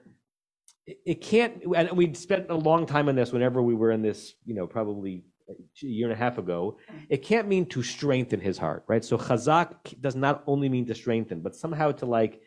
it 0.86 1.20
can't, 1.20 1.62
and 1.76 1.92
we 1.92 2.12
spent 2.14 2.50
a 2.50 2.56
long 2.56 2.86
time 2.86 3.08
on 3.08 3.14
this 3.14 3.30
whenever 3.30 3.62
we 3.62 3.76
were 3.76 3.92
in 3.92 4.02
this, 4.02 4.34
you 4.44 4.56
know, 4.56 4.66
probably 4.66 5.22
a 5.48 5.86
year 5.86 6.08
and 6.10 6.12
a 6.12 6.18
half 6.18 6.36
ago. 6.36 6.78
It 7.08 7.18
can't 7.18 7.46
mean 7.46 7.66
to 7.66 7.84
strengthen 7.84 8.40
his 8.40 8.58
heart, 8.58 8.82
right? 8.88 9.04
So 9.04 9.16
chazak 9.16 10.00
does 10.00 10.16
not 10.16 10.42
only 10.48 10.68
mean 10.68 10.86
to 10.86 10.96
strengthen, 10.96 11.42
but 11.42 11.54
somehow 11.54 11.92
to 11.92 12.06
like 12.06 12.40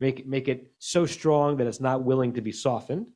make, 0.00 0.26
make 0.26 0.48
it 0.48 0.72
so 0.78 1.06
strong 1.06 1.56
that 1.56 1.66
it's 1.66 1.80
not 1.80 2.04
willing 2.04 2.32
to 2.34 2.40
be 2.40 2.52
softened. 2.52 3.10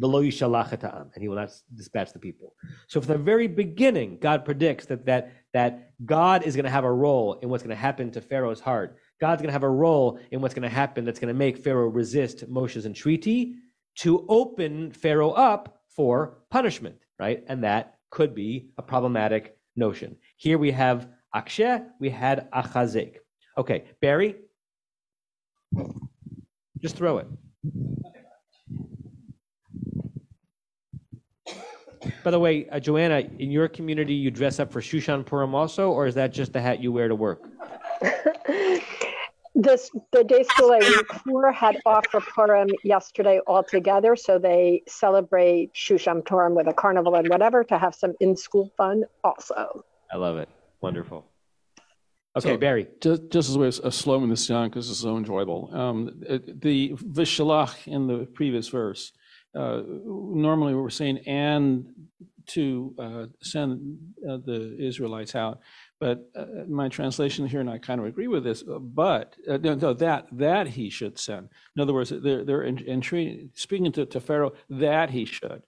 And 0.00 0.14
he 0.14 1.28
will 1.28 1.36
not 1.36 1.50
dispatch 1.74 2.12
the 2.14 2.18
people. 2.18 2.54
So 2.88 3.00
from 3.00 3.12
the 3.12 3.18
very 3.18 3.46
beginning, 3.46 4.18
God 4.20 4.42
predicts 4.42 4.86
that 4.86 5.04
that 5.04 5.32
that 5.52 5.92
God 6.06 6.44
is 6.44 6.56
going 6.56 6.64
to 6.64 6.70
have 6.70 6.84
a 6.84 6.92
role 6.92 7.34
in 7.42 7.50
what's 7.50 7.62
going 7.62 7.76
to 7.76 7.82
happen 7.82 8.10
to 8.12 8.22
Pharaoh's 8.22 8.60
heart. 8.60 8.96
God's 9.20 9.42
going 9.42 9.50
to 9.50 9.52
have 9.52 9.64
a 9.64 9.68
role 9.68 10.18
in 10.30 10.40
what's 10.40 10.54
going 10.54 10.62
to 10.62 10.74
happen 10.74 11.04
that's 11.04 11.20
going 11.20 11.28
to 11.28 11.38
make 11.38 11.58
Pharaoh 11.58 11.88
resist 11.88 12.48
Moshe's 12.50 12.86
entreaty 12.86 13.56
to 13.96 14.24
open 14.30 14.92
Pharaoh 14.92 15.32
up 15.32 15.82
for 15.94 16.38
punishment, 16.50 16.96
right? 17.18 17.44
And 17.46 17.62
that 17.64 17.98
could 18.10 18.34
be 18.34 18.70
a 18.78 18.82
problematic 18.82 19.58
notion. 19.76 20.16
Here 20.38 20.56
we 20.56 20.70
have 20.70 21.08
akshe, 21.34 21.84
we 22.00 22.08
had 22.08 22.50
achazek. 22.50 23.16
Okay, 23.58 23.84
Barry, 24.00 24.36
just 26.80 26.96
throw 26.96 27.18
it. 27.18 27.26
By 32.24 32.30
the 32.30 32.38
way, 32.38 32.68
uh, 32.68 32.80
Joanna, 32.80 33.18
in 33.38 33.50
your 33.50 33.68
community, 33.68 34.14
you 34.14 34.30
dress 34.30 34.58
up 34.58 34.72
for 34.72 34.80
Shushan 34.80 35.24
Purim 35.24 35.54
also, 35.54 35.90
or 35.90 36.06
is 36.06 36.14
that 36.16 36.32
just 36.32 36.52
the 36.52 36.60
hat 36.60 36.82
you 36.82 36.92
wear 36.92 37.08
to 37.08 37.14
work? 37.14 37.42
This 39.54 39.90
the 40.12 40.24
day 40.24 40.44
school 40.44 40.80
for 41.24 41.52
had 41.52 41.76
off 41.84 42.06
for 42.10 42.20
Purim 42.20 42.68
yesterday 42.84 43.38
altogether, 43.46 44.16
so 44.16 44.38
they 44.38 44.82
celebrate 44.88 45.74
Shushan 45.74 46.24
Purim 46.24 46.54
with 46.54 46.68
a 46.68 46.72
carnival 46.72 47.14
and 47.16 47.28
whatever 47.28 47.62
to 47.64 47.78
have 47.78 47.94
some 47.94 48.14
in-school 48.18 48.72
fun 48.78 49.04
also. 49.22 49.84
I 50.10 50.16
love 50.16 50.38
it. 50.38 50.48
Wonderful. 50.80 51.26
Okay, 52.36 52.54
So, 52.54 52.56
Barry. 52.56 52.88
Just, 53.00 53.22
just 53.30 53.48
as 53.50 53.56
a 53.56 53.58
way 53.58 53.66
of 53.68 53.94
slowing 53.94 54.30
this 54.30 54.46
down 54.46 54.68
because 54.68 54.88
it's 54.90 55.00
so 55.00 55.16
enjoyable. 55.16 55.70
Um, 55.72 56.10
the 56.20 56.94
vishalach 56.94 57.86
in 57.86 58.06
the 58.06 58.26
previous 58.32 58.68
verse, 58.68 59.12
uh, 59.54 59.82
normally 59.86 60.74
we're 60.74 60.88
saying 60.88 61.18
and 61.26 61.86
to 62.46 62.94
uh, 62.98 63.26
send 63.42 63.98
uh, 64.28 64.38
the 64.44 64.76
Israelites 64.80 65.34
out. 65.34 65.60
But 66.00 66.28
uh, 66.34 66.46
my 66.68 66.88
translation 66.88 67.46
here, 67.46 67.60
and 67.60 67.70
I 67.70 67.78
kind 67.78 68.00
of 68.00 68.06
agree 68.06 68.26
with 68.28 68.44
this, 68.44 68.62
uh, 68.62 68.78
but 68.78 69.36
uh, 69.48 69.58
no, 69.58 69.74
no, 69.74 69.92
that 69.94 70.26
that 70.32 70.66
he 70.66 70.90
should 70.90 71.18
send. 71.18 71.48
In 71.76 71.82
other 71.82 71.92
words, 71.92 72.10
they're 72.10 72.44
they're 72.44 72.64
in, 72.64 72.78
entreating, 72.88 73.50
speaking 73.54 73.92
to, 73.92 74.06
to 74.06 74.20
Pharaoh 74.20 74.52
that 74.68 75.10
he 75.10 75.24
should. 75.24 75.62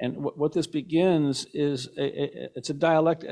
And 0.00 0.16
what, 0.16 0.38
what 0.38 0.52
this 0.52 0.66
begins 0.66 1.46
is 1.52 1.88
a, 1.98 2.22
a, 2.22 2.48
it's 2.54 2.70
a 2.70 2.74
dialect 2.74 3.26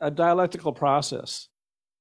a 0.00 0.10
dialectical 0.10 0.72
process 0.72 1.48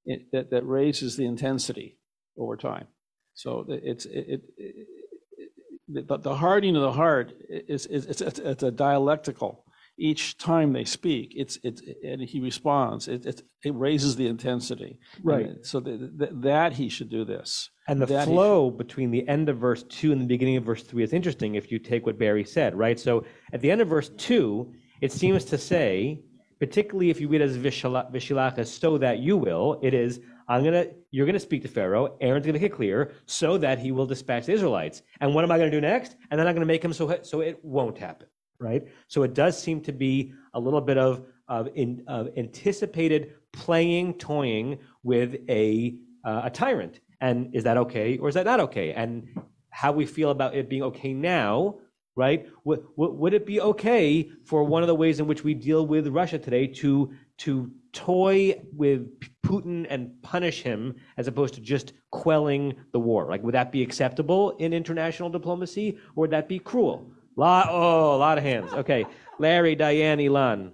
it, 0.07 0.31
that, 0.31 0.49
that 0.49 0.65
raises 0.65 1.15
the 1.15 1.25
intensity 1.25 1.99
over 2.35 2.57
time. 2.57 2.87
So 3.35 3.65
it's 3.67 4.05
it, 4.05 4.25
it, 4.33 4.41
it 4.57 6.07
the, 6.07 6.17
the 6.17 6.35
hardening 6.35 6.75
of 6.75 6.81
the 6.81 6.91
heart 6.91 7.33
is, 7.47 7.85
is 7.85 8.05
it's, 8.07 8.21
it's, 8.21 8.39
it's 8.39 8.63
a 8.63 8.71
dialectical. 8.71 9.63
Each 9.99 10.37
time 10.37 10.73
they 10.73 10.85
speak, 10.85 11.33
it's 11.35 11.57
it's 11.63 11.81
and 12.03 12.21
he 12.21 12.39
responds. 12.39 13.07
It 13.07 13.25
it, 13.25 13.41
it 13.63 13.73
raises 13.73 14.15
the 14.15 14.27
intensity. 14.27 14.99
Right. 15.23 15.47
And 15.47 15.65
so 15.65 15.79
the, 15.79 16.11
the, 16.15 16.29
that 16.49 16.73
he 16.73 16.87
should 16.87 17.09
do 17.09 17.25
this. 17.25 17.71
And 17.87 17.99
the 17.99 18.05
That 18.05 18.27
flow 18.27 18.69
between 18.69 19.09
the 19.09 19.27
end 19.27 19.49
of 19.49 19.57
verse 19.57 19.83
two 19.83 20.11
and 20.11 20.21
the 20.21 20.27
beginning 20.27 20.57
of 20.57 20.65
verse 20.65 20.83
three 20.83 21.03
is 21.03 21.13
interesting 21.13 21.55
if 21.55 21.71
you 21.71 21.79
take 21.79 22.05
what 22.05 22.19
Barry 22.19 22.43
said, 22.43 22.75
right? 22.75 22.99
So 22.99 23.25
at 23.51 23.61
the 23.61 23.71
end 23.71 23.81
of 23.81 23.87
verse 23.87 24.09
two, 24.09 24.71
it 25.01 25.11
seems 25.11 25.45
to 25.45 25.57
say, 25.57 26.21
particularly 26.59 27.09
if 27.09 27.19
you 27.21 27.27
read 27.27 27.41
as 27.41 27.57
vishilach 27.57 28.57
as 28.57 28.71
so 28.71 28.97
that 28.97 29.19
you 29.19 29.37
will, 29.37 29.79
it 29.81 29.93
is, 29.93 30.19
I'm 30.47 30.63
gonna, 30.63 30.87
you're 31.11 31.25
gonna 31.25 31.39
speak 31.39 31.61
to 31.63 31.67
Pharaoh, 31.67 32.17
Aaron's 32.21 32.45
gonna 32.45 32.59
make 32.59 32.71
it 32.71 32.75
clear, 32.75 33.13
so 33.25 33.57
that 33.57 33.79
he 33.79 33.91
will 33.91 34.05
dispatch 34.05 34.45
the 34.45 34.53
Israelites. 34.53 35.01
And 35.19 35.33
what 35.33 35.43
am 35.43 35.51
I 35.51 35.57
gonna 35.57 35.71
do 35.71 35.81
next? 35.81 36.15
And 36.31 36.39
then 36.39 36.47
I'm 36.47 36.55
gonna 36.55 36.65
make 36.65 36.83
him 36.83 36.93
so, 36.93 37.19
so 37.23 37.41
it 37.41 37.63
won't 37.63 37.97
happen, 37.97 38.27
right? 38.59 38.87
So 39.07 39.23
it 39.23 39.33
does 39.33 39.61
seem 39.61 39.81
to 39.81 39.91
be 39.91 40.33
a 40.53 40.59
little 40.59 40.81
bit 40.81 40.97
of, 40.97 41.25
of, 41.47 41.69
in, 41.75 42.03
of 42.07 42.29
anticipated 42.37 43.33
playing, 43.53 44.15
toying 44.15 44.79
with 45.03 45.35
a, 45.49 45.97
uh, 46.23 46.41
a 46.45 46.49
tyrant. 46.49 46.99
And 47.21 47.55
is 47.55 47.63
that 47.63 47.77
okay 47.77 48.17
or 48.17 48.29
is 48.29 48.35
that 48.35 48.45
not 48.45 48.59
okay? 48.59 48.93
And 48.93 49.27
how 49.69 49.91
we 49.91 50.05
feel 50.05 50.31
about 50.31 50.55
it 50.55 50.69
being 50.69 50.83
okay 50.83 51.13
now, 51.13 51.75
right? 52.17 52.47
Would, 52.63 52.83
would, 52.97 53.33
it 53.35 53.45
be 53.45 53.61
okay 53.61 54.29
for 54.43 54.63
one 54.63 54.81
of 54.81 54.87
the 54.87 54.95
ways 54.95 55.19
in 55.19 55.27
which 55.27 55.43
we 55.43 55.53
deal 55.53 55.85
with 55.85 56.07
Russia 56.07 56.39
today 56.39 56.65
to, 56.67 57.13
to 57.37 57.71
toy 57.93 58.59
with 58.73 59.07
Putin 59.45 59.85
and 59.87 60.11
punish 60.23 60.63
him 60.63 60.95
as 61.17 61.27
opposed 61.27 61.53
to 61.53 61.61
just 61.61 61.93
quelling 62.11 62.75
the 62.91 62.99
war? 62.99 63.27
Like, 63.29 63.43
would 63.43 63.53
that 63.53 63.71
be 63.71 63.83
acceptable 63.83 64.57
in 64.57 64.73
international 64.73 65.29
diplomacy 65.29 65.99
or 66.15 66.21
would 66.21 66.31
that 66.31 66.49
be 66.49 66.57
cruel? 66.57 67.11
Lot, 67.35 67.67
oh, 67.69 68.15
a 68.15 68.17
lot 68.17 68.39
of 68.39 68.43
hands. 68.43 68.73
Okay. 68.73 69.05
Larry, 69.37 69.75
Diane, 69.75 70.19
Elon. 70.19 70.73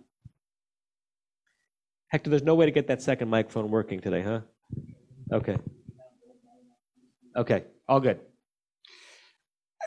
Hector, 2.07 2.29
there's 2.29 2.43
no 2.43 2.55
way 2.55 2.65
to 2.65 2.71
get 2.71 2.87
that 2.87 3.01
second 3.01 3.29
microphone 3.29 3.69
working 3.69 3.99
today, 3.99 4.21
huh? 4.21 4.41
Okay. 5.33 5.57
Okay, 7.35 7.63
all 7.89 7.99
good. 7.99 8.19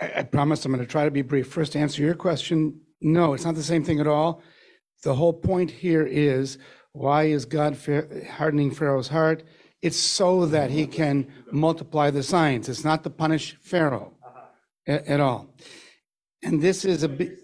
I, 0.00 0.22
promise 0.22 0.64
I'm 0.64 0.72
going 0.72 0.84
to 0.84 0.90
try 0.90 1.04
to 1.04 1.10
be 1.10 1.22
brief. 1.22 1.48
First, 1.48 1.72
to 1.72 1.78
answer 1.78 2.02
your 2.02 2.14
question, 2.14 2.80
no, 3.00 3.34
it's 3.34 3.44
not 3.44 3.54
the 3.54 3.62
same 3.62 3.84
thing 3.84 4.00
at 4.00 4.06
all. 4.06 4.42
The 5.02 5.14
whole 5.14 5.32
point 5.32 5.70
here 5.70 6.06
is 6.06 6.58
why 6.92 7.24
is 7.24 7.44
God 7.44 7.78
hardening 8.30 8.70
Pharaoh's 8.70 9.08
heart? 9.08 9.44
It's 9.82 9.98
so 9.98 10.46
that 10.46 10.70
he 10.70 10.86
can 10.86 11.30
multiply 11.52 12.10
the 12.10 12.22
signs. 12.22 12.68
It's 12.68 12.84
not 12.84 13.04
to 13.04 13.10
punish 13.10 13.56
Pharaoh 13.60 14.14
a- 14.86 15.10
at, 15.10 15.20
all. 15.20 15.54
And 16.42 16.62
this 16.62 16.84
is 16.84 17.02
a 17.02 17.08
big. 17.08 17.36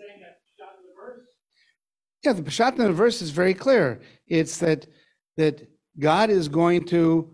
Yeah, 2.25 2.33
the 2.33 2.43
Peshat 2.43 2.79
in 2.79 2.79
the 2.79 2.93
verse 2.93 3.21
is 3.21 3.31
very 3.31 3.53
clear. 3.53 4.01
It's 4.27 4.59
that 4.59 4.87
that 5.37 5.69
God 5.99 6.31
is 6.31 6.49
going 6.49 6.87
to 6.87 7.31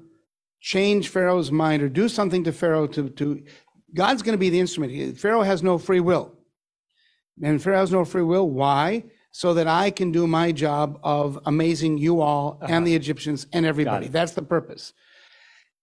change 0.60 1.08
Pharaoh's 1.08 1.52
mind 1.52 1.82
or 1.82 1.88
do 1.88 2.08
something 2.08 2.44
to 2.44 2.52
Pharaoh 2.52 2.86
to, 2.88 3.08
to 3.10 3.44
God's 3.94 4.22
going 4.22 4.34
to 4.34 4.38
be 4.38 4.50
the 4.50 4.60
instrument. 4.60 5.18
Pharaoh 5.18 5.42
has 5.42 5.62
no 5.62 5.78
free 5.78 6.00
will. 6.00 6.34
And 7.42 7.62
Pharaoh 7.62 7.78
has 7.78 7.92
no 7.92 8.04
free 8.04 8.22
will. 8.22 8.48
Why? 8.48 9.04
So 9.30 9.54
that 9.54 9.68
I 9.68 9.90
can 9.90 10.10
do 10.10 10.26
my 10.26 10.52
job 10.52 10.98
of 11.02 11.38
amazing 11.46 11.98
you 11.98 12.20
all 12.20 12.58
and 12.62 12.70
uh-huh. 12.70 12.84
the 12.84 12.96
Egyptians 12.96 13.46
and 13.52 13.64
everybody. 13.64 14.08
That's 14.08 14.32
the 14.32 14.42
purpose. 14.42 14.92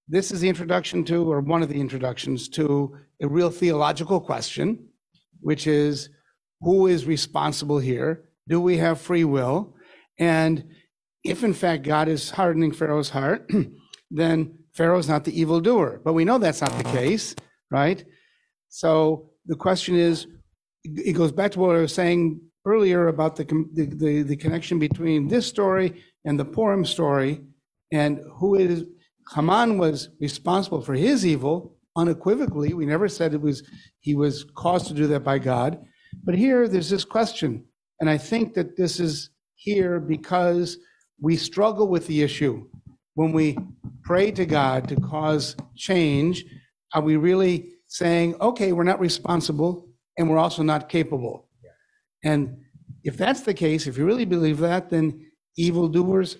This 0.07 0.31
is 0.31 0.41
the 0.41 0.49
introduction 0.49 1.03
to, 1.05 1.31
or 1.31 1.39
one 1.39 1.63
of 1.63 1.69
the 1.69 1.79
introductions 1.79 2.47
to, 2.49 2.97
a 3.21 3.27
real 3.27 3.49
theological 3.49 4.19
question, 4.19 4.89
which 5.39 5.67
is 5.67 6.09
who 6.61 6.87
is 6.87 7.05
responsible 7.05 7.79
here? 7.79 8.25
Do 8.47 8.59
we 8.59 8.77
have 8.77 8.99
free 8.99 9.23
will? 9.23 9.75
And 10.19 10.65
if 11.23 11.43
in 11.43 11.53
fact 11.53 11.83
God 11.83 12.07
is 12.07 12.31
hardening 12.31 12.71
Pharaoh's 12.71 13.09
heart, 13.09 13.49
then 14.11 14.59
Pharaoh's 14.73 15.09
not 15.09 15.23
the 15.23 15.39
evildoer. 15.39 16.01
But 16.03 16.13
we 16.13 16.25
know 16.25 16.37
that's 16.37 16.61
not 16.61 16.77
the 16.77 16.83
case, 16.91 17.35
right? 17.81 17.99
So 18.69 19.29
the 19.51 19.59
question 19.65 19.93
is, 20.09 20.27
it 20.83 21.13
goes 21.21 21.33
back 21.39 21.51
to 21.51 21.59
what 21.59 21.75
I 21.75 21.81
was 21.87 21.93
saying 21.93 22.21
earlier 22.65 23.01
about 23.15 23.35
the, 23.35 23.45
the, 23.77 23.85
the, 24.03 24.21
the 24.31 24.37
connection 24.43 24.77
between 24.79 25.27
this 25.27 25.45
story 25.55 25.89
and 26.25 26.39
the 26.39 26.49
Purim 26.55 26.85
story 26.85 27.41
and 27.91 28.11
who 28.37 28.55
is. 28.55 28.85
Haman 29.35 29.79
was 29.79 30.09
responsible 30.27 30.81
for 30.81 30.93
his 30.93 31.25
evil 31.25 31.55
unequivocally. 31.95 32.69
We 32.73 32.85
never 32.85 33.09
said 33.09 33.33
it 33.33 33.41
was, 33.41 33.63
he 34.07 34.13
was 34.13 34.45
caused 34.63 34.85
to 34.87 34.93
do 34.93 35.07
that 35.07 35.23
by 35.31 35.37
God. 35.39 35.71
But 36.25 36.35
here 36.35 36.67
there's 36.67 36.91
this 36.91 37.07
question. 37.17 37.51
And 37.99 38.07
I 38.15 38.17
think 38.29 38.53
that 38.53 38.77
this 38.77 38.99
is 38.99 39.31
here 39.55 39.99
because 39.99 40.77
we 41.19 41.35
struggle 41.37 41.87
with 41.87 42.05
the 42.07 42.21
issue. 42.21 42.67
When 43.15 43.31
we 43.31 43.57
pray 44.03 44.29
to 44.39 44.45
God 44.45 44.87
to 44.89 44.95
cause 44.97 45.55
change, 45.75 46.45
are 46.95 47.01
we 47.01 47.17
really 47.17 47.73
saying, 47.87 48.35
okay, 48.41 48.71
we're 48.71 48.83
not 48.83 48.99
responsible 48.99 49.87
and 50.17 50.29
we're 50.29 50.39
also 50.39 50.63
not 50.63 50.89
capable? 50.89 51.49
And 52.23 52.57
if 53.03 53.17
that's 53.17 53.41
the 53.41 53.53
case, 53.53 53.85
if 53.85 53.97
you 53.97 54.05
really 54.05 54.25
believe 54.25 54.57
that, 54.59 54.89
then 54.89 55.29
evildoers 55.57 56.37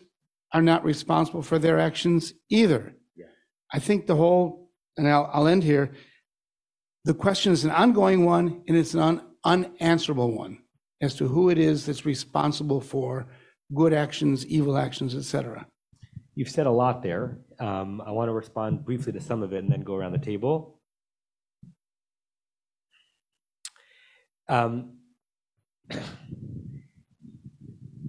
are 0.54 0.62
not 0.62 0.84
responsible 0.84 1.44
for 1.44 1.60
their 1.60 1.78
actions 1.78 2.34
either. 2.50 2.96
I 3.74 3.80
think 3.80 4.08
the 4.08 4.16
whole, 4.16 4.72
and 4.98 5.08
I'll, 5.08 5.30
I'll 5.34 5.48
end 5.48 5.64
here, 5.64 5.92
the 7.04 7.14
question 7.14 7.52
is 7.52 7.66
an 7.66 7.72
ongoing 7.72 8.26
one 8.26 8.64
and 8.68 8.78
it's 8.78 8.94
an 8.94 9.02
un, 9.02 9.22
unanswerable 9.44 10.36
one 10.36 10.60
as 11.02 11.14
to 11.16 11.28
who 11.28 11.50
it 11.50 11.58
is 11.58 11.86
that's 11.86 12.06
responsible 12.06 12.80
for 12.80 13.28
good 13.74 13.94
actions, 13.94 14.48
evil 14.48 14.78
actions, 14.78 15.14
etc. 15.14 15.68
You've 16.36 16.50
said 16.50 16.68
a 16.68 16.72
lot 16.72 17.02
there. 17.02 17.38
Um, 17.60 18.02
I 18.06 18.12
want 18.12 18.28
to 18.28 18.34
respond 18.34 18.84
briefly 18.84 19.14
to 19.14 19.22
some 19.22 19.42
of 19.42 19.54
it 19.54 19.64
and 19.64 19.72
then 19.72 19.82
go 19.82 19.96
around 19.96 20.12
the 20.12 20.18
table. 20.20 20.82
Um, 24.50 24.98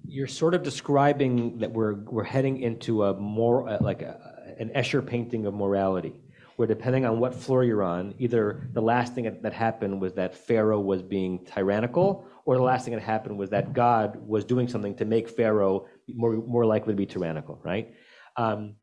you're 0.07 0.27
sort 0.27 0.55
of 0.55 0.64
describing 0.64 1.59
that 1.59 1.70
we're 1.72 2.24
heading 2.24 2.61
into 2.61 3.05
a 3.05 3.14
more 3.14 3.68
uh, 3.68 3.79
like 3.81 4.03
an 4.03 4.70
Escher 4.74 5.07
painting 5.07 5.47
of 5.47 5.55
morality, 5.55 6.20
where 6.57 6.66
depending 6.66 7.05
on 7.05 7.20
what 7.20 7.33
floor 7.33 7.62
you're 7.62 7.85
on, 7.85 8.14
either 8.18 8.68
the 8.72 8.83
last 8.83 9.14
thing 9.14 9.24
that, 9.43 9.53
happened 9.53 10.01
was 10.01 10.14
that 10.14 10.35
Pharaoh 10.35 10.81
was 10.81 11.01
being 11.01 11.45
tyrannical, 11.45 12.27
or 12.45 12.57
the 12.57 12.62
last 12.62 12.87
thing 12.87 12.95
that 12.95 13.03
happened 13.03 13.39
was 13.39 13.51
that 13.51 13.72
God 13.72 14.16
was 14.27 14.45
doing 14.45 14.66
something 14.66 14.97
to 14.97 15.05
make 15.05 15.29
Pharaoh 15.29 15.87
more 16.09 16.64
likely 16.64 16.93
to 16.93 16.97
be 16.97 17.07
tyrannical, 17.07 17.61
right? 17.62 17.95
Um, 18.37 18.76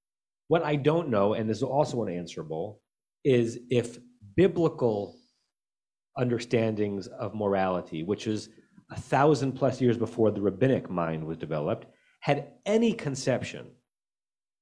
what 0.48 0.64
I 0.64 0.76
don't 0.76 1.10
know, 1.10 1.34
and 1.34 1.50
this 1.50 1.58
is 1.58 1.64
also 1.64 2.02
unanswerable, 2.02 2.82
is 3.24 3.60
if 3.70 3.98
biblical 4.36 5.16
understandings 6.18 7.08
of 7.08 7.34
morality, 7.34 8.04
which 8.04 8.28
is 8.28 8.50
a 8.92 9.00
thousand 9.00 9.54
plus 9.54 9.82
years 9.82 9.98
before 9.98 10.32
the 10.32 10.42
rabbinic 10.42 10.90
mind 10.90 11.26
was 11.26 11.38
developed, 11.38 11.88
had 12.20 12.52
any 12.66 12.94
conception 12.94 13.68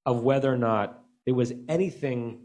of 0.05 0.23
whether 0.23 0.51
or 0.51 0.57
not 0.57 1.03
there 1.25 1.35
was 1.35 1.53
anything 1.69 2.41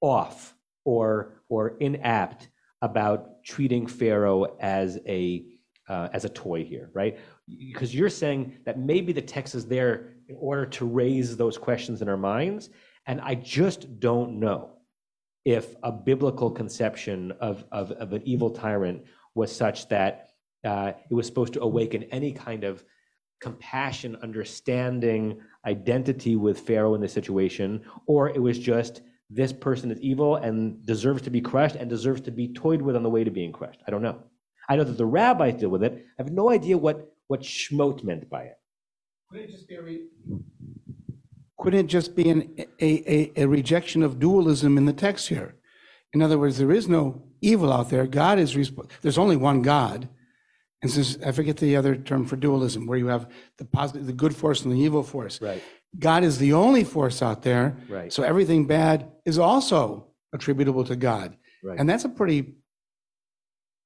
off 0.00 0.54
or 0.84 1.42
or 1.48 1.76
inapt 1.80 2.48
about 2.82 3.42
treating 3.44 3.86
Pharaoh 3.86 4.56
as 4.60 4.98
a 5.06 5.46
uh, 5.88 6.08
as 6.12 6.24
a 6.24 6.28
toy 6.28 6.64
here, 6.64 6.90
right? 6.94 7.18
Because 7.48 7.94
you're 7.94 8.10
saying 8.10 8.58
that 8.64 8.78
maybe 8.78 9.12
the 9.12 9.22
text 9.22 9.54
is 9.54 9.66
there 9.66 10.14
in 10.28 10.36
order 10.38 10.64
to 10.66 10.86
raise 10.86 11.36
those 11.36 11.58
questions 11.58 12.00
in 12.00 12.08
our 12.08 12.16
minds, 12.16 12.70
and 13.06 13.20
I 13.20 13.34
just 13.34 14.00
don't 14.00 14.40
know 14.40 14.70
if 15.44 15.74
a 15.82 15.92
biblical 15.92 16.50
conception 16.50 17.32
of 17.40 17.64
of, 17.70 17.92
of 17.92 18.12
an 18.12 18.22
evil 18.24 18.50
tyrant 18.50 19.04
was 19.34 19.54
such 19.54 19.88
that 19.88 20.30
uh, 20.64 20.92
it 21.10 21.14
was 21.14 21.26
supposed 21.26 21.52
to 21.52 21.60
awaken 21.60 22.04
any 22.04 22.32
kind 22.32 22.64
of 22.64 22.82
compassion, 23.40 24.16
understanding, 24.22 25.38
identity 25.66 26.36
with 26.36 26.60
Pharaoh 26.60 26.94
in 26.94 27.00
this 27.00 27.12
situation, 27.12 27.84
or 28.06 28.30
it 28.30 28.40
was 28.40 28.58
just 28.58 29.02
this 29.28 29.52
person 29.52 29.90
is 29.90 30.00
evil 30.00 30.36
and 30.36 30.84
deserves 30.86 31.22
to 31.22 31.30
be 31.30 31.40
crushed 31.40 31.76
and 31.76 31.90
deserves 31.90 32.20
to 32.22 32.30
be 32.30 32.48
toyed 32.48 32.80
with 32.80 32.96
on 32.96 33.02
the 33.02 33.10
way 33.10 33.24
to 33.24 33.30
being 33.30 33.52
crushed. 33.52 33.80
I 33.86 33.90
don't 33.90 34.02
know. 34.02 34.22
I 34.68 34.76
know 34.76 34.84
that 34.84 34.96
the 34.96 35.06
rabbis 35.06 35.54
deal 35.54 35.68
with 35.68 35.82
it. 35.82 36.06
I 36.18 36.22
have 36.22 36.32
no 36.32 36.50
idea 36.50 36.78
what, 36.78 37.13
what 37.28 37.42
Shmot 37.42 38.04
meant 38.04 38.28
by 38.28 38.42
it. 38.42 38.58
Couldn't 39.30 39.48
it 39.48 39.52
just 39.52 39.68
be 39.68 39.74
a, 39.74 39.82
re- 39.82 40.08
couldn't 41.58 41.80
it 41.80 41.86
just 41.86 42.14
be 42.14 42.28
an, 42.28 42.54
a, 42.80 43.12
a, 43.12 43.42
a 43.42 43.46
rejection 43.46 44.02
of 44.02 44.18
dualism 44.18 44.76
in 44.76 44.84
the 44.84 44.92
text 44.92 45.28
here? 45.28 45.56
In 46.12 46.22
other 46.22 46.38
words, 46.38 46.58
there 46.58 46.70
is 46.70 46.88
no 46.88 47.24
evil 47.40 47.72
out 47.72 47.90
there. 47.90 48.06
God 48.06 48.38
is, 48.38 48.54
resp- 48.54 48.88
there's 49.02 49.18
only 49.18 49.36
one 49.36 49.62
God. 49.62 50.08
And 50.82 50.90
since 50.90 51.18
I 51.24 51.32
forget 51.32 51.56
the 51.56 51.76
other 51.76 51.96
term 51.96 52.26
for 52.26 52.36
dualism, 52.36 52.86
where 52.86 52.98
you 52.98 53.06
have 53.06 53.30
the 53.56 53.64
positive, 53.64 54.06
the 54.06 54.12
good 54.12 54.36
force 54.36 54.62
and 54.62 54.72
the 54.72 54.78
evil 54.78 55.02
force. 55.02 55.40
Right. 55.40 55.62
God 55.98 56.24
is 56.24 56.38
the 56.38 56.52
only 56.52 56.84
force 56.84 57.22
out 57.22 57.42
there. 57.42 57.76
Right. 57.88 58.12
So 58.12 58.22
everything 58.22 58.66
bad 58.66 59.10
is 59.24 59.38
also 59.38 60.08
attributable 60.32 60.84
to 60.84 60.96
God. 60.96 61.36
Right. 61.62 61.78
And 61.78 61.88
that's 61.88 62.04
a 62.04 62.08
pretty 62.08 62.56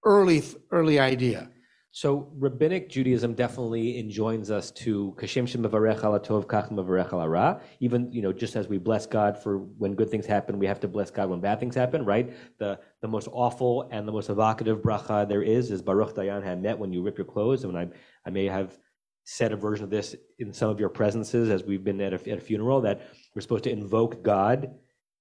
early, 0.05 0.43
early 0.71 0.99
idea. 0.99 1.51
So 1.91 2.31
rabbinic 2.37 2.91
Judaism 2.91 3.35
definitely 3.35 3.99
enjoins 3.99 4.51
us 4.51 4.71
to 4.73 5.17
kashem 5.19 5.45
shemavarech 5.45 6.05
ala 6.05 6.21
tov 6.21 6.45
kach 6.45 7.31
ra. 7.31 7.61
Even 7.81 8.13
you 8.13 8.21
know, 8.21 8.33
just 8.33 8.57
as 8.57 8.69
we 8.69 8.77
bless 8.77 9.07
God 9.07 9.43
for 9.43 9.59
when 9.59 9.95
good 9.95 10.11
things 10.11 10.27
happen, 10.27 10.59
we 10.59 10.67
have 10.67 10.81
to 10.81 10.89
bless 10.89 11.11
God 11.11 11.31
when 11.31 11.41
bad 11.41 11.59
things 11.61 11.75
happen, 11.75 12.05
right? 12.05 12.31
The 12.59 12.79
the 13.01 13.09
most 13.09 13.29
awful 13.33 13.89
and 13.91 14.07
the 14.07 14.13
most 14.13 14.29
evocative 14.29 14.79
bracha 14.79 15.27
there 15.27 15.43
is 15.43 15.71
is 15.71 15.81
Baruch 15.81 16.15
Dayan 16.15 16.45
Hamet 16.45 16.79
when 16.79 16.93
you 16.93 17.03
rip 17.03 17.17
your 17.17 17.27
clothes. 17.27 17.65
And 17.65 17.77
I 17.77 17.89
I 18.27 18.31
may 18.31 18.47
have 18.47 18.79
said 19.25 19.53
a 19.53 19.57
version 19.57 19.85
of 19.85 19.91
this 19.91 20.15
in 20.39 20.53
some 20.53 20.71
of 20.71 20.81
your 20.81 20.89
presences 20.91 21.51
as 21.51 21.63
we've 21.63 21.85
been 21.85 22.01
at 22.01 22.13
a, 22.13 22.31
at 22.31 22.39
a 22.39 22.41
funeral 22.41 22.83
that 22.83 23.01
we're 23.35 23.43
supposed 23.43 23.65
to 23.65 23.71
invoke 23.71 24.23
God 24.23 24.75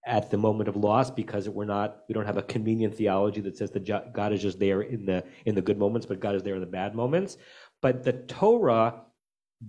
at 0.08 0.32
the 0.32 0.38
moment 0.38 0.70
of 0.70 0.76
loss 0.76 1.12
because 1.12 1.50
we're 1.50 1.66
not 1.66 2.04
we 2.08 2.14
don't 2.14 2.26
have 2.26 2.38
a 2.38 2.44
convenient 2.44 2.96
theology 2.96 3.42
that 3.42 3.58
says 3.58 3.72
that 3.72 4.14
God 4.14 4.34
is 4.34 4.42
just 4.42 4.60
there 4.60 4.82
in 4.82 5.06
the 5.06 5.24
in 5.46 5.54
the 5.54 5.62
good 5.62 5.78
moments, 5.78 6.08
but 6.08 6.20
God 6.20 6.36
is 6.36 6.44
there 6.44 6.56
in 6.56 6.62
the 6.62 6.68
bad 6.68 6.96
moments. 6.96 7.38
But 7.82 8.04
the 8.04 8.14
Torah 8.14 9.02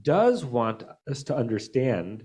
does 0.03 0.45
want 0.45 0.85
us 1.11 1.23
to 1.25 1.37
understand 1.37 2.25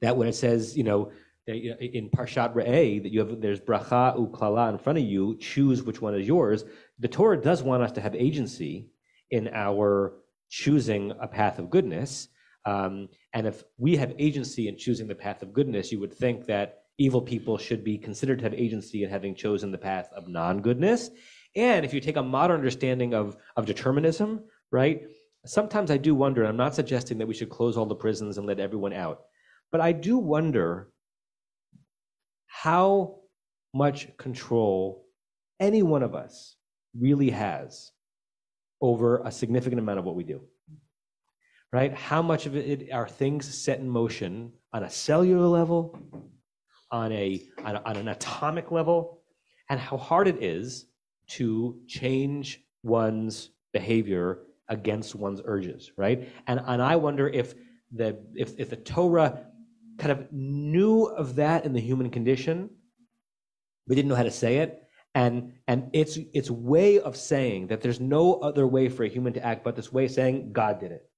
that 0.00 0.16
when 0.16 0.28
it 0.28 0.34
says, 0.34 0.76
you 0.76 0.84
know, 0.84 1.12
in 1.46 2.10
Parshat 2.10 2.54
Re'eh, 2.54 3.02
that 3.02 3.12
you 3.12 3.20
have 3.20 3.40
there's 3.40 3.60
bracha 3.60 4.16
uklala 4.18 4.70
in 4.70 4.78
front 4.78 4.98
of 4.98 5.04
you, 5.04 5.36
choose 5.38 5.82
which 5.82 6.00
one 6.00 6.14
is 6.14 6.26
yours. 6.26 6.64
The 6.98 7.08
Torah 7.08 7.40
does 7.40 7.62
want 7.62 7.82
us 7.82 7.92
to 7.92 8.00
have 8.00 8.14
agency 8.14 8.88
in 9.30 9.48
our 9.52 10.14
choosing 10.48 11.12
a 11.20 11.28
path 11.28 11.58
of 11.58 11.70
goodness. 11.70 12.28
Um, 12.64 13.08
and 13.32 13.46
if 13.46 13.62
we 13.78 13.96
have 13.96 14.14
agency 14.18 14.66
in 14.66 14.76
choosing 14.76 15.06
the 15.06 15.14
path 15.14 15.42
of 15.42 15.52
goodness, 15.52 15.92
you 15.92 16.00
would 16.00 16.12
think 16.12 16.46
that 16.46 16.85
evil 16.98 17.20
people 17.20 17.58
should 17.58 17.84
be 17.84 17.98
considered 17.98 18.38
to 18.38 18.44
have 18.44 18.54
agency 18.54 19.04
in 19.04 19.10
having 19.10 19.34
chosen 19.34 19.70
the 19.70 19.78
path 19.78 20.08
of 20.14 20.28
non-goodness. 20.28 21.10
And 21.54 21.84
if 21.84 21.92
you 21.92 22.00
take 22.00 22.16
a 22.16 22.22
modern 22.22 22.56
understanding 22.56 23.14
of, 23.14 23.36
of 23.56 23.66
determinism, 23.66 24.44
right? 24.70 25.02
Sometimes 25.44 25.90
I 25.90 25.96
do 25.96 26.14
wonder, 26.14 26.44
I'm 26.44 26.56
not 26.56 26.74
suggesting 26.74 27.18
that 27.18 27.28
we 27.28 27.34
should 27.34 27.50
close 27.50 27.76
all 27.76 27.86
the 27.86 27.94
prisons 27.94 28.38
and 28.38 28.46
let 28.46 28.60
everyone 28.60 28.92
out, 28.92 29.22
but 29.70 29.80
I 29.80 29.92
do 29.92 30.18
wonder 30.18 30.90
how 32.46 33.20
much 33.74 34.16
control 34.16 35.06
any 35.60 35.82
one 35.82 36.02
of 36.02 36.14
us 36.14 36.56
really 36.98 37.30
has 37.30 37.92
over 38.80 39.18
a 39.18 39.30
significant 39.30 39.80
amount 39.80 39.98
of 39.98 40.04
what 40.04 40.16
we 40.16 40.24
do. 40.24 40.42
Right? 41.72 41.92
How 41.92 42.22
much 42.22 42.46
of 42.46 42.56
it 42.56 42.90
are 42.92 43.08
things 43.08 43.62
set 43.62 43.80
in 43.80 43.88
motion 43.88 44.52
on 44.72 44.82
a 44.82 44.90
cellular 44.90 45.46
level, 45.46 45.98
on 46.90 47.12
a, 47.12 47.42
on, 47.64 47.76
a, 47.76 47.82
on 47.84 47.96
an 47.96 48.08
atomic 48.08 48.70
level, 48.70 49.20
and 49.70 49.80
how 49.80 49.96
hard 49.96 50.28
it 50.28 50.42
is 50.42 50.86
to 51.28 51.80
change 51.86 52.62
one's 52.82 53.50
behavior 53.72 54.40
against 54.68 55.14
one's 55.14 55.40
urges, 55.44 55.92
right? 55.96 56.28
And 56.46 56.60
and 56.66 56.82
I 56.82 56.96
wonder 56.96 57.28
if 57.28 57.54
the 57.92 58.18
if 58.34 58.58
if 58.58 58.70
the 58.70 58.76
Torah 58.76 59.46
kind 59.98 60.12
of 60.12 60.30
knew 60.32 61.04
of 61.04 61.36
that 61.36 61.64
in 61.64 61.72
the 61.72 61.80
human 61.80 62.10
condition, 62.10 62.70
but 63.86 63.94
didn't 63.94 64.08
know 64.08 64.14
how 64.14 64.22
to 64.22 64.30
say 64.30 64.58
it, 64.58 64.82
and 65.14 65.52
and 65.66 65.90
its 65.92 66.18
its 66.34 66.50
way 66.50 67.00
of 67.00 67.16
saying 67.16 67.68
that 67.68 67.80
there's 67.80 68.00
no 68.00 68.34
other 68.34 68.66
way 68.66 68.88
for 68.88 69.04
a 69.04 69.08
human 69.08 69.32
to 69.32 69.44
act 69.44 69.64
but 69.64 69.76
this 69.76 69.92
way 69.92 70.04
of 70.06 70.10
saying 70.10 70.52
God 70.52 70.80
did 70.80 70.92
it. 70.92 71.08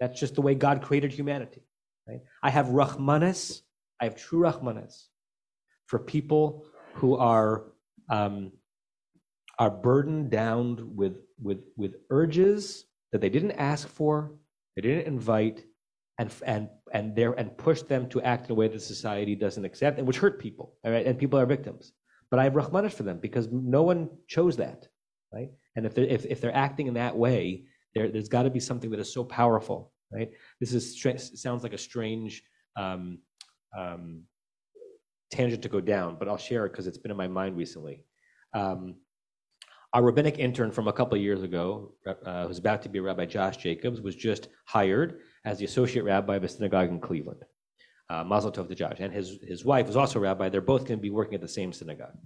That's 0.00 0.18
just 0.18 0.34
the 0.36 0.42
way 0.42 0.54
God 0.54 0.82
created 0.82 1.12
humanity. 1.12 1.62
Right? 2.06 2.20
I 2.42 2.50
have 2.50 2.66
Rahmanis, 2.66 3.62
I 4.00 4.04
have 4.04 4.16
true 4.16 4.40
Rahmanis 4.40 5.06
for 5.86 5.98
people 5.98 6.64
who 6.94 7.16
are 7.16 7.72
um, 8.10 8.52
are 9.58 9.70
burdened 9.70 10.30
down 10.30 10.94
with 10.94 11.16
with 11.42 11.64
with 11.76 11.96
urges 12.10 12.84
that 13.12 13.20
they 13.20 13.28
didn't 13.30 13.52
ask 13.52 13.88
for, 13.88 14.32
they 14.76 14.82
didn't 14.82 15.06
invite, 15.06 15.64
and 16.18 16.32
and 16.46 16.68
and 16.92 17.16
there 17.16 17.32
and 17.32 17.56
push 17.56 17.82
them 17.82 18.08
to 18.10 18.22
act 18.22 18.46
in 18.46 18.52
a 18.52 18.54
way 18.54 18.68
that 18.68 18.80
society 18.80 19.34
doesn't 19.34 19.64
accept, 19.64 19.98
and 19.98 20.06
which 20.06 20.18
hurt 20.18 20.38
people. 20.38 20.76
Right? 20.84 21.06
And 21.06 21.18
people 21.18 21.38
are 21.38 21.46
victims. 21.46 21.92
But 22.30 22.40
I 22.40 22.44
have 22.44 22.52
rahmanis 22.52 22.92
for 22.92 23.04
them 23.04 23.18
because 23.18 23.48
no 23.50 23.82
one 23.82 24.10
chose 24.26 24.56
that, 24.58 24.86
right? 25.32 25.48
And 25.76 25.86
if 25.86 25.94
they're, 25.94 26.04
if, 26.04 26.26
if 26.26 26.42
they're 26.42 26.54
acting 26.54 26.86
in 26.86 26.94
that 26.94 27.16
way, 27.16 27.64
there, 27.94 28.10
there's 28.10 28.28
got 28.28 28.42
to 28.42 28.50
be 28.50 28.60
something 28.60 28.90
that 28.90 29.00
is 29.00 29.10
so 29.10 29.24
powerful, 29.24 29.92
right? 30.12 30.30
This 30.60 30.74
is 30.74 31.00
sounds 31.40 31.62
like 31.62 31.72
a 31.72 31.78
strange 31.78 32.42
um, 32.76 33.20
um, 33.76 34.22
tangent 35.30 35.62
to 35.62 35.68
go 35.68 35.80
down, 35.80 36.16
but 36.18 36.28
I'll 36.28 36.38
share 36.38 36.66
it 36.66 36.70
because 36.70 36.86
it's 36.86 36.98
been 36.98 37.10
in 37.10 37.16
my 37.16 37.28
mind 37.28 37.56
recently. 37.56 38.04
Um, 38.54 38.96
our 39.92 40.02
rabbinic 40.02 40.38
intern 40.38 40.70
from 40.70 40.86
a 40.88 40.92
couple 40.92 41.16
of 41.16 41.22
years 41.22 41.42
ago, 41.42 41.94
uh, 42.06 42.46
who's 42.46 42.58
about 42.58 42.82
to 42.82 42.88
be 42.88 43.00
Rabbi 43.00 43.24
Josh 43.24 43.56
Jacobs, 43.56 44.00
was 44.00 44.14
just 44.14 44.48
hired 44.66 45.20
as 45.44 45.58
the 45.58 45.64
associate 45.64 46.04
rabbi 46.04 46.36
of 46.36 46.44
a 46.44 46.48
synagogue 46.48 46.90
in 46.90 47.00
Cleveland 47.00 47.42
uh, 48.10 48.24
Mazel 48.24 48.52
Tov 48.52 48.68
to 48.68 48.74
Josh, 48.74 48.96
and 49.00 49.12
his, 49.12 49.38
his 49.42 49.64
wife 49.64 49.88
is 49.88 49.96
also 49.96 50.18
a 50.18 50.22
rabbi. 50.22 50.48
They're 50.48 50.60
both 50.60 50.86
going 50.86 50.98
to 50.98 51.02
be 51.02 51.10
working 51.10 51.34
at 51.34 51.40
the 51.40 51.48
same 51.48 51.72
synagogue. 51.72 52.16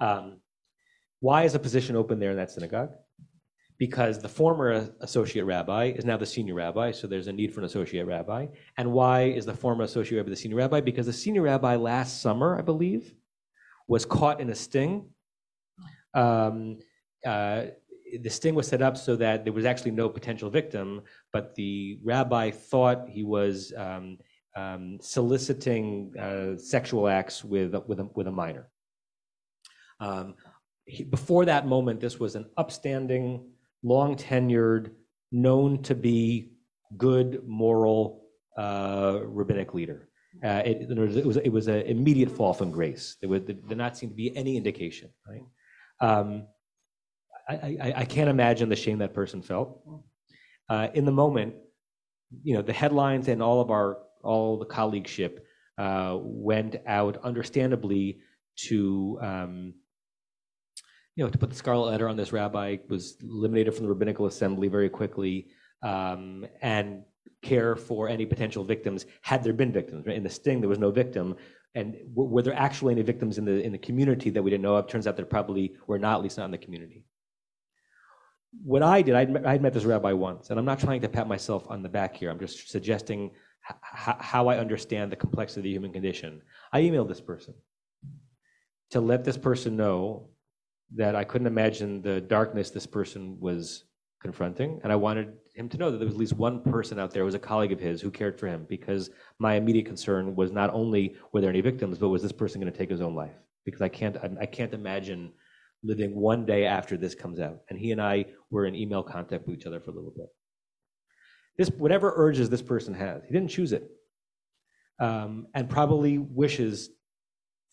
Um, 0.00 0.40
why 1.20 1.44
is 1.44 1.54
a 1.54 1.58
position 1.58 1.96
open 1.96 2.18
there 2.18 2.30
in 2.30 2.36
that 2.36 2.50
synagogue? 2.50 2.90
Because 3.78 4.18
the 4.18 4.28
former 4.28 4.90
associate 5.00 5.44
rabbi 5.44 5.92
is 5.94 6.04
now 6.04 6.16
the 6.16 6.26
senior 6.26 6.54
rabbi, 6.54 6.90
so 6.90 7.06
there's 7.06 7.28
a 7.28 7.32
need 7.32 7.54
for 7.54 7.60
an 7.60 7.66
associate 7.66 8.06
rabbi. 8.06 8.46
And 8.76 8.92
why 8.92 9.24
is 9.24 9.46
the 9.46 9.54
former 9.54 9.84
associate 9.84 10.18
rabbi 10.18 10.30
the 10.30 10.36
senior 10.36 10.56
rabbi? 10.56 10.80
Because 10.80 11.06
the 11.06 11.12
senior 11.12 11.42
rabbi 11.42 11.76
last 11.76 12.20
summer, 12.20 12.58
I 12.58 12.62
believe, 12.62 13.14
was 13.86 14.04
caught 14.04 14.40
in 14.40 14.50
a 14.50 14.54
sting. 14.54 15.10
Um, 16.12 16.78
uh, 17.24 17.66
the 18.20 18.30
sting 18.30 18.54
was 18.54 18.66
set 18.66 18.82
up 18.82 18.96
so 18.96 19.16
that 19.16 19.44
there 19.44 19.52
was 19.52 19.64
actually 19.64 19.90
no 19.90 20.08
potential 20.08 20.50
victim, 20.50 21.02
but 21.32 21.54
the 21.54 22.00
rabbi 22.02 22.50
thought 22.50 23.08
he 23.08 23.22
was 23.22 23.72
um, 23.76 24.18
um, 24.56 24.98
soliciting 25.00 26.14
uh, 26.18 26.58
sexual 26.58 27.08
acts 27.08 27.44
with 27.44 27.74
with 27.86 28.00
a, 28.00 28.04
with 28.14 28.26
a 28.26 28.32
minor. 28.32 28.68
Um, 30.00 30.34
he, 30.84 31.04
before 31.04 31.44
that 31.44 31.66
moment, 31.66 32.00
this 32.00 32.18
was 32.18 32.34
an 32.34 32.46
upstanding, 32.56 33.50
long 33.82 34.16
tenured, 34.16 34.92
known 35.30 35.82
to 35.82 35.94
be 35.94 36.52
good, 36.96 37.42
moral 37.46 38.24
uh, 38.56 39.20
rabbinic 39.24 39.74
leader. 39.74 40.08
Uh, 40.44 40.62
it, 40.64 40.90
it, 40.90 41.26
was 41.26 41.36
it 41.36 41.48
was 41.48 41.68
an 41.68 41.82
immediate 41.82 42.30
fall 42.30 42.52
from 42.52 42.70
grace. 42.70 43.16
There 43.20 43.28
would 43.28 43.46
did 43.46 43.76
not 43.76 43.96
seem 43.96 44.10
to 44.10 44.14
be 44.14 44.36
any 44.36 44.56
indication. 44.56 45.10
Right? 45.26 45.42
Um, 46.00 46.46
I, 47.48 47.78
I, 47.80 47.94
I, 47.96 48.04
can't 48.04 48.28
imagine 48.28 48.68
the 48.68 48.76
shame 48.76 48.98
that 48.98 49.14
person 49.14 49.42
felt. 49.42 49.80
Uh, 50.68 50.88
in 50.94 51.04
the 51.06 51.12
moment, 51.12 51.54
you 52.42 52.54
know, 52.54 52.62
the 52.62 52.74
headlines 52.74 53.26
and 53.28 53.42
all 53.42 53.60
of 53.60 53.70
our 53.70 53.98
all 54.22 54.58
the 54.58 54.66
colleagueship 54.66 55.40
uh, 55.78 56.18
went 56.20 56.76
out, 56.86 57.18
understandably, 57.24 58.20
to 58.56 59.18
um, 59.22 59.74
you 61.18 61.24
know 61.24 61.30
to 61.30 61.36
put 61.36 61.50
the 61.50 61.56
scarlet 61.56 61.90
letter 61.90 62.08
on 62.08 62.16
this 62.16 62.32
rabbi 62.32 62.76
was 62.88 63.16
eliminated 63.20 63.74
from 63.74 63.82
the 63.82 63.88
rabbinical 63.88 64.26
assembly 64.26 64.68
very 64.68 64.88
quickly, 64.88 65.48
um, 65.82 66.46
and 66.62 67.02
care 67.42 67.74
for 67.74 68.08
any 68.08 68.24
potential 68.24 68.62
victims 68.62 69.04
had 69.22 69.42
there 69.42 69.52
been 69.52 69.72
victims. 69.72 70.06
Right? 70.06 70.16
In 70.16 70.22
the 70.22 70.30
sting, 70.30 70.60
there 70.60 70.68
was 70.68 70.78
no 70.78 70.92
victim. 70.92 71.34
And 71.74 71.94
w- 72.14 72.30
were 72.30 72.42
there 72.42 72.54
actually 72.54 72.92
any 72.92 73.02
victims 73.02 73.36
in 73.36 73.44
the, 73.44 73.60
in 73.60 73.72
the 73.72 73.78
community 73.78 74.30
that 74.30 74.40
we 74.40 74.50
didn't 74.50 74.62
know 74.62 74.76
of? 74.76 74.86
Turns 74.86 75.08
out 75.08 75.16
there 75.16 75.26
probably 75.26 75.74
were 75.88 75.98
not, 75.98 76.18
at 76.18 76.22
least 76.22 76.38
not 76.38 76.44
in 76.44 76.52
the 76.52 76.58
community. 76.58 77.04
What 78.62 78.84
I 78.84 79.02
did, 79.02 79.16
I'd, 79.16 79.44
I'd 79.44 79.62
met 79.62 79.74
this 79.74 79.84
rabbi 79.84 80.12
once, 80.12 80.50
and 80.50 80.58
I'm 80.58 80.64
not 80.64 80.78
trying 80.78 81.00
to 81.00 81.08
pat 81.08 81.26
myself 81.26 81.64
on 81.68 81.82
the 81.82 81.88
back 81.88 82.16
here. 82.16 82.30
I'm 82.30 82.38
just 82.38 82.70
suggesting 82.70 83.32
h- 83.68 83.76
how 84.20 84.46
I 84.46 84.58
understand 84.58 85.10
the 85.10 85.16
complexity 85.16 85.60
of 85.60 85.64
the 85.64 85.70
human 85.72 85.92
condition. 85.92 86.42
I 86.72 86.82
emailed 86.82 87.08
this 87.08 87.20
person 87.20 87.54
to 88.90 89.00
let 89.00 89.24
this 89.24 89.36
person 89.36 89.76
know 89.76 90.30
that 90.94 91.14
I 91.14 91.24
couldn't 91.24 91.46
imagine 91.46 92.02
the 92.02 92.20
darkness 92.20 92.70
this 92.70 92.86
person 92.86 93.38
was 93.40 93.84
confronting, 94.20 94.80
and 94.82 94.92
I 94.92 94.96
wanted 94.96 95.32
him 95.54 95.68
to 95.68 95.76
know 95.76 95.90
that 95.90 95.98
there 95.98 96.06
was 96.06 96.14
at 96.14 96.20
least 96.20 96.34
one 96.34 96.62
person 96.62 96.98
out 96.98 97.12
there 97.12 97.24
was 97.24 97.34
a 97.34 97.38
colleague 97.38 97.72
of 97.72 97.80
his 97.80 98.00
who 98.00 98.10
cared 98.10 98.38
for 98.38 98.46
him 98.46 98.66
because 98.68 99.10
my 99.38 99.54
immediate 99.54 99.86
concern 99.86 100.34
was 100.34 100.50
not 100.52 100.72
only 100.72 101.16
were 101.32 101.40
there 101.40 101.50
any 101.50 101.60
victims, 101.60 101.98
but 101.98 102.08
was 102.08 102.22
this 102.22 102.32
person 102.32 102.60
going 102.60 102.72
to 102.72 102.78
take 102.78 102.90
his 102.90 103.00
own 103.00 103.14
life? 103.14 103.34
Because 103.64 103.82
I 103.82 103.88
can't, 103.88 104.16
I, 104.16 104.30
I 104.40 104.46
can't 104.46 104.72
imagine 104.72 105.32
living 105.82 106.14
one 106.14 106.44
day 106.46 106.64
after 106.64 106.96
this 106.96 107.14
comes 107.14 107.38
out. 107.38 107.60
And 107.68 107.78
he 107.78 107.92
and 107.92 108.00
I 108.00 108.26
were 108.50 108.66
in 108.66 108.74
email 108.74 109.02
contact 109.02 109.46
with 109.46 109.56
each 109.56 109.66
other 109.66 109.80
for 109.80 109.90
a 109.90 109.94
little 109.94 110.12
bit. 110.16 110.26
This, 111.56 111.70
whatever 111.70 112.12
urges 112.16 112.48
this 112.48 112.62
person 112.62 112.94
has, 112.94 113.22
he 113.24 113.32
didn't 113.32 113.50
choose 113.50 113.72
it, 113.72 113.90
um, 115.00 115.48
and 115.54 115.68
probably 115.68 116.18
wishes 116.18 116.90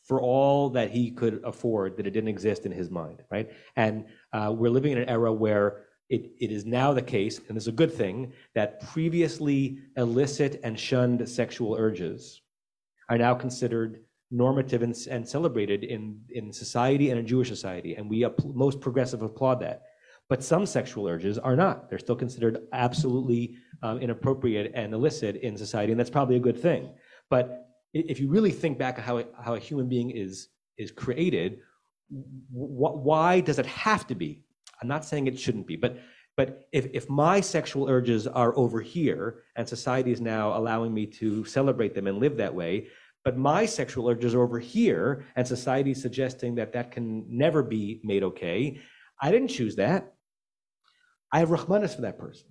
for 0.06 0.22
all 0.22 0.70
that 0.70 0.92
he 0.92 1.12
could 1.12 1.42
afford 1.44 1.98
that 1.98 2.08
it 2.08 2.12
didn't 2.12 2.30
exist 2.30 2.66
in 2.66 2.72
his 2.72 2.90
mind, 2.90 3.24
right? 3.32 3.52
And 3.76 4.06
uh, 4.34 4.54
we're 4.56 4.70
living 4.70 4.92
in 4.92 5.00
an 5.00 5.10
era 5.10 5.34
where 5.34 5.86
it, 6.10 6.32
it 6.40 6.52
is 6.52 6.66
now 6.66 6.94
the 6.94 7.02
case, 7.02 7.42
and 7.48 7.58
it's 7.58 7.68
a 7.68 7.72
good 7.72 7.92
thing, 7.92 8.32
that 8.54 8.82
previously 8.94 9.80
illicit 9.98 10.60
and 10.64 10.80
shunned 10.80 11.28
sexual 11.28 11.76
urges 11.76 12.42
are 13.10 13.18
now 13.18 13.34
considered 13.34 14.02
normative 14.30 14.84
and, 14.84 14.96
and 15.10 15.28
celebrated 15.28 15.84
in, 15.84 16.20
in 16.30 16.54
society 16.54 17.10
and 17.10 17.20
in 17.20 17.26
Jewish 17.26 17.50
society. 17.50 17.96
And 17.96 18.08
we, 18.08 18.26
app- 18.26 18.44
most 18.44 18.80
progressive, 18.80 19.24
applaud 19.24 19.60
that. 19.62 19.84
But 20.30 20.44
some 20.44 20.66
sexual 20.66 21.08
urges 21.08 21.38
are 21.38 21.56
not. 21.56 21.90
They're 21.90 22.00
still 22.00 22.16
considered 22.16 22.68
absolutely 22.74 23.58
um, 23.84 24.00
inappropriate 24.00 24.72
and 24.76 24.94
illicit 24.94 25.38
in 25.38 25.58
society, 25.58 25.92
and 25.92 26.00
that's 26.00 26.10
probably 26.10 26.36
a 26.36 26.40
good 26.40 26.60
thing. 26.60 26.92
But 27.30 27.65
if 27.96 28.20
you 28.20 28.28
really 28.28 28.52
think 28.52 28.78
back 28.78 29.00
how, 29.00 29.24
how 29.42 29.56
a 29.56 29.60
human 29.60 29.88
being 29.88 30.12
is, 30.12 30.50
is 30.78 30.92
created, 30.92 31.60
wh- 32.10 32.96
why 33.10 33.40
does 33.40 33.58
it 33.58 33.66
have 33.66 34.06
to 34.08 34.16
be? 34.16 34.44
I'm 34.82 34.88
not 34.88 35.06
saying 35.06 35.28
it 35.28 35.40
shouldn't 35.40 35.68
be, 35.68 35.76
but 35.76 35.98
but 36.38 36.68
if, 36.74 36.88
if 36.94 37.10
my 37.10 37.40
sexual 37.40 37.88
urges 37.90 38.28
are 38.28 38.58
over 38.58 38.82
here 38.82 39.44
and 39.56 39.68
society 39.68 40.12
is 40.12 40.20
now 40.20 40.58
allowing 40.58 40.94
me 40.94 41.06
to 41.06 41.46
celebrate 41.46 41.96
them 41.96 42.08
and 42.08 42.20
live 42.20 42.36
that 42.36 42.54
way, 42.54 42.88
but 43.24 43.38
my 43.38 43.66
sexual 43.66 44.10
urges 44.10 44.36
are 44.36 44.42
over 44.42 44.60
here 44.60 45.24
and 45.38 45.48
society 45.48 45.92
is 45.92 46.02
suggesting 46.02 46.56
that 46.56 46.74
that 46.74 46.92
can 46.92 47.26
never 47.30 47.64
be 47.64 48.02
made 48.04 48.22
okay, 48.24 48.82
I 49.22 49.32
didn't 49.32 49.48
choose 49.48 49.78
that. 49.78 50.14
I 51.32 51.40
have 51.40 51.50
Rahmanis 51.50 51.96
for 51.96 52.02
that 52.02 52.20
person. 52.20 52.48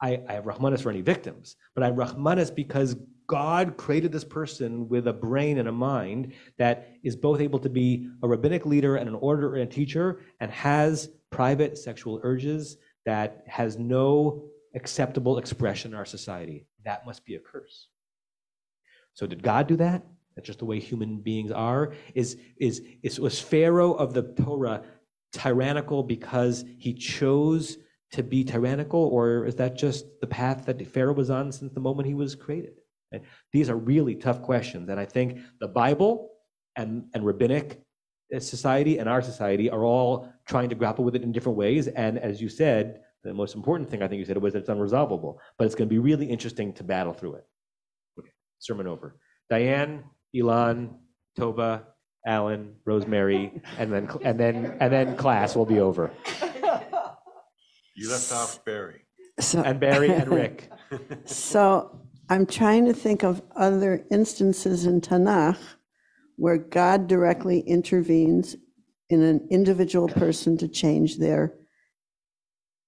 I, 0.00 0.20
I 0.28 0.34
have 0.34 0.44
Rahmanis 0.44 0.82
for 0.82 0.90
any 0.90 1.00
victims, 1.00 1.56
but 1.74 1.82
I 1.82 1.86
have 1.86 1.96
Rahmanis 1.96 2.54
because 2.54 2.96
God 3.26 3.76
created 3.76 4.12
this 4.12 4.24
person 4.24 4.88
with 4.88 5.08
a 5.08 5.12
brain 5.12 5.58
and 5.58 5.68
a 5.68 5.72
mind 5.72 6.34
that 6.58 6.90
is 7.02 7.16
both 7.16 7.40
able 7.40 7.58
to 7.60 7.70
be 7.70 8.10
a 8.22 8.28
rabbinic 8.28 8.66
leader 8.66 8.96
and 8.96 9.08
an 9.08 9.14
orator 9.14 9.54
and 9.54 9.62
a 9.62 9.72
teacher 9.72 10.20
and 10.40 10.50
has 10.50 11.08
private 11.30 11.78
sexual 11.78 12.20
urges 12.22 12.76
that 13.06 13.44
has 13.46 13.78
no 13.78 14.44
acceptable 14.74 15.38
expression 15.38 15.92
in 15.92 15.96
our 15.96 16.04
society. 16.04 16.66
That 16.84 17.06
must 17.06 17.24
be 17.24 17.36
a 17.36 17.40
curse. 17.40 17.88
So 19.14 19.26
did 19.26 19.42
God 19.42 19.68
do 19.68 19.76
that? 19.76 20.04
That's 20.34 20.46
just 20.46 20.58
the 20.58 20.64
way 20.64 20.80
human 20.80 21.20
beings 21.20 21.52
are. 21.52 21.94
Is 22.14 22.36
is 22.58 22.82
is 23.02 23.20
was 23.20 23.40
Pharaoh 23.40 23.94
of 23.94 24.14
the 24.14 24.22
Torah 24.22 24.82
tyrannical 25.32 26.02
because 26.02 26.64
he 26.78 26.92
chose 26.92 27.78
to 28.12 28.22
be 28.22 28.44
tyrannical, 28.44 29.00
or 29.00 29.46
is 29.46 29.56
that 29.56 29.76
just 29.76 30.06
the 30.20 30.26
path 30.26 30.66
that 30.66 30.86
Pharaoh 30.86 31.14
was 31.14 31.30
on 31.30 31.50
since 31.52 31.72
the 31.72 31.80
moment 31.80 32.06
he 32.06 32.14
was 32.14 32.34
created? 32.34 32.74
And 33.12 33.22
these 33.52 33.68
are 33.68 33.76
really 33.76 34.14
tough 34.14 34.42
questions, 34.42 34.88
and 34.88 34.98
I 34.98 35.04
think 35.04 35.38
the 35.60 35.68
Bible 35.68 36.30
and 36.76 37.04
and 37.14 37.24
rabbinic 37.24 37.80
uh, 38.34 38.40
society 38.40 38.98
and 38.98 39.08
our 39.08 39.22
society 39.22 39.70
are 39.70 39.84
all 39.84 40.32
trying 40.46 40.68
to 40.68 40.74
grapple 40.74 41.04
with 41.04 41.14
it 41.14 41.22
in 41.22 41.32
different 41.32 41.58
ways. 41.58 41.86
And 41.88 42.18
as 42.18 42.40
you 42.40 42.48
said, 42.48 43.00
the 43.22 43.34
most 43.34 43.54
important 43.54 43.90
thing 43.90 44.02
I 44.02 44.08
think 44.08 44.18
you 44.18 44.24
said 44.24 44.38
was 44.38 44.52
that 44.52 44.60
it's 44.60 44.68
unresolvable, 44.68 45.36
but 45.58 45.64
it's 45.64 45.74
going 45.74 45.88
to 45.88 45.92
be 45.92 45.98
really 45.98 46.26
interesting 46.26 46.72
to 46.74 46.84
battle 46.84 47.12
through 47.12 47.34
it. 47.36 47.46
Okay, 48.18 48.30
sermon 48.58 48.86
over. 48.86 49.16
Diane, 49.48 50.04
Elon, 50.36 50.96
Tova, 51.38 51.82
Alan, 52.26 52.74
Rosemary, 52.84 53.62
and 53.78 53.92
then 53.92 54.08
and 54.22 54.38
then 54.38 54.76
and 54.80 54.92
then 54.92 55.16
class 55.16 55.54
will 55.54 55.66
be 55.66 55.80
over. 55.80 56.10
You 57.94 58.10
left 58.10 58.32
off 58.32 58.64
Barry. 58.64 59.02
So, 59.40 59.62
And 59.62 59.80
Barry 59.80 60.10
and 60.12 60.28
Rick. 60.40 60.70
so 61.24 62.00
I'm 62.28 62.46
trying 62.46 62.86
to 62.86 62.92
think 62.92 63.22
of 63.22 63.42
other 63.56 64.04
instances 64.10 64.86
in 64.86 65.00
Tanakh 65.00 65.58
where 66.36 66.58
God 66.58 67.06
directly 67.06 67.60
intervenes 67.60 68.56
in 69.08 69.22
an 69.22 69.46
individual 69.50 70.08
person 70.08 70.56
to 70.58 70.68
change 70.68 71.18
their 71.18 71.54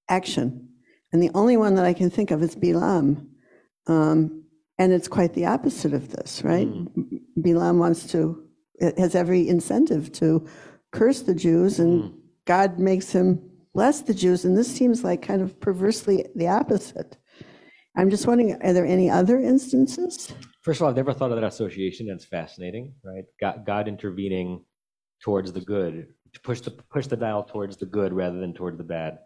action. 0.08 0.68
And 1.12 1.22
the 1.22 1.30
only 1.34 1.56
one 1.56 1.74
that 1.76 1.84
I 1.84 1.92
can 1.92 2.10
think 2.10 2.30
of 2.30 2.42
is 2.42 2.56
Bilam. 2.56 3.26
Um, 3.86 4.44
and 4.78 4.92
it's 4.92 5.08
quite 5.08 5.34
the 5.34 5.46
opposite 5.46 5.94
of 5.94 6.10
this, 6.10 6.42
right? 6.42 6.68
Bilam 7.38 7.78
wants 7.78 8.06
to, 8.12 8.44
it 8.74 8.98
has 8.98 9.14
every 9.14 9.48
incentive 9.48 10.12
to 10.12 10.46
curse 10.90 11.22
the 11.22 11.34
Jews, 11.34 11.78
and 11.78 12.14
God 12.46 12.78
makes 12.78 13.12
him 13.12 13.45
bless 13.76 14.00
the 14.00 14.14
Jews. 14.14 14.46
And 14.46 14.56
this 14.56 14.74
seems 14.74 15.04
like 15.04 15.20
kind 15.20 15.42
of 15.42 15.60
perversely 15.60 16.24
the 16.34 16.48
opposite. 16.48 17.18
I'm 17.94 18.08
just 18.08 18.26
wondering, 18.26 18.56
are 18.62 18.72
there 18.72 18.86
any 18.86 19.10
other 19.10 19.38
instances? 19.38 20.32
First 20.62 20.80
of 20.80 20.84
all, 20.84 20.90
I've 20.90 20.96
never 20.96 21.12
thought 21.12 21.30
of 21.30 21.38
that 21.38 21.46
association. 21.46 22.06
That's 22.06 22.24
fascinating, 22.24 22.94
right? 23.04 23.24
God, 23.38 23.66
God 23.66 23.86
intervening 23.86 24.64
towards 25.22 25.52
the 25.52 25.60
good, 25.60 26.06
to 26.32 26.40
push 26.40 26.62
the 26.62 26.70
push 26.70 27.06
the 27.06 27.16
dial 27.16 27.44
towards 27.44 27.76
the 27.76 27.84
good 27.84 28.14
rather 28.14 28.40
than 28.40 28.54
toward 28.54 28.78
the 28.78 28.84
bad. 28.84 29.18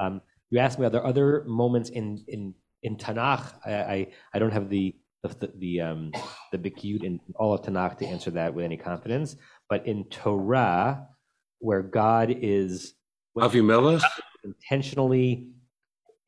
Um, 0.00 0.20
you 0.50 0.60
asked 0.60 0.78
me, 0.78 0.86
are 0.86 0.90
there 0.90 1.04
other 1.04 1.42
moments 1.44 1.90
in 1.90 2.24
in 2.28 2.54
in 2.84 2.96
Tanakh? 2.96 3.54
I 3.66 3.72
I, 3.72 4.06
I 4.34 4.38
don't 4.38 4.52
have 4.52 4.70
the 4.70 4.94
the 5.24 5.50
the 5.58 5.80
um, 5.80 6.12
the 6.52 6.58
bekiut 6.58 7.02
in 7.02 7.18
all 7.34 7.54
of 7.54 7.62
Tanakh 7.62 7.98
to 7.98 8.06
answer 8.06 8.30
that 8.32 8.54
with 8.54 8.64
any 8.64 8.76
confidence. 8.76 9.34
But 9.68 9.84
in 9.84 10.04
Torah, 10.04 11.08
where 11.58 11.82
God 11.82 12.30
is 12.30 12.94
Avimelech? 13.36 14.02
intentionally 14.46 15.48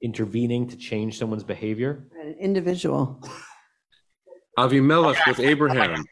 intervening 0.03 0.69
to 0.69 0.77
change 0.77 1.19
someone's 1.19 1.45
behavior. 1.45 2.05
An 2.21 2.35
individual. 2.39 3.23
Avimelech 4.59 5.17
with 5.27 5.41
Abraham, 5.41 6.05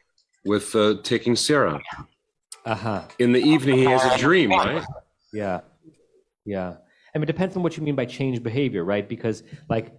with 0.45 0.75
uh, 0.75 0.95
taking 1.03 1.35
Sarah. 1.35 1.81
Uh-huh. 2.65 3.03
In 3.19 3.31
the 3.31 3.39
evening, 3.39 3.77
he 3.77 3.83
has 3.85 4.03
a 4.03 4.17
dream, 4.17 4.51
right? 4.51 4.83
Yeah. 5.33 5.61
Yeah. 6.45 6.75
I 7.13 7.17
mean, 7.17 7.23
it 7.23 7.27
depends 7.27 7.55
on 7.55 7.63
what 7.63 7.77
you 7.77 7.83
mean 7.83 7.95
by 7.95 8.05
change 8.05 8.41
behavior, 8.43 8.83
right? 8.83 9.07
Because, 9.07 9.43
like, 9.69 9.97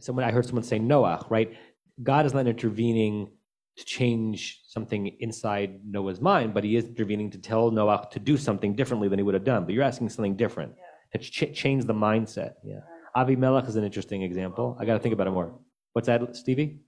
someone 0.00 0.24
I 0.24 0.30
heard 0.30 0.46
someone 0.46 0.62
say 0.64 0.78
Noah, 0.78 1.26
right? 1.28 1.56
God 2.02 2.26
is 2.26 2.34
not 2.34 2.46
intervening 2.46 3.30
to 3.76 3.84
change 3.84 4.62
something 4.66 5.06
inside 5.20 5.80
Noah's 5.86 6.20
mind, 6.20 6.52
but 6.54 6.64
he 6.64 6.76
is 6.76 6.84
intervening 6.84 7.30
to 7.30 7.38
tell 7.38 7.70
Noah 7.70 8.06
to 8.12 8.18
do 8.18 8.36
something 8.36 8.74
differently 8.74 9.08
than 9.08 9.18
he 9.18 9.22
would 9.22 9.34
have 9.34 9.44
done. 9.44 9.64
But 9.64 9.74
you're 9.74 9.84
asking 9.84 10.08
something 10.10 10.36
different. 10.36 10.72
It's 11.12 11.28
ch- 11.28 11.52
change 11.54 11.84
the 11.84 11.94
mindset. 11.94 12.54
Yeah. 12.64 12.80
Avimelech 13.16 13.68
is 13.68 13.76
an 13.76 13.84
interesting 13.84 14.22
example. 14.22 14.76
I 14.78 14.84
got 14.84 14.94
to 14.94 14.98
think 15.00 15.12
about 15.14 15.26
it 15.26 15.30
more. 15.32 15.58
What's 15.92 16.06
that, 16.06 16.36
Stevie? 16.36 16.80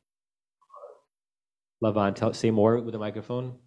Lavan, 1.83 2.14
tell, 2.14 2.33
say 2.33 2.51
more 2.51 2.78
with 2.80 2.93
the 2.93 2.99
microphone. 2.99 3.59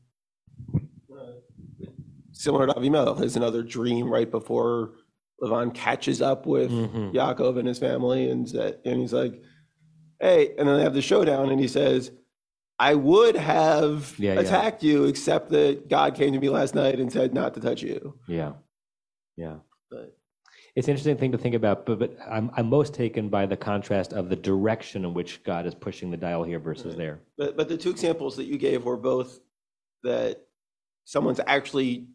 Similar 2.32 2.68
to 2.68 2.74
Avimelech, 2.74 3.18
there's 3.20 3.36
another 3.38 3.64
dream 3.64 4.10
right 4.10 4.30
before 4.30 4.94
Lavan 5.42 5.74
catches 5.74 6.22
up 6.22 6.46
with 6.46 6.70
Mhm. 6.72 7.14
Yaakov 7.14 7.58
and 7.58 7.68
his 7.68 7.80
family, 7.80 8.30
and 8.30 8.48
sa- 8.48 8.72
and 8.86 9.00
he's 9.02 9.14
like, 9.14 9.42
"Hey," 10.20 10.54
and 10.58 10.68
then 10.68 10.78
they 10.78 10.84
have 10.84 10.94
the 10.94 11.02
showdown, 11.02 11.50
and 11.50 11.60
he 11.60 11.68
says, 11.68 12.12
"I 12.80 12.96
would 12.96 13.36
have 13.36 14.16
Yeah, 14.20 14.34
yeah. 14.36 14.40
attacked 14.42 14.84
you, 14.84 15.06
except 15.06 15.50
that 15.52 15.88
God 15.90 16.16
came 16.16 16.34
to 16.34 16.40
me 16.40 16.50
last 16.50 16.76
night 16.76 17.00
and 17.00 17.12
said 17.12 17.34
not 17.34 17.54
to 17.56 17.60
touch 17.60 17.82
you." 17.82 18.20
Yeah, 18.28 18.54
yeah. 19.38 19.58
But 19.90 20.18
It's 20.76 20.88
an 20.88 20.92
interesting 20.92 21.18
thing 21.18 21.32
to 21.32 21.38
think 21.38 21.56
about, 21.56 21.86
but, 21.86 22.00
but 22.00 22.18
I'm, 22.30 22.52
I'm 22.58 22.68
most 22.70 22.94
taken 22.94 23.30
by 23.30 23.46
the 23.46 23.56
contrast 23.56 24.12
of 24.14 24.28
the 24.30 24.36
direction 24.36 25.06
in 25.06 25.14
which 25.14 25.42
God 25.44 25.66
is 25.66 25.74
pushing 25.76 26.12
the 26.12 26.18
dial 26.18 26.44
here 26.44 26.60
versus 26.60 26.96
there. 26.98 27.22
But, 27.38 27.56
but 27.56 27.70
the 27.70 27.78
two 27.78 27.92
examples 27.92 28.36
that 28.38 28.46
you 28.46 28.58
gave 28.58 28.84
were 28.84 28.98
both 28.98 29.40
that 30.04 30.42
someone's 31.06 31.40
actually 31.48 32.08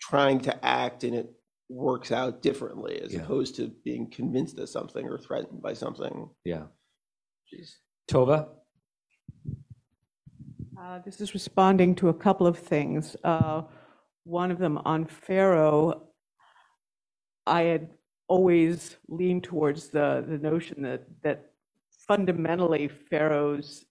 trying 0.00 0.40
to 0.40 0.64
act 0.64 1.04
and 1.04 1.14
it 1.14 1.30
works 1.68 2.10
out 2.10 2.40
differently 2.42 3.00
as 3.02 3.12
Yeah. 3.12 3.20
opposed 3.20 3.56
to 3.56 3.68
being 3.84 4.10
convinced 4.10 4.58
of 4.58 4.68
something 4.70 5.06
or 5.06 5.18
threatened 5.18 5.60
by 5.60 5.74
something. 5.74 6.30
Yeah. 6.44 6.64
Jeez. 7.52 7.72
Tova? 8.10 8.48
Uh, 10.80 10.98
This 11.04 11.20
is 11.20 11.34
responding 11.34 11.94
to 11.96 12.08
a 12.08 12.14
couple 12.14 12.46
of 12.46 12.58
things. 12.58 13.14
Uh, 13.22 13.62
One 14.24 14.50
of 14.50 14.58
them 14.58 14.78
on 14.84 15.04
Pharaoh, 15.06 16.08
I 17.46 17.62
had 17.62 17.88
always 18.28 18.96
leaned 19.08 19.44
towards 19.44 19.88
the, 19.88 20.24
the 20.26 20.38
notion 20.38 20.82
that, 20.82 21.02
that 21.22 21.52
fundamentally 22.08 22.88
Pharaoh's 22.88 23.84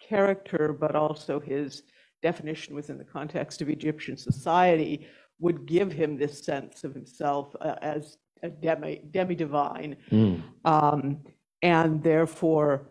character, 0.00 0.76
but 0.78 0.94
also 0.94 1.40
his 1.40 1.82
definition 2.22 2.74
within 2.74 2.98
the 2.98 3.04
context 3.04 3.62
of 3.62 3.68
Egyptian 3.68 4.16
society, 4.16 5.06
would 5.40 5.66
give 5.66 5.90
him 5.92 6.16
this 6.16 6.44
sense 6.44 6.84
of 6.84 6.94
himself 6.94 7.56
uh, 7.60 7.74
as 7.82 8.18
a 8.42 8.50
demi, 8.50 9.02
demi-divine. 9.10 9.96
Um, 10.64 11.20
and 11.62 12.02
therefore, 12.02 12.90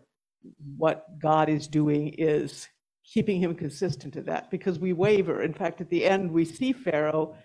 what 0.76 1.20
God 1.20 1.48
is 1.50 1.68
doing 1.68 2.10
is 2.18 2.68
keeping 3.14 3.40
him 3.40 3.54
consistent 3.54 4.14
to 4.14 4.22
that 4.22 4.50
because 4.50 4.80
we 4.80 4.92
waver. 4.92 5.44
In 5.44 5.54
fact, 5.54 5.82
at 5.82 5.90
the 5.90 6.04
end, 6.04 6.32
we 6.32 6.46
see 6.46 6.74
Pharaoh 6.74 7.36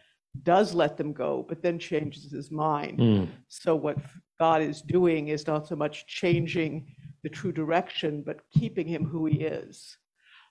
does 0.43 0.73
let 0.73 0.97
them 0.97 1.13
go, 1.13 1.45
but 1.49 1.63
then 1.63 1.79
changes 1.79 2.31
his 2.31 2.51
mind. 2.51 2.99
Mm. 2.99 3.29
So, 3.49 3.77
what 3.77 3.99
God 4.39 4.63
is 4.63 4.81
doing 4.81 5.29
is 5.29 5.47
not 5.47 5.67
so 5.69 5.77
much 5.77 6.07
changing 6.07 6.87
the 7.23 7.29
true 7.29 7.53
direction, 7.53 8.23
but 8.25 8.41
keeping 8.53 8.87
him 8.87 9.05
who 9.05 9.27
he 9.27 9.41
is. 9.43 9.97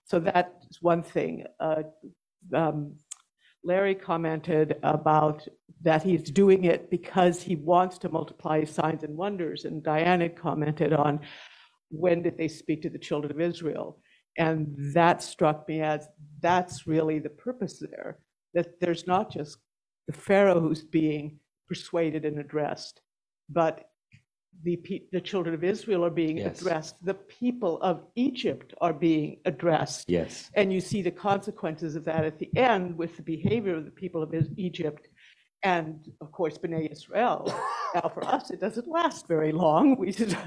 So, 0.06 0.20
that's 0.20 0.82
one 0.82 1.02
thing. 1.02 1.46
Uh, 1.60 1.84
um, 2.54 2.96
Larry 3.64 3.96
commented 3.96 4.78
about 4.84 5.48
that 5.82 6.04
he's 6.04 6.24
doing 6.24 6.66
it 6.66 6.90
because 6.90 7.42
he 7.42 7.56
wants 7.56 7.98
to 8.00 8.10
multiply 8.10 8.62
his 8.62 8.72
signs 8.72 9.04
and 9.04 9.18
wonders. 9.18 9.66
And 9.66 9.84
Diane 9.84 10.22
had 10.22 10.36
commented 10.36 10.94
on 10.94 11.20
when 11.90 12.22
did 12.22 12.38
they 12.38 12.48
speak 12.48 12.82
to 12.84 12.90
the 12.90 13.00
children 13.00 13.32
of 13.32 13.42
Israel? 13.42 14.00
And 14.38 14.76
that 14.94 15.24
struck 15.24 15.68
me 15.68 15.82
as 15.82 16.08
that's 16.42 16.88
really 16.88 17.20
the 17.20 17.30
purpose 17.30 17.80
there, 17.80 18.20
that 18.54 18.80
there's 18.80 19.08
not 19.08 19.32
just 19.32 19.58
the 20.08 20.14
Pharaoh 20.14 20.60
who's 20.60 20.84
being 20.84 21.40
persuaded 21.68 22.26
and 22.26 22.40
addressed, 22.40 23.02
but 23.50 23.90
the, 24.64 24.78
pe- 24.78 25.04
the 25.12 25.22
children 25.22 25.54
of 25.56 25.64
Israel 25.64 26.06
are 26.06 26.10
being 26.12 26.38
Yes. 26.38 26.60
addressed. 26.62 27.04
The 27.06 27.14
people 27.16 27.82
of 27.82 28.04
Egypt 28.16 28.74
are 28.82 28.94
being 28.94 29.40
addressed. 29.46 30.10
Yes. 30.10 30.50
And 30.56 30.74
you 30.74 30.82
see 30.82 31.02
the 31.02 31.12
consequences 31.12 31.96
of 31.96 32.06
that 32.06 32.26
at 32.26 32.40
the 32.40 32.50
end 32.58 32.98
with 32.98 33.18
the 33.18 33.24
behavior 33.24 33.76
of 33.76 33.86
the 33.86 33.92
people 33.92 34.24
of 34.24 34.34
Egypt 34.58 35.08
and, 35.64 36.08
of 36.22 36.32
course, 36.32 36.58
B'nai 36.58 36.92
Israel. 36.92 37.54
Now, 37.98 38.10
for 38.10 38.24
us, 38.26 38.52
it 38.52 38.60
doesn't 38.60 38.88
last 38.88 39.28
very 39.28 39.52
long. 39.52 39.98
We 39.98 40.12
should, 40.12 40.38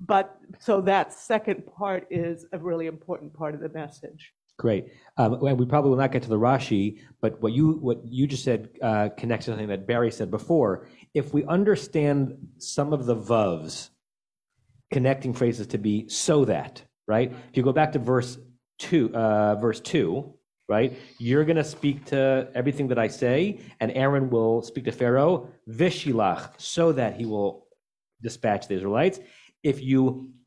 but 0.00 0.36
so 0.58 0.80
that 0.82 1.12
second 1.12 1.66
part 1.66 2.06
is 2.10 2.46
a 2.52 2.58
really 2.58 2.86
important 2.86 3.32
part 3.34 3.54
of 3.54 3.60
the 3.60 3.68
message. 3.68 4.32
Great. 4.58 4.84
Um, 5.16 5.34
and 5.46 5.58
we 5.58 5.66
probably 5.66 5.90
will 5.90 5.98
not 5.98 6.12
get 6.12 6.22
to 6.22 6.28
the 6.28 6.38
Rashi, 6.38 7.00
but 7.20 7.40
what 7.42 7.52
you 7.52 7.72
what 7.72 7.98
you 8.04 8.26
just 8.26 8.44
said 8.44 8.68
uh, 8.80 9.08
connects 9.16 9.46
to 9.46 9.52
something 9.52 9.68
that 9.68 9.86
Barry 9.86 10.10
said 10.10 10.30
before. 10.30 10.86
If 11.14 11.32
we 11.34 11.44
understand 11.46 12.36
some 12.58 12.92
of 12.92 13.06
the 13.06 13.14
vovs, 13.14 13.90
connecting 14.92 15.32
phrases 15.32 15.66
to 15.68 15.78
be 15.78 16.08
so 16.08 16.44
that, 16.44 16.82
right? 17.08 17.32
If 17.50 17.56
you 17.56 17.62
go 17.62 17.72
back 17.72 17.92
to 17.92 17.98
verse 17.98 18.38
two, 18.78 19.12
uh, 19.14 19.56
verse 19.56 19.80
two, 19.80 20.34
right? 20.76 20.90
You're 21.26 21.46
going 21.50 21.62
to 21.66 21.70
speak 21.76 21.96
to 22.14 22.20
everything 22.60 22.86
that 22.90 23.00
I 23.06 23.08
say, 23.24 23.36
and 23.80 23.88
Aaron 24.04 24.26
will 24.34 24.54
speak 24.70 24.84
to 24.90 24.94
Pharaoh, 25.00 25.34
vishilach, 25.80 26.44
so 26.74 26.84
that 26.98 27.12
he 27.18 27.24
will 27.32 27.50
dispatch 28.26 28.62
the 28.68 28.74
Israelites. 28.78 29.18
If 29.62 29.76
you 29.88 30.00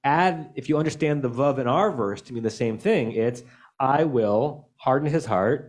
add, 0.04 0.36
if 0.60 0.68
you 0.70 0.76
understand 0.84 1.16
the 1.22 1.34
vav 1.40 1.56
in 1.64 1.68
our 1.68 1.90
verse 1.92 2.22
to 2.24 2.34
mean 2.34 2.46
the 2.52 2.60
same 2.64 2.78
thing, 2.88 3.06
it's 3.28 3.42
I 3.80 4.00
will 4.18 4.44
harden 4.86 5.10
his 5.18 5.26
heart, 5.34 5.60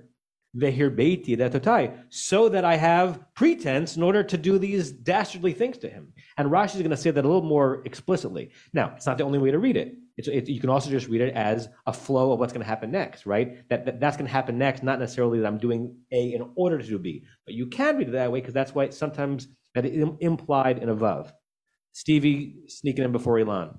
vehirbeiti 0.62 1.30
et 1.38 1.42
ototai, 1.46 1.84
so 2.08 2.48
that 2.54 2.64
I 2.64 2.76
have 2.90 3.08
pretense 3.34 3.90
in 3.98 4.02
order 4.08 4.22
to 4.32 4.36
do 4.48 4.58
these 4.58 4.86
dastardly 5.12 5.54
things 5.60 5.76
to 5.78 5.88
him. 5.94 6.04
And 6.38 6.50
Rashi 6.54 6.76
is 6.76 6.82
going 6.86 6.98
to 6.98 7.04
say 7.04 7.12
that 7.14 7.26
a 7.26 7.30
little 7.32 7.50
more 7.56 7.70
explicitly. 7.90 8.44
Now, 8.72 8.86
it's 8.96 9.08
not 9.08 9.18
the 9.18 9.24
only 9.28 9.40
way 9.44 9.50
to 9.50 9.58
read 9.66 9.76
it. 9.84 9.90
It's, 10.16 10.28
it 10.28 10.48
you 10.48 10.60
can 10.60 10.70
also 10.70 10.90
just 10.90 11.08
read 11.08 11.20
it 11.20 11.34
as 11.34 11.68
a 11.86 11.92
flow 11.92 12.32
of 12.32 12.38
what's 12.38 12.52
going 12.52 12.62
to 12.64 12.68
happen 12.68 12.90
next, 12.90 13.26
right? 13.26 13.68
That, 13.68 13.84
that 13.86 14.00
that's 14.00 14.16
going 14.16 14.26
to 14.26 14.32
happen 14.32 14.56
next, 14.58 14.82
not 14.82 14.98
necessarily 14.98 15.40
that 15.40 15.46
I'm 15.46 15.58
doing 15.58 15.94
A 16.12 16.32
in 16.32 16.50
order 16.56 16.78
to 16.78 16.86
do 16.86 16.98
B, 16.98 17.24
but 17.44 17.54
you 17.54 17.66
can 17.66 17.96
read 17.98 18.08
it 18.08 18.12
that 18.12 18.32
way 18.32 18.40
because 18.40 18.54
that's 18.54 18.74
why 18.74 18.84
it's 18.84 18.96
sometimes 18.96 19.48
implied 20.20 20.78
in 20.78 20.88
above. 20.88 21.32
Stevie 21.92 22.56
sneaking 22.68 23.04
in 23.04 23.12
before 23.12 23.38
Elon. 23.38 23.74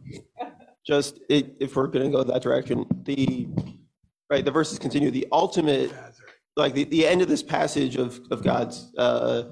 just 0.86 1.20
i- 1.32 1.50
if 1.60 1.76
we're 1.76 1.88
going 1.88 2.06
to 2.06 2.12
go 2.12 2.24
that 2.24 2.42
direction, 2.42 2.86
the 3.04 3.48
right 4.30 4.46
the 4.46 4.52
verses 4.52 4.80
continue. 4.80 5.10
The 5.12 5.28
ultimate, 5.32 5.92
like 6.56 6.74
the, 6.74 6.84
the 6.86 7.06
end 7.08 7.22
of 7.22 7.28
this 7.28 7.42
passage 7.44 7.96
of 7.96 8.20
of 8.32 8.44
God's 8.44 8.92
uh, 8.98 9.44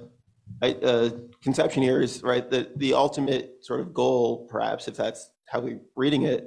uh, 0.62 1.10
conception 1.42 1.82
here 1.82 2.00
is 2.00 2.22
right. 2.22 2.48
The 2.48 2.70
the 2.76 2.94
ultimate 2.94 3.64
sort 3.64 3.80
of 3.80 3.92
goal, 3.92 4.46
perhaps, 4.48 4.88
if 4.88 4.96
that's 4.96 5.30
how 5.48 5.60
we're 5.60 5.80
reading 5.96 6.22
it, 6.22 6.44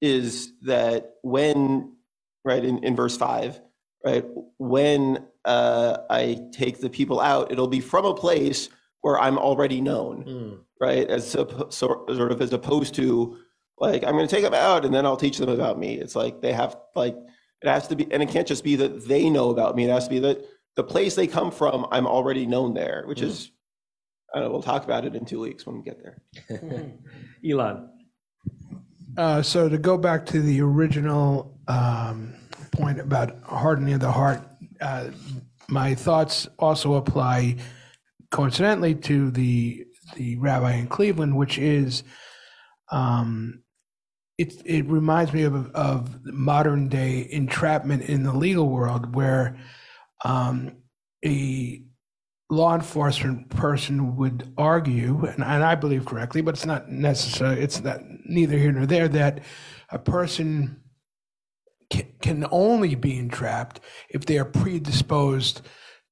is 0.00 0.52
that 0.62 1.14
when 1.22 1.92
right 2.44 2.64
in, 2.64 2.82
in 2.84 2.96
verse 2.96 3.16
five, 3.16 3.60
right 4.04 4.24
when 4.58 5.26
uh, 5.44 5.98
I 6.08 6.38
take 6.52 6.80
the 6.80 6.90
people 6.90 7.20
out, 7.20 7.52
it'll 7.52 7.68
be 7.68 7.80
from 7.80 8.04
a 8.04 8.14
place 8.14 8.68
where 9.02 9.18
I'm 9.18 9.38
already 9.38 9.80
known 9.80 10.24
right? 10.80 11.08
As 11.08 11.34
oppo- 11.34 11.72
so, 11.72 12.04
sort 12.08 12.32
of 12.32 12.40
as 12.40 12.52
opposed 12.52 12.94
to 12.96 13.36
like 13.78 14.04
I'm 14.04 14.12
going 14.12 14.26
to 14.26 14.34
take 14.34 14.44
them 14.44 14.54
out 14.54 14.84
and 14.84 14.94
then 14.94 15.06
I'll 15.06 15.16
teach 15.16 15.38
them 15.38 15.48
about 15.48 15.78
me. 15.78 15.94
It's 15.98 16.16
like 16.16 16.40
they 16.40 16.52
have 16.52 16.76
like 16.94 17.16
it 17.62 17.68
has 17.68 17.88
to 17.88 17.96
be, 17.96 18.06
and 18.10 18.22
it 18.22 18.30
can't 18.30 18.46
just 18.48 18.64
be 18.64 18.76
that 18.76 19.06
they 19.06 19.28
know 19.28 19.50
about 19.50 19.76
me. 19.76 19.84
It 19.84 19.90
has 19.90 20.04
to 20.04 20.10
be 20.10 20.18
that 20.20 20.44
the 20.76 20.84
place 20.84 21.14
they 21.14 21.26
come 21.26 21.50
from, 21.50 21.86
I'm 21.90 22.06
already 22.06 22.46
known 22.46 22.72
there, 22.74 23.04
which 23.06 23.20
is 23.22 23.50
I 24.34 24.38
don't 24.38 24.48
know. 24.48 24.52
We'll 24.52 24.62
talk 24.62 24.84
about 24.84 25.04
it 25.04 25.14
in 25.14 25.24
two 25.24 25.40
weeks 25.40 25.66
when 25.66 25.76
we 25.76 25.82
get 25.82 26.02
there. 26.02 26.22
Elon. 27.48 27.89
Uh, 29.16 29.42
so 29.42 29.68
to 29.68 29.78
go 29.78 29.98
back 29.98 30.26
to 30.26 30.40
the 30.40 30.60
original 30.60 31.58
um, 31.68 32.34
point 32.72 33.00
about 33.00 33.42
hardening 33.44 33.94
of 33.94 34.00
the 34.00 34.10
heart, 34.10 34.40
uh, 34.80 35.08
my 35.68 35.94
thoughts 35.94 36.48
also 36.58 36.94
apply 36.94 37.56
coincidentally 38.30 38.94
to 38.94 39.30
the 39.30 39.86
the 40.16 40.36
rabbi 40.38 40.72
in 40.72 40.88
Cleveland, 40.88 41.36
which 41.36 41.58
is 41.58 42.02
um, 42.90 43.62
it 44.38 44.54
it 44.64 44.86
reminds 44.86 45.32
me 45.32 45.42
of 45.42 45.70
of 45.72 46.24
modern 46.24 46.88
day 46.88 47.28
entrapment 47.30 48.02
in 48.02 48.22
the 48.22 48.32
legal 48.32 48.68
world, 48.68 49.14
where 49.14 49.56
um, 50.24 50.76
a 51.24 51.82
law 52.50 52.74
enforcement 52.74 53.48
person 53.48 54.16
would 54.16 54.52
argue, 54.58 55.24
and, 55.24 55.42
and 55.44 55.64
I 55.64 55.76
believe 55.76 56.04
correctly, 56.04 56.40
but 56.40 56.54
it's 56.54 56.66
not 56.66 56.88
necessary. 56.90 57.60
It's 57.60 57.80
not 57.80 58.00
neither 58.24 58.58
here 58.58 58.72
nor 58.72 58.86
there 58.86 59.08
that 59.08 59.40
a 59.90 59.98
person 59.98 60.80
can, 61.90 62.12
can 62.20 62.46
only 62.50 62.94
be 62.96 63.18
entrapped 63.18 63.80
if 64.08 64.26
they 64.26 64.38
are 64.38 64.44
predisposed 64.44 65.62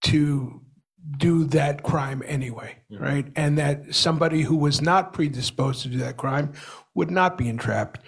to 0.05 0.63
do 1.17 1.45
that 1.45 1.83
crime 1.83 2.23
anyway, 2.27 2.77
mm-hmm. 2.91 3.03
right? 3.03 3.27
And 3.35 3.59
that 3.59 3.95
somebody 3.95 4.43
who 4.43 4.57
was 4.57 4.81
not 4.81 5.13
predisposed 5.13 5.83
to 5.83 5.89
do 5.89 5.99
that 5.99 6.17
crime 6.17 6.53
would 6.95 7.11
not 7.11 7.37
be 7.37 7.49
entrapped. 7.49 8.01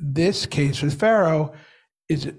This 0.00 0.46
case 0.46 0.82
with 0.82 0.98
Pharaoh 0.98 1.52
is 2.08 2.30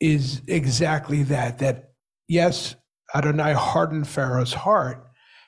is 0.00 0.42
exactly 0.46 1.22
that. 1.24 1.58
That 1.58 1.90
yes, 2.28 2.76
Adonai 3.14 3.52
hardened 3.52 4.08
Pharaoh's 4.08 4.54
heart. 4.54 5.02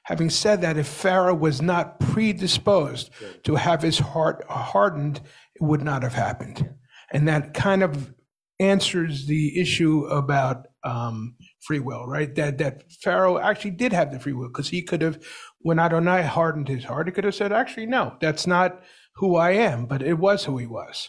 Having 0.04 0.30
said 0.30 0.62
that, 0.62 0.78
if 0.78 0.86
Pharaoh 0.86 1.34
was 1.34 1.60
not 1.60 2.00
predisposed 2.00 3.10
to 3.44 3.56
have 3.56 3.82
his 3.82 3.98
heart 3.98 4.44
hardened, 4.48 5.20
it 5.54 5.62
would 5.62 5.82
not 5.82 6.02
have 6.02 6.14
happened. 6.14 6.70
And 7.12 7.28
that 7.28 7.52
kind 7.52 7.82
of 7.82 8.14
answers 8.60 9.26
the 9.26 9.60
issue 9.60 10.04
about 10.06 10.66
um, 10.82 11.36
free 11.60 11.78
will, 11.80 12.06
right? 12.06 12.34
That 12.34 12.58
that 12.58 12.90
Pharaoh 12.90 13.38
actually 13.38 13.72
did 13.72 13.92
have 13.92 14.10
the 14.10 14.18
free 14.18 14.32
will 14.32 14.48
because 14.48 14.68
he 14.68 14.82
could 14.82 15.02
have, 15.02 15.18
when 15.60 15.78
Adonai 15.78 16.22
hardened 16.22 16.68
his 16.68 16.84
heart, 16.84 17.06
he 17.06 17.12
could 17.12 17.24
have 17.24 17.34
said, 17.34 17.52
"Actually, 17.52 17.86
no, 17.86 18.16
that's 18.20 18.46
not 18.46 18.82
who 19.16 19.36
I 19.36 19.50
am," 19.50 19.86
but 19.86 20.02
it 20.02 20.18
was 20.18 20.44
who 20.44 20.56
he 20.58 20.66
was. 20.66 21.08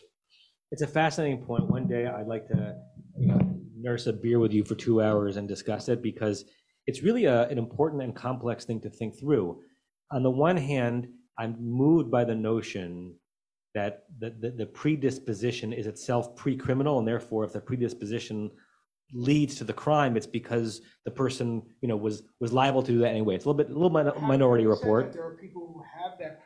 It's 0.71 0.81
a 0.81 0.87
fascinating 0.87 1.45
point. 1.45 1.67
One 1.69 1.87
day 1.87 2.05
I'd 2.05 2.27
like 2.27 2.47
to, 2.47 2.75
you 3.17 3.27
know, 3.27 3.39
nurse 3.81 4.07
a 4.07 4.13
beer 4.13 4.39
with 4.39 4.53
you 4.53 4.63
for 4.63 4.75
two 4.75 5.01
hours 5.01 5.37
and 5.37 5.47
discuss 5.47 5.89
it 5.89 6.01
because 6.01 6.45
it's 6.87 7.03
really 7.03 7.25
a, 7.25 7.47
an 7.49 7.57
important 7.57 8.01
and 8.01 8.15
complex 8.15 8.65
thing 8.65 8.81
to 8.81 8.89
think 8.89 9.19
through. 9.19 9.61
On 10.11 10.23
the 10.23 10.31
one 10.31 10.57
hand, 10.57 11.07
I'm 11.37 11.55
moved 11.59 12.09
by 12.11 12.23
the 12.23 12.35
notion 12.35 13.15
that 13.75 14.03
the, 14.19 14.31
the, 14.39 14.51
the 14.51 14.65
predisposition 14.65 15.71
is 15.71 15.87
itself 15.87 16.35
pre-criminal, 16.35 16.99
and 16.99 17.07
therefore, 17.07 17.43
if 17.43 17.53
the 17.53 17.61
predisposition 17.61 18.49
leads 19.13 19.55
to 19.55 19.63
the 19.63 19.73
crime, 19.73 20.17
it's 20.17 20.27
because 20.27 20.81
the 21.05 21.11
person, 21.11 21.61
you 21.81 21.87
know, 21.87 21.95
was 21.95 22.23
was 22.39 22.51
liable 22.51 22.81
to 22.83 22.91
do 22.91 22.99
that 22.99 23.09
anyway. 23.09 23.35
It's 23.35 23.45
a 23.45 23.49
little 23.49 23.57
bit, 23.57 23.69
a 23.69 23.73
little 23.73 23.89
min- 23.89 24.11
minority 24.21 24.65
report. 24.65 25.13
There 25.13 25.25
are 25.25 25.35
people 25.35 25.67
who 25.73 25.83
have 25.83 26.17
that. 26.19 26.41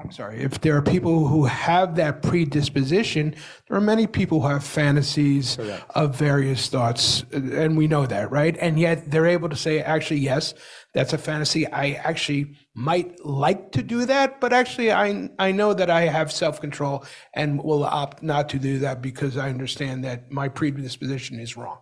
I'm 0.00 0.10
sorry, 0.10 0.40
if 0.40 0.60
there 0.60 0.76
are 0.76 0.82
people 0.82 1.28
who 1.28 1.44
have 1.44 1.96
that 1.96 2.22
predisposition, 2.22 3.34
there 3.68 3.76
are 3.76 3.80
many 3.80 4.06
people 4.06 4.40
who 4.40 4.48
have 4.48 4.64
fantasies 4.64 5.58
of 5.94 6.16
various 6.16 6.68
thoughts, 6.68 7.24
and 7.30 7.76
we 7.76 7.86
know 7.86 8.06
that, 8.06 8.30
right? 8.30 8.56
And 8.58 8.78
yet 8.78 9.10
they're 9.10 9.26
able 9.26 9.48
to 9.50 9.56
say, 9.56 9.80
actually, 9.80 10.20
yes, 10.20 10.54
that's 10.94 11.12
a 11.12 11.18
fantasy. 11.18 11.66
I 11.66 11.92
actually 11.92 12.56
might 12.74 13.24
like 13.24 13.72
to 13.72 13.82
do 13.82 14.06
that, 14.06 14.40
but 14.40 14.52
actually, 14.52 14.92
I 14.92 15.28
I 15.38 15.52
know 15.52 15.74
that 15.74 15.90
I 15.90 16.02
have 16.02 16.32
self 16.32 16.60
control 16.60 17.04
and 17.34 17.62
will 17.62 17.84
opt 17.84 18.22
not 18.22 18.48
to 18.50 18.58
do 18.58 18.78
that 18.80 19.02
because 19.02 19.36
I 19.36 19.50
understand 19.50 20.04
that 20.04 20.30
my 20.32 20.48
predisposition 20.48 21.38
is 21.38 21.56
wrong. 21.56 21.78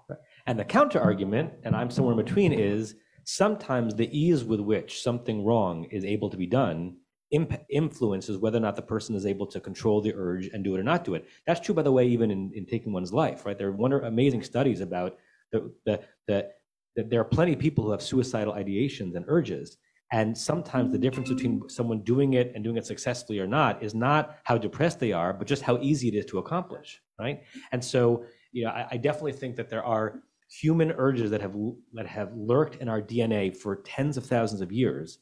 And 0.47 0.59
the 0.59 0.65
counter 0.65 1.01
argument, 1.01 1.53
and 1.65 1.77
I'm 1.77 1.91
somewhere 1.91 2.19
in 2.19 2.25
between, 2.25 2.53
is 2.53 2.97
sometimes 3.25 3.95
the 3.95 4.11
ease 4.17 4.43
with 4.43 4.61
which 4.61 5.03
something 5.03 5.45
wrong 5.45 5.85
is 5.93 6.05
able 6.05 6.31
to 6.31 6.37
be 6.37 6.47
done 6.47 6.97
imp- 7.31 7.64
influences 7.70 8.39
whether 8.39 8.59
or 8.59 8.62
not 8.62 8.76
the 8.76 8.83
person 8.83 9.14
is 9.14 9.26
able 9.26 9.47
to 9.47 9.61
control 9.61 10.01
the 10.01 10.12
urge 10.14 10.49
and 10.49 10.64
do 10.64 10.74
it 10.74 10.81
or 10.81 10.83
not 10.83 11.05
do 11.05 11.14
it. 11.14 11.26
That's 11.47 11.61
true, 11.61 11.74
by 11.74 11.83
the 11.83 11.93
way, 11.93 12.07
even 12.07 12.31
in, 12.31 12.51
in 12.55 12.66
taking 12.66 12.93
one's 12.93 13.12
life, 13.12 13.47
right? 13.47 13.57
There 13.57 13.68
are 13.68 13.72
wonder, 13.72 14.01
amazing 14.01 14.43
studies 14.43 14.81
about 14.81 15.18
the, 15.53 15.72
the, 15.85 16.01
the, 16.26 16.49
that 16.97 17.11
there 17.11 17.20
are 17.20 17.24
plenty 17.24 17.53
of 17.53 17.59
people 17.59 17.85
who 17.85 17.91
have 17.93 18.03
suicidal 18.03 18.55
ideations 18.55 19.14
and 19.14 19.24
urges. 19.28 19.76
And 20.12 20.37
sometimes 20.37 20.91
the 20.91 20.99
difference 20.99 21.28
between 21.28 21.68
someone 21.68 22.01
doing 22.03 22.33
it 22.35 22.51
and 22.55 22.64
doing 22.64 22.76
it 22.76 22.85
successfully 22.85 23.39
or 23.39 23.47
not 23.47 23.81
is 23.81 23.95
not 23.95 24.39
how 24.43 24.59
depressed 24.59 24.99
they 24.99 25.12
are, 25.12 25.33
but 25.33 25.47
just 25.47 25.62
how 25.62 25.78
easy 25.81 26.09
it 26.09 26.14
is 26.14 26.26
to 26.26 26.39
accomplish, 26.39 27.01
right? 27.18 27.45
And 27.70 27.85
so, 27.85 28.24
you 28.51 28.64
know, 28.64 28.70
I, 28.70 28.89
I 28.91 28.97
definitely 28.97 29.35
think 29.35 29.55
that 29.55 29.70
there 29.70 29.85
are 29.85 30.20
human 30.49 30.91
urges 30.91 31.31
that 31.31 31.41
have 31.41 31.55
that 31.93 32.09
have 32.09 32.35
lurked 32.35 32.83
in 32.83 32.89
our 32.89 33.01
DNA 33.01 33.57
for 33.57 33.76
tens 33.76 34.16
of 34.16 34.26
thousands 34.26 34.61
of 34.61 34.72
years 34.72 35.18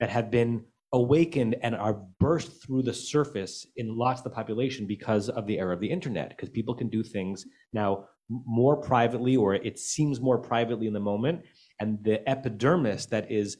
that 0.00 0.10
have 0.10 0.28
been 0.28 0.64
awakened 0.92 1.56
and 1.62 1.74
are 1.74 2.02
burst 2.20 2.62
through 2.62 2.82
the 2.82 2.92
surface 2.92 3.66
in 3.76 3.96
lots 3.96 4.20
of 4.20 4.24
the 4.24 4.30
population 4.30 4.86
because 4.86 5.28
of 5.30 5.46
the 5.46 5.58
era 5.58 5.74
of 5.74 5.80
the 5.80 5.90
internet 5.90 6.30
because 6.30 6.50
people 6.50 6.74
can 6.74 6.88
do 6.88 7.02
things 7.02 7.46
now 7.72 8.04
more 8.28 8.76
privately 8.76 9.36
or 9.36 9.54
it 9.54 9.78
seems 9.78 10.20
more 10.20 10.38
privately 10.38 10.86
in 10.86 10.92
the 10.92 11.00
moment. 11.00 11.42
And 11.80 12.02
the 12.04 12.26
epidermis 12.28 13.06
that 13.06 13.30
is 13.30 13.56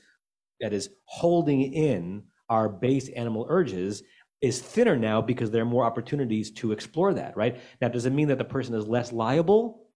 that 0.61 0.73
is 0.73 0.91
holding 1.07 1.73
in 1.73 2.23
our 2.49 2.69
base 2.69 3.09
animal 3.11 3.47
urges 3.49 4.03
is 4.43 4.61
thinner 4.61 4.97
now 4.97 5.23
because 5.23 5.51
there 5.51 5.63
are 5.63 5.67
more 5.67 5.85
opportunities 5.85 6.51
to 6.51 6.73
explore 6.73 7.15
that 7.15 7.37
right? 7.37 7.59
Now 7.81 7.89
does 7.89 8.05
it 8.07 8.13
mean 8.13 8.29
that 8.29 8.39
the 8.39 8.45
person 8.45 8.75
is 8.75 8.87
less 8.87 9.11
liable? 9.11 9.89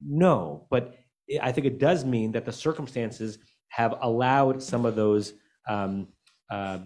No 0.00 0.66
but 0.70 0.96
i 1.40 1.50
think 1.50 1.66
it 1.66 1.78
does 1.78 2.04
mean 2.04 2.32
that 2.32 2.44
the 2.44 2.52
circumstances 2.52 3.38
have 3.68 3.94
allowed 4.02 4.62
some 4.62 4.84
of 4.84 4.94
those 4.94 5.32
um, 5.68 6.06
uh, 6.50 6.78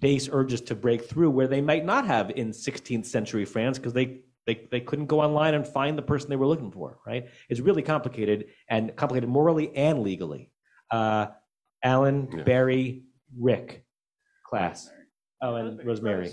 base 0.00 0.28
urges 0.30 0.60
to 0.62 0.74
break 0.74 1.04
through 1.04 1.30
where 1.30 1.48
they 1.48 1.60
might 1.60 1.84
not 1.84 2.06
have 2.06 2.30
in 2.30 2.50
16th 2.50 3.06
century 3.06 3.44
France 3.44 3.78
because 3.78 3.92
they, 3.92 4.20
they 4.46 4.66
they 4.70 4.80
couldn't 4.80 5.06
go 5.06 5.20
online 5.20 5.54
and 5.54 5.66
find 5.66 5.96
the 5.96 6.02
person 6.02 6.30
they 6.30 6.36
were 6.36 6.46
looking 6.46 6.70
for. 6.70 6.98
Right? 7.06 7.28
It's 7.48 7.60
really 7.60 7.82
complicated 7.82 8.46
and 8.68 8.94
complicated 8.96 9.28
morally 9.28 9.74
and 9.76 10.02
legally. 10.02 10.50
Uh, 10.90 11.26
Alan, 11.82 12.28
Yeah. 12.36 12.42
Barry, 12.44 13.04
Rick, 13.38 13.84
class. 14.44 14.88
Oh, 15.40 15.54
and 15.54 15.84
Rosemary. 15.84 16.32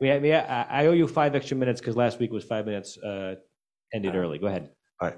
We 0.00 0.08
have, 0.08 0.24
yeah, 0.24 0.66
I 0.70 0.82
I 0.82 0.86
owe 0.86 0.92
you 0.92 1.06
five 1.06 1.34
extra 1.34 1.56
minutes 1.56 1.80
because 1.80 1.96
last 1.96 2.18
week 2.18 2.32
was 2.32 2.44
five 2.44 2.66
minutes 2.66 2.98
uh, 2.98 3.36
ended 3.92 4.14
early. 4.16 4.38
Go 4.38 4.46
ahead. 4.48 4.70
Hi. 5.00 5.14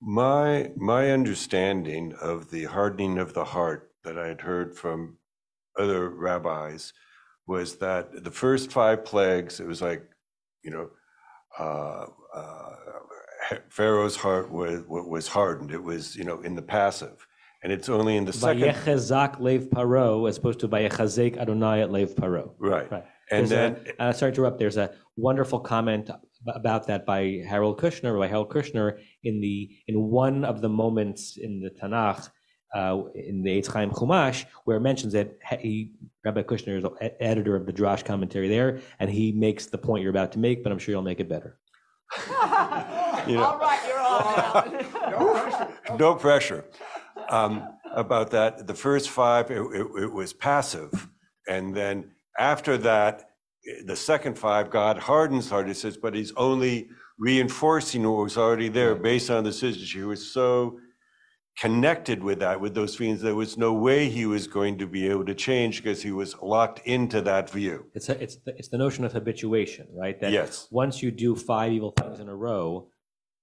My 0.00 0.70
my 0.76 1.10
understanding 1.10 2.14
of 2.20 2.50
the 2.50 2.64
hardening 2.64 3.18
of 3.18 3.34
the 3.34 3.44
heart 3.44 3.90
that 4.04 4.18
I 4.18 4.28
had 4.28 4.40
heard 4.40 4.76
from 4.76 5.18
other 5.80 6.10
rabbis 6.10 6.92
was 7.46 7.76
that 7.76 8.24
the 8.24 8.30
first 8.30 8.70
five 8.70 9.04
plagues, 9.04 9.60
it 9.60 9.66
was 9.66 9.80
like, 9.82 10.02
you 10.62 10.70
know, 10.70 10.90
uh, 11.58 12.06
uh, 12.34 12.74
Pharaoh's 13.68 14.16
heart 14.16 14.50
was 14.52 14.82
was 14.86 15.26
hardened. 15.26 15.72
It 15.72 15.82
was, 15.82 16.14
you 16.16 16.24
know, 16.24 16.40
in 16.42 16.54
the 16.54 16.62
passive, 16.62 17.26
and 17.62 17.72
it's 17.72 17.88
only 17.88 18.16
in 18.16 18.24
the 18.24 18.32
second. 18.32 18.62
Vayechazak 18.62 19.40
lev 19.40 19.62
paro 19.70 20.28
as 20.28 20.38
opposed 20.38 20.60
to 20.60 20.68
vayechazek 20.68 21.36
Adonai 21.38 21.80
at 21.82 21.90
lev 21.90 22.14
paro. 22.14 22.52
Right. 22.58 22.90
Right. 22.92 23.04
And 23.32 23.48
There's 23.48 23.52
a- 23.52 23.54
then- 23.84 23.94
uh, 23.98 24.12
sorry 24.12 24.32
to 24.32 24.36
interrupt. 24.40 24.58
There's 24.58 24.76
a 24.76 24.92
wonderful 25.16 25.60
comment 25.60 26.10
about 26.54 26.86
that 26.86 27.04
by 27.06 27.42
Harold 27.48 27.80
Kushner, 27.80 28.16
by 28.18 28.28
Harold 28.28 28.50
Kushner, 28.50 29.00
in 29.24 29.40
the 29.40 29.70
in 29.88 29.96
one 30.02 30.44
of 30.44 30.60
the 30.60 30.68
moments 30.68 31.36
in 31.36 31.60
the 31.60 31.70
Tanakh, 31.70 32.30
uh, 32.74 33.02
in 33.14 33.42
the 33.42 33.60
Eitz 33.60 33.72
Chaim 33.72 33.90
Chumash, 33.90 34.44
where 34.64 34.76
it 34.76 34.80
mentions 34.80 35.12
that 35.12 35.36
he, 35.60 35.92
Rabbi 36.24 36.42
Kushner 36.42 36.76
is 36.76 36.82
the 36.82 37.22
editor 37.22 37.56
of 37.56 37.66
the 37.66 37.72
Drash 37.72 38.04
commentary 38.04 38.48
there, 38.48 38.80
and 38.98 39.10
he 39.10 39.32
makes 39.32 39.66
the 39.66 39.78
point 39.78 40.02
you're 40.02 40.10
about 40.10 40.32
to 40.32 40.38
make, 40.38 40.62
but 40.62 40.72
I'm 40.72 40.78
sure 40.78 40.92
you'll 40.92 41.02
make 41.02 41.20
it 41.20 41.28
better. 41.28 41.58
You 43.26 43.36
know. 43.36 43.44
All 43.44 43.58
right, 43.58 43.86
you're 43.86 45.18
on. 45.20 45.98
no 45.98 46.14
pressure 46.14 46.64
um, 47.28 47.68
about 47.92 48.30
that. 48.30 48.66
The 48.66 48.74
first 48.74 49.10
five, 49.10 49.50
it, 49.50 49.60
it, 49.60 49.86
it 50.02 50.12
was 50.12 50.32
passive. 50.32 51.08
And 51.46 51.74
then 51.74 52.12
after 52.38 52.78
that, 52.78 53.30
the 53.84 53.96
second 53.96 54.38
five, 54.38 54.70
God 54.70 54.98
hardens 54.98 55.50
heart. 55.50 55.68
It 55.68 55.76
says, 55.76 55.96
but 55.96 56.14
he's 56.14 56.32
only 56.32 56.88
reinforcing 57.18 58.08
what 58.08 58.22
was 58.24 58.38
already 58.38 58.68
there 58.68 58.94
based 58.94 59.30
on 59.30 59.44
the 59.44 59.50
decision. 59.50 60.00
He 60.00 60.04
was 60.04 60.32
so 60.32 60.80
connected 61.60 62.22
with 62.22 62.38
that, 62.38 62.58
with 62.58 62.74
those 62.74 62.96
feelings, 62.96 63.20
there 63.20 63.34
was 63.34 63.58
no 63.58 63.72
way 63.72 64.08
he 64.08 64.24
was 64.24 64.46
going 64.46 64.78
to 64.78 64.86
be 64.86 65.06
able 65.06 65.26
to 65.26 65.34
change 65.34 65.76
because 65.82 66.02
he 66.02 66.10
was 66.10 66.34
locked 66.40 66.80
into 66.86 67.20
that 67.20 67.50
view. 67.50 67.84
It's 67.94 68.08
a, 68.08 68.20
it's 68.20 68.36
the, 68.36 68.56
it's 68.56 68.68
the 68.68 68.78
notion 68.78 69.04
of 69.04 69.12
habituation, 69.12 69.86
right? 69.94 70.18
That 70.20 70.32
Yes. 70.32 70.68
Once 70.70 71.02
you 71.02 71.10
do 71.10 71.36
five 71.36 71.70
evil 71.72 71.92
things 71.92 72.18
in 72.18 72.30
a 72.30 72.34
row, 72.34 72.88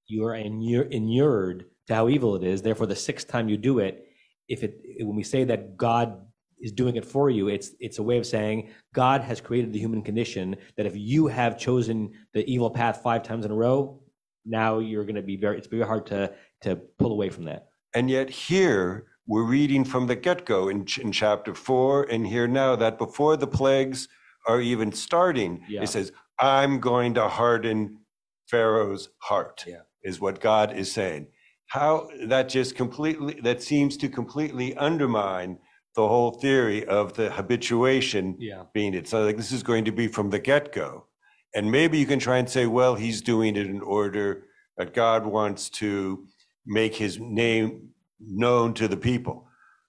you 0.08 0.26
are 0.26 0.34
inur- 0.34 0.92
inured 0.92 1.66
to 1.88 1.94
how 1.94 2.10
evil 2.10 2.36
it 2.36 2.44
is. 2.44 2.64
Therefore, 2.64 2.88
the 2.88 2.96
sixth 2.96 3.28
time 3.28 3.50
you 3.50 3.58
do 3.58 3.78
it, 3.80 4.08
if 4.48 4.64
it 4.64 4.80
when 5.02 5.16
we 5.16 5.24
say 5.24 5.44
that 5.44 5.78
God 5.78 6.20
is 6.60 6.72
doing 6.72 6.96
it 6.96 7.06
for 7.06 7.30
you, 7.30 7.50
it's 7.50 7.72
it's 7.80 8.00
a 8.00 8.04
way 8.04 8.18
of 8.18 8.26
saying 8.26 8.72
God 8.96 9.22
has 9.22 9.40
created 9.42 9.74
the 9.74 9.80
human 9.80 10.02
condition 10.02 10.56
that 10.76 10.88
if 10.88 10.94
you 10.96 11.28
have 11.28 11.60
chosen 11.60 12.14
the 12.34 12.44
evil 12.52 12.72
path 12.72 13.02
five 13.04 13.22
times 13.22 13.46
in 13.46 13.52
a 13.52 13.56
row, 13.56 14.02
now 14.44 14.80
you're 14.80 15.04
going 15.04 15.16
to 15.16 15.22
be 15.22 15.36
very. 15.36 15.58
It's 15.58 15.68
very 15.68 15.86
hard 15.86 16.08
to 16.08 16.34
to 16.62 16.78
pull 16.98 17.12
away 17.12 17.30
from 17.30 17.44
that. 17.46 17.68
And 17.98 18.12
yet 18.12 18.30
here 18.30 19.08
we're 19.26 19.42
reading 19.58 19.84
from 19.84 20.06
the 20.06 20.16
get-go 20.16 20.70
in, 20.70 20.86
in 21.02 21.12
chapter 21.12 21.56
four 21.56 22.04
and 22.04 22.28
here 22.28 22.48
now 22.48 22.76
that 22.76 23.00
before 23.00 23.36
the 23.38 23.48
plagues 23.48 24.08
are 24.48 24.62
even 24.62 24.92
starting, 24.92 25.64
Yeah. 25.68 25.82
it 25.82 25.88
says, 25.90 26.12
I'm 26.40 26.80
going 26.80 27.16
to 27.16 27.28
harden 27.28 28.02
Pharaoh's 28.46 29.10
heart, 29.18 29.66
is 30.04 30.22
what 30.22 30.40
God 30.40 30.78
is 30.78 30.92
saying. 30.92 31.26
How 31.66 32.08
that 32.28 32.50
just 32.50 32.76
completely, 32.76 33.34
that 33.42 33.64
seems 33.64 33.98
to 33.98 34.10
completely 34.10 34.78
undermine 34.78 35.58
the 35.96 36.08
whole 36.08 36.34
theory 36.34 36.86
of 36.86 37.14
the 37.16 37.32
habituation 37.32 38.36
Yeah. 38.38 38.66
being 38.76 38.94
it. 38.94 39.08
So 39.08 39.26
like 39.26 39.38
this 39.38 39.52
is 39.52 39.64
going 39.64 39.86
to 39.86 39.92
be 39.92 40.08
from 40.08 40.30
the 40.30 40.40
get-go. 40.40 41.08
And 41.56 41.72
maybe 41.72 41.98
you 41.98 42.06
can 42.06 42.20
try 42.20 42.38
and 42.38 42.48
say, 42.48 42.68
well, 42.68 42.94
he's 42.94 43.22
doing 43.24 43.56
it 43.56 43.66
in 43.66 43.82
order 43.82 44.44
that 44.78 44.94
God 44.94 45.26
wants 45.26 45.72
to 45.82 46.28
make 46.68 46.96
his 46.96 47.20
name 47.20 47.90
known 48.20 48.74
to 48.76 48.88
the 48.88 48.98
people. 48.98 49.48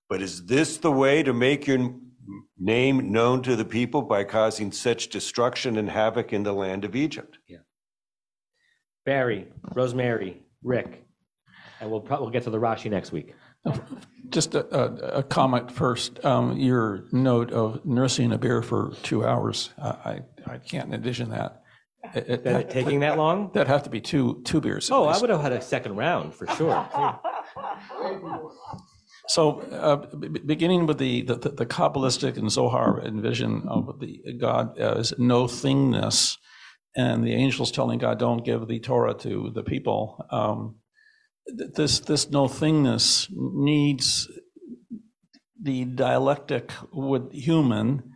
But 0.09 0.23
is 0.23 0.47
this 0.47 0.79
the 0.79 0.93
way 0.93 1.23
to 1.23 1.35
make 1.35 1.67
your 1.67 1.95
name 2.59 3.13
known 3.13 3.43
to 3.43 3.57
the 3.57 3.65
people 3.65 4.03
by 4.03 4.25
causing 4.25 4.73
such 4.73 5.09
destruction 5.09 5.77
and 5.77 5.91
havoc 5.91 6.33
in 6.33 6.45
the 6.45 6.53
land 6.53 6.85
of 6.85 6.97
Egypt? 6.97 7.39
Yeah. 7.47 7.59
Barry, 9.05 9.49
Rosemary, 9.75 10.43
Rick, 10.63 11.07
and 11.81 11.91
we'll 11.91 12.01
probably 12.01 12.25
we'll 12.25 12.33
get 12.33 12.45
to 12.45 12.51
the 12.51 12.59
Rashi 12.59 12.91
next 12.91 13.13
week. 13.13 13.35
Just 14.31 14.55
a, 14.55 14.67
a, 14.77 15.19
a 15.19 15.23
comment 15.23 15.73
first. 15.73 16.23
Um, 16.25 16.59
your 16.59 17.05
note 17.13 17.51
of 17.51 17.85
nursing 17.87 18.33
a 18.33 18.39
bear 18.39 18.63
for 18.63 18.93
two 19.03 19.25
hours, 19.25 19.71
uh, 19.79 19.97
I, 20.05 20.21
I 20.47 20.59
can't 20.59 20.93
envision 20.93 21.31
that. 21.31 21.63
It- 22.15 22.45
That 22.45 22.61
it 22.63 22.71
taking 22.71 23.01
that 23.01 23.19
long? 23.19 23.51
That'd 23.53 23.69
have 23.69 23.83
to 23.85 23.91
be 23.91 24.01
two, 24.01 24.41
two 24.45 24.61
beers. 24.61 24.91
at 24.91 24.95
Oh, 24.95 25.05
I 25.05 25.09
least. 25.09 25.21
would 25.23 25.31
have 25.31 25.41
had 25.43 25.53
a 25.53 25.61
second 25.61 25.97
round 25.97 26.35
for 26.35 26.47
sure. 26.49 26.89
So, 29.31 29.61
uh, 29.61 29.97
b- 30.17 30.29
b- 30.29 30.41
beginning 30.47 30.87
with 30.87 30.97
the, 30.99 31.21
the, 31.23 31.35
the 31.35 31.67
Kabbalistic 31.67 32.39
and 32.39 32.51
Zohar 32.51 33.03
envision 33.05 33.63
of 33.69 34.01
the 34.01 34.23
God 34.41 34.79
as 34.79 35.13
no 35.19 35.45
thingness, 35.45 36.39
and 36.97 37.23
the 37.25 37.35
angels 37.35 37.71
telling 37.71 37.99
God, 37.99 38.19
"Don't 38.19 38.43
give 38.43 38.67
the 38.69 38.81
Torah 38.81 39.13
to 39.19 39.51
the 39.55 39.63
people." 39.63 40.25
Um, 40.31 40.77
th- 41.47 41.73
this 41.75 42.01
this 42.01 42.31
no 42.31 42.47
thingness 42.47 43.29
needs 43.31 44.29
the 45.61 45.85
dialectic 45.85 46.73
with 46.91 47.31
human 47.33 48.11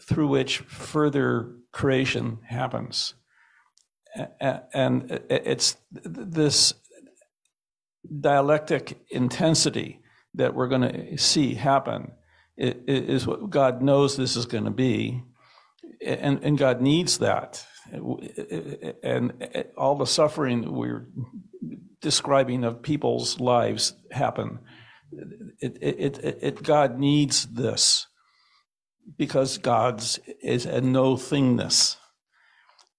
through 0.00 0.28
which 0.28 0.58
further 0.58 1.52
creation 1.72 2.38
happens, 2.46 3.14
and 4.72 5.20
it's 5.30 5.76
this 5.92 6.74
dialectic 8.20 8.98
intensity 9.10 10.00
that 10.34 10.54
we're 10.54 10.68
going 10.68 10.82
to 10.82 11.16
see 11.18 11.54
happen 11.54 12.12
is 12.56 13.26
what 13.26 13.50
God 13.50 13.82
knows 13.82 14.16
this 14.16 14.36
is 14.36 14.46
going 14.46 14.64
to 14.64 14.70
be. 14.70 15.22
and, 16.04 16.42
and 16.42 16.58
God 16.58 16.80
needs 16.80 17.18
that. 17.18 17.64
And 17.92 19.32
uh, 19.54 19.62
all 19.76 19.96
the 19.96 20.06
suffering 20.06 20.72
we're 20.72 21.06
describing 22.00 22.64
of 22.64 22.82
people's 22.82 23.40
lives 23.40 23.94
happen. 24.10 24.60
It, 25.60 25.78
it, 25.80 26.18
it, 26.18 26.38
it, 26.40 26.62
God 26.62 26.98
needs 26.98 27.46
this 27.46 28.06
because 29.16 29.58
God's 29.58 30.18
is 30.42 30.66
a 30.66 30.80
no 30.80 31.16
thingness. 31.16 31.96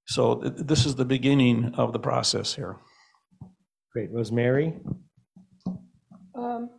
So 0.08 0.36
this 0.36 0.86
is 0.86 0.96
the 0.96 1.06
beginning 1.06 1.74
of 1.76 1.94
the 1.94 2.00
process 2.00 2.54
here. 2.54 2.78
Great. 3.94 4.12
Rosemary? 4.12 4.80
Um, 6.36 6.70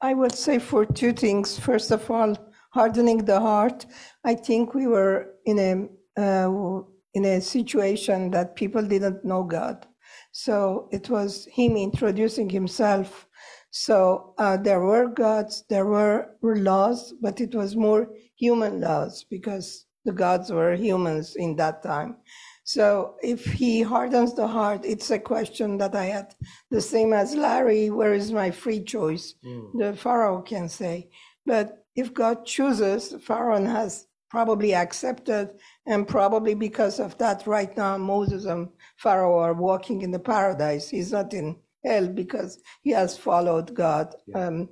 I 0.00 0.14
would 0.14 0.34
say 0.34 0.58
for 0.58 0.84
two 0.84 1.12
things. 1.12 1.58
First 1.58 1.90
of 1.90 2.10
all, 2.10 2.36
hardening 2.70 3.24
the 3.24 3.40
heart. 3.40 3.86
I 4.24 4.34
think 4.34 4.74
we 4.74 4.86
were 4.86 5.34
in 5.46 5.58
a 5.58 6.20
uh, 6.20 6.80
in 7.14 7.24
a 7.24 7.40
situation 7.40 8.30
that 8.32 8.56
people 8.56 8.82
didn't 8.82 9.24
know 9.24 9.44
God, 9.44 9.86
so 10.32 10.88
it 10.90 11.08
was 11.08 11.46
Him 11.52 11.76
introducing 11.76 12.50
Himself. 12.50 13.26
So 13.70 14.34
uh, 14.38 14.56
there 14.56 14.80
were 14.80 15.08
gods, 15.08 15.64
there 15.68 15.86
were, 15.86 16.36
were 16.42 16.56
laws, 16.56 17.12
but 17.20 17.40
it 17.40 17.56
was 17.56 17.74
more 17.74 18.08
human 18.36 18.80
laws 18.80 19.24
because 19.28 19.86
the 20.04 20.12
gods 20.12 20.50
were 20.50 20.74
humans 20.74 21.36
in 21.36 21.56
that 21.56 21.82
time. 21.82 22.16
So 22.64 23.16
if 23.22 23.44
he 23.44 23.82
hardens 23.82 24.34
the 24.34 24.46
heart, 24.46 24.84
it's 24.84 25.10
a 25.10 25.18
question 25.18 25.78
that 25.78 25.94
I 25.94 26.06
had 26.06 26.34
the 26.70 26.80
same 26.80 27.12
as 27.12 27.34
Larry, 27.34 27.90
where 27.90 28.14
is 28.14 28.32
my 28.32 28.50
free 28.50 28.82
choice? 28.82 29.34
Mm. 29.44 29.78
The 29.78 29.92
Pharaoh 29.94 30.40
can 30.40 30.68
say. 30.68 31.10
But 31.44 31.84
if 31.94 32.14
God 32.14 32.46
chooses, 32.46 33.14
Pharaoh 33.22 33.62
has 33.64 34.06
probably 34.30 34.74
accepted, 34.74 35.50
and 35.86 36.08
probably 36.08 36.54
because 36.54 36.98
of 36.98 37.16
that, 37.18 37.46
right 37.46 37.76
now 37.76 37.96
Moses 37.98 38.46
and 38.46 38.68
Pharaoh 38.96 39.38
are 39.38 39.54
walking 39.54 40.02
in 40.02 40.10
the 40.10 40.18
paradise. 40.18 40.88
He's 40.88 41.12
not 41.12 41.32
in 41.34 41.56
hell 41.84 42.08
because 42.08 42.58
he 42.82 42.90
has 42.90 43.16
followed 43.16 43.74
God, 43.74 44.14
yeah. 44.26 44.48
um, 44.48 44.68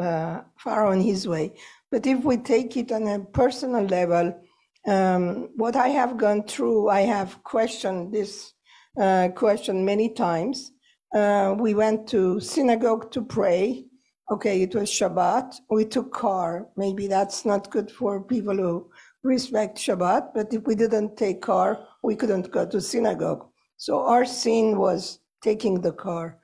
uh, 0.00 0.40
Pharaoh 0.58 0.92
in 0.92 1.00
his 1.00 1.26
way. 1.26 1.54
But 1.90 2.06
if 2.06 2.24
we 2.24 2.36
take 2.36 2.76
it 2.76 2.92
on 2.92 3.06
a 3.06 3.20
personal 3.20 3.84
level, 3.84 4.38
um, 4.86 5.50
what 5.56 5.76
I 5.76 5.88
have 5.88 6.16
gone 6.16 6.44
through, 6.44 6.88
I 6.88 7.00
have 7.02 7.42
questioned 7.42 8.12
this 8.12 8.52
uh, 9.00 9.28
question 9.34 9.84
many 9.84 10.08
times. 10.08 10.72
Uh, 11.14 11.54
we 11.58 11.74
went 11.74 12.08
to 12.08 12.40
synagogue 12.40 13.10
to 13.12 13.22
pray. 13.22 13.86
Okay, 14.30 14.62
it 14.62 14.74
was 14.74 14.90
Shabbat. 14.90 15.56
We 15.70 15.84
took 15.84 16.12
car. 16.12 16.68
Maybe 16.76 17.06
that's 17.06 17.44
not 17.44 17.70
good 17.70 17.90
for 17.90 18.22
people 18.22 18.56
who 18.56 18.90
respect 19.22 19.78
Shabbat, 19.78 20.32
but 20.34 20.52
if 20.52 20.62
we 20.66 20.74
didn't 20.74 21.16
take 21.16 21.42
car, 21.42 21.86
we 22.02 22.16
couldn't 22.16 22.50
go 22.50 22.66
to 22.66 22.80
synagogue. 22.80 23.46
So 23.76 24.00
our 24.00 24.24
sin 24.24 24.78
was 24.78 25.20
taking 25.42 25.80
the 25.80 25.92
car. 25.92 26.38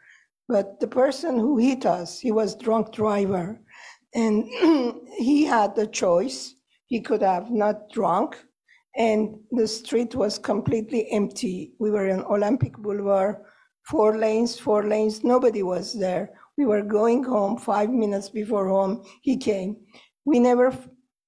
But 0.49 0.81
the 0.81 0.87
person 0.87 1.39
who 1.39 1.57
hit 1.59 1.87
us, 1.87 2.19
he 2.19 2.33
was 2.33 2.57
drunk 2.57 2.93
driver, 2.93 3.61
and 4.15 4.45
he 5.17 5.45
had 5.45 5.75
the 5.75 5.87
choice 5.87 6.55
he 6.87 7.01
could 7.01 7.23
have 7.23 7.51
not 7.51 7.91
drunk, 7.91 8.37
and 8.97 9.39
the 9.51 9.67
street 9.67 10.15
was 10.15 10.39
completely 10.39 11.11
empty. 11.11 11.73
We 11.79 11.91
were 11.91 12.09
in 12.09 12.23
Olympic 12.25 12.77
Boulevard, 12.77 13.37
four 13.85 14.19
lanes, 14.19 14.59
four 14.59 14.87
lanes, 14.87 15.25
nobody 15.25 15.63
was 15.63 15.99
there. 15.99 16.31
We 16.59 16.67
were 16.67 16.83
going 16.83 17.25
home 17.25 17.57
five 17.57 17.91
minutes 17.91 18.29
before 18.29 18.69
home, 18.69 19.05
he 19.23 19.37
came. 19.39 19.77
We 20.25 20.39
never 20.39 20.77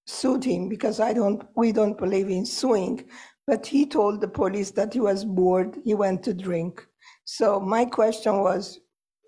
sued 0.07 0.45
him 0.45 0.69
because 0.69 1.01
I 1.01 1.15
don't, 1.15 1.43
we 1.57 1.73
don't 1.73 1.97
believe 1.97 2.29
in 2.29 2.45
suing, 2.45 3.05
but 3.47 3.67
he 3.67 3.87
told 3.87 4.21
the 4.21 4.29
police 4.29 4.71
that 4.73 4.93
he 4.93 5.01
was 5.01 5.25
bored, 5.25 5.79
he 5.85 5.95
went 5.95 6.23
to 6.25 6.35
drink. 6.35 6.87
So 7.25 7.59
my 7.59 7.87
question 7.87 8.41
was, 8.41 8.81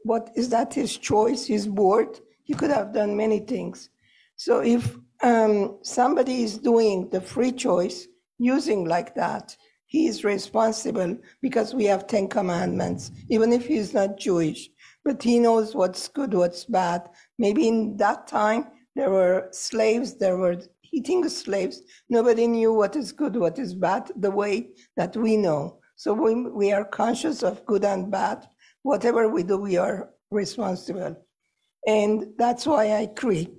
what 0.05 0.31
is 0.37 0.51
that 0.51 0.75
his 0.75 0.97
choice? 0.97 1.47
He's 1.47 1.67
bored. 1.67 2.21
He 2.47 2.55
could 2.55 2.71
have 2.71 2.95
done 2.95 3.17
many 3.17 3.41
things. 3.41 3.91
So 4.37 4.61
if 4.61 4.97
um, 5.23 5.79
somebody 5.83 6.45
is 6.45 6.59
doing 6.59 7.09
the 7.11 7.21
free 7.21 7.51
choice 7.51 8.07
using 8.39 8.85
like 8.87 9.15
that, 9.17 9.57
he 9.87 10.07
is 10.07 10.25
responsible 10.25 11.19
because 11.43 11.75
we 11.75 11.85
have 11.87 12.07
10 12.07 12.29
commandments, 12.29 13.11
even 13.31 13.53
if 13.53 13.67
he's 13.67 13.93
not 13.93 14.19
Jewish. 14.19 14.71
But 15.05 15.23
he 15.23 15.41
knows 15.41 15.75
what's 15.75 16.07
good, 16.09 16.35
what's 16.35 16.65
bad. 16.65 17.09
Maybe 17.39 17.67
in 17.67 17.97
that 17.97 18.29
time, 18.29 18.67
there 18.95 19.11
were 19.11 19.49
slaves, 19.51 20.15
there 20.15 20.37
were 20.37 20.61
eating 20.93 21.29
slaves. 21.29 21.83
Nobody 22.09 22.47
knew 22.47 22.73
what 22.73 22.95
is 22.95 23.11
good, 23.13 23.37
what 23.37 23.59
is 23.59 23.75
bad, 23.75 24.11
the 24.17 24.31
way 24.31 24.69
that 24.97 25.17
we 25.17 25.37
know. 25.37 25.81
So 25.97 26.13
we, 26.13 26.35
we 26.35 26.73
are 26.73 26.85
conscious 26.85 27.43
of 27.43 27.65
good 27.67 27.85
and 27.85 28.11
bad. 28.11 28.47
Whatever 28.83 29.29
we 29.29 29.43
do, 29.43 29.57
we 29.57 29.77
are 29.77 30.11
responsible. 30.31 31.17
And 31.87 32.33
that's 32.39 32.67
why 32.67 32.97
I 32.97 33.07
create 33.07 33.53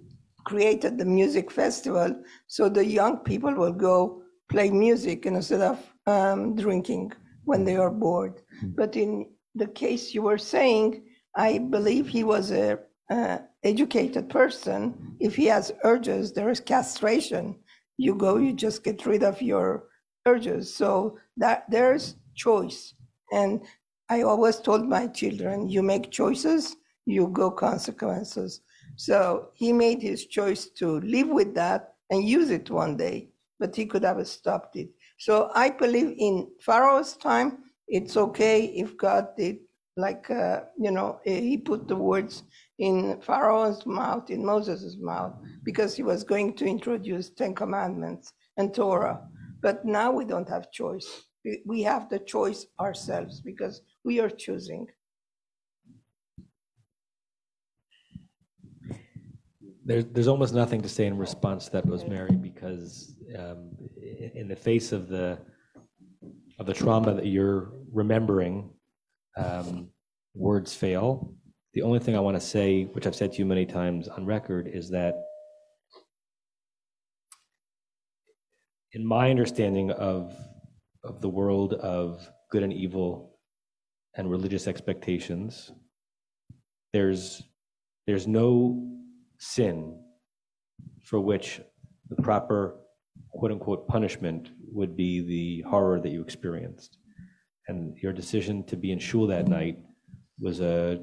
created 0.45 0.97
the 0.97 1.03
music 1.03 1.51
festival 1.51 2.09
so 2.47 2.69
the 2.69 2.85
young 2.85 3.17
people 3.17 3.53
will 3.53 3.73
go 3.73 4.21
play 4.49 4.69
music 4.69 5.25
instead 5.25 5.59
of 5.59 5.77
um, 6.05 6.55
drinking 6.55 7.11
when 7.43 7.65
they 7.65 7.75
are 7.75 7.91
bored. 7.91 8.35
Mm-hmm. 8.35 8.75
But 8.77 8.95
in 8.95 9.27
the 9.55 9.67
case 9.67 10.13
you 10.13 10.21
were 10.21 10.37
saying, 10.37 11.03
I 11.35 11.57
believe 11.57 12.07
he 12.07 12.23
was 12.23 12.51
a 12.51 12.79
uh, 13.09 13.39
educated 13.63 14.29
person. 14.29 15.15
If 15.19 15.35
he 15.35 15.45
has 15.47 15.73
urges, 15.83 16.31
there 16.31 16.49
is 16.49 16.61
castration. 16.61 17.55
You 17.97 18.15
go, 18.15 18.37
you 18.37 18.53
just 18.53 18.83
get 18.85 19.05
rid 19.05 19.23
of 19.23 19.41
your 19.41 19.87
urges. 20.25 20.73
So 20.73 21.17
that 21.37 21.65
there's 21.69 22.15
choice. 22.35 22.93
And 23.31 23.61
I 24.09 24.21
always 24.21 24.57
told 24.59 24.87
my 24.87 25.07
children, 25.07 25.67
you 25.67 25.83
make 25.83 26.11
choices, 26.11 26.75
you 27.07 27.27
go 27.27 27.49
consequences. 27.49 28.61
So 28.97 29.49
he 29.53 29.71
made 29.71 30.01
his 30.01 30.25
choice 30.27 30.65
to 30.79 30.99
live 30.99 31.29
with 31.29 31.55
that 31.55 31.93
and 32.09 32.27
use 32.27 32.49
it 32.49 32.69
one 32.69 32.97
day, 32.97 33.29
but 33.59 33.75
he 33.75 33.85
could 33.85 34.03
have 34.03 34.25
stopped 34.27 34.75
it. 34.75 34.89
So 35.17 35.49
I 35.55 35.69
believe 35.69 36.13
in 36.17 36.49
Pharaoh's 36.59 37.15
time, 37.15 37.59
it's 37.87 38.17
okay 38.17 38.65
if 38.65 38.97
God 38.97 39.29
did, 39.37 39.59
like, 39.95 40.29
uh, 40.29 40.61
you 40.77 40.91
know, 40.91 41.19
he 41.23 41.57
put 41.57 41.87
the 41.87 41.95
words 41.95 42.43
in 42.77 43.21
Pharaoh's 43.21 43.85
mouth, 43.85 44.29
in 44.29 44.45
Moses' 44.45 44.97
mouth, 44.99 45.33
because 45.63 45.95
he 45.95 46.03
was 46.03 46.23
going 46.23 46.55
to 46.57 46.65
introduce 46.65 47.29
Ten 47.29 47.55
Commandments 47.55 48.33
and 48.57 48.73
Torah. 48.73 49.21
But 49.61 49.85
now 49.85 50.11
we 50.11 50.25
don't 50.25 50.49
have 50.49 50.71
choice. 50.71 51.07
We 51.65 51.81
have 51.83 52.09
the 52.09 52.19
choice 52.19 52.67
ourselves 52.79 53.39
because 53.39 53.81
we 54.03 54.19
are 54.19 54.29
choosing. 54.29 54.87
There's 59.87 60.05
there's 60.11 60.27
almost 60.27 60.53
nothing 60.53 60.81
to 60.81 60.89
say 60.89 61.05
in 61.05 61.17
response 61.17 61.65
to 61.65 61.71
that, 61.71 61.87
Rosemary, 61.87 62.35
because 62.35 63.15
um, 63.39 63.71
in 64.35 64.47
the 64.49 64.55
face 64.55 64.91
of 64.91 65.07
the 65.07 65.39
of 66.59 66.65
the 66.65 66.73
trauma 66.73 67.13
that 67.13 67.25
you're 67.25 67.71
remembering, 67.93 68.69
um, 69.37 69.87
words 70.35 70.73
fail. 70.73 71.33
The 71.73 71.83
only 71.83 71.99
thing 71.99 72.17
I 72.17 72.19
want 72.19 72.35
to 72.35 72.45
say, 72.45 72.83
which 72.83 73.07
I've 73.07 73.15
said 73.15 73.31
to 73.33 73.39
you 73.39 73.45
many 73.45 73.65
times 73.65 74.09
on 74.09 74.25
record, 74.25 74.67
is 74.67 74.89
that 74.89 75.15
in 78.91 79.05
my 79.05 79.29
understanding 79.29 79.91
of 79.91 80.35
of 81.05 81.21
the 81.21 81.29
world 81.29 81.75
of 81.75 82.29
good 82.51 82.63
and 82.63 82.73
evil 82.73 83.39
and 84.15 84.29
religious 84.29 84.67
expectations, 84.67 85.71
there's 86.91 87.41
there's 88.05 88.27
no 88.27 88.96
sin 89.37 89.99
for 91.03 91.19
which 91.19 91.61
the 92.09 92.15
proper 92.21 92.75
quote 93.31 93.51
unquote 93.51 93.87
punishment 93.87 94.49
would 94.71 94.95
be 94.95 95.21
the 95.21 95.69
horror 95.69 95.99
that 95.99 96.09
you 96.09 96.21
experienced. 96.21 96.97
And 97.67 97.97
your 97.97 98.13
decision 98.13 98.63
to 98.65 98.77
be 98.77 98.91
in 98.91 98.99
shul 98.99 99.27
that 99.27 99.47
night 99.47 99.77
was 100.39 100.61
a 100.61 100.99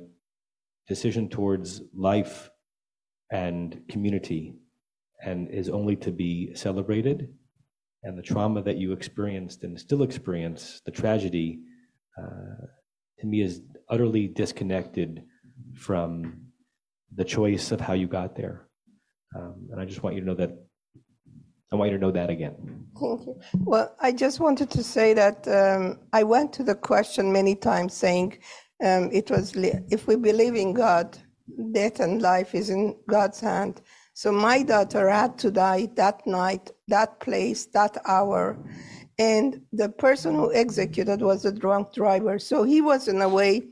decision 0.89 1.28
towards 1.28 1.82
life 1.95 2.51
and 3.30 3.82
community 3.89 4.55
and 5.22 5.49
is 5.49 5.68
only 5.68 5.97
to 5.97 6.12
be 6.12 6.55
celebrated. 6.55 7.28
And 8.03 8.18
the 8.18 8.22
trauma 8.22 8.62
that 8.62 8.76
you 8.76 8.93
experienced 8.93 9.64
and 9.64 9.78
still 9.78 10.03
experience, 10.03 10.82
the 10.85 10.91
tragedy, 10.91 11.61
uh, 12.18 12.66
to 13.18 13.26
me 13.26 13.41
is 13.41 13.62
utterly 13.89 14.28
disconnected 14.28 15.24
from 15.74 16.43
the 17.16 17.24
choice 17.24 17.72
of 17.72 17.80
how 17.80 17.94
you 17.94 18.06
got 18.06 18.36
there. 18.36 18.68
Um, 19.36 19.68
and 19.70 19.80
I 19.80 19.84
just 19.84 20.02
want 20.02 20.14
you 20.14 20.20
to 20.20 20.26
know 20.26 20.34
that. 20.34 20.50
I 21.72 21.76
want 21.76 21.90
you 21.90 21.96
to 21.96 22.00
know 22.00 22.12
that 22.12 22.30
again. 22.30 22.86
Thank 23.00 23.26
you. 23.26 23.40
Well, 23.54 23.96
I 24.00 24.12
just 24.12 24.38
wanted 24.38 24.70
to 24.70 24.82
say 24.82 25.12
that 25.14 25.48
um, 25.48 25.98
I 26.12 26.22
went 26.22 26.52
to 26.54 26.62
the 26.62 26.74
question 26.74 27.32
many 27.32 27.56
times 27.56 27.94
saying 27.94 28.38
um, 28.84 29.10
it 29.12 29.30
was 29.30 29.54
if 29.56 30.06
we 30.06 30.14
believe 30.14 30.54
in 30.54 30.72
God, 30.72 31.18
death 31.72 32.00
and 32.00 32.22
life 32.22 32.54
is 32.54 32.70
in 32.70 32.96
God's 33.08 33.40
hand. 33.40 33.82
So 34.12 34.30
my 34.30 34.62
daughter 34.62 35.08
had 35.08 35.36
to 35.38 35.50
die 35.50 35.88
that 35.96 36.24
night, 36.26 36.70
that 36.86 37.18
place, 37.18 37.66
that 37.66 37.96
hour. 38.06 38.56
And 39.18 39.60
the 39.72 39.88
person 39.88 40.34
who 40.34 40.54
executed 40.54 41.22
was 41.22 41.44
a 41.44 41.52
drunk 41.52 41.92
driver. 41.94 42.38
So 42.38 42.62
he 42.62 42.80
was, 42.80 43.08
in 43.08 43.20
a 43.22 43.28
way, 43.28 43.68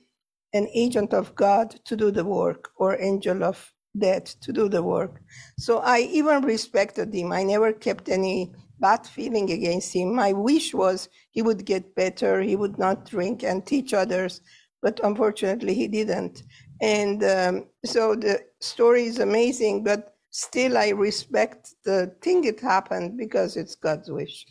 an 0.54 0.68
agent 0.74 1.14
of 1.14 1.34
God 1.34 1.70
to 1.84 1.96
do 1.96 2.10
the 2.10 2.24
work, 2.24 2.70
or 2.76 3.00
angel 3.00 3.42
of 3.42 3.72
death 3.98 4.38
to 4.40 4.52
do 4.52 4.68
the 4.68 4.82
work. 4.82 5.20
So 5.58 5.78
I 5.78 6.00
even 6.00 6.42
respected 6.42 7.14
him. 7.14 7.32
I 7.32 7.42
never 7.42 7.72
kept 7.72 8.08
any 8.08 8.52
bad 8.80 9.06
feeling 9.06 9.50
against 9.50 9.94
him. 9.94 10.14
My 10.14 10.32
wish 10.32 10.74
was 10.74 11.08
he 11.30 11.42
would 11.42 11.64
get 11.64 11.94
better, 11.94 12.42
he 12.42 12.56
would 12.56 12.78
not 12.78 13.08
drink 13.08 13.42
and 13.44 13.64
teach 13.64 13.94
others, 13.94 14.40
but 14.82 15.00
unfortunately 15.04 15.74
he 15.74 15.88
didn't. 15.88 16.42
And 16.80 17.22
um, 17.22 17.66
so 17.84 18.14
the 18.14 18.40
story 18.60 19.04
is 19.04 19.20
amazing, 19.20 19.84
but 19.84 20.16
still 20.30 20.76
I 20.76 20.88
respect 20.88 21.74
the 21.84 22.14
thing 22.22 22.44
it 22.44 22.60
happened 22.60 23.16
because 23.16 23.56
it's 23.56 23.76
God's 23.76 24.10
wish. 24.10 24.46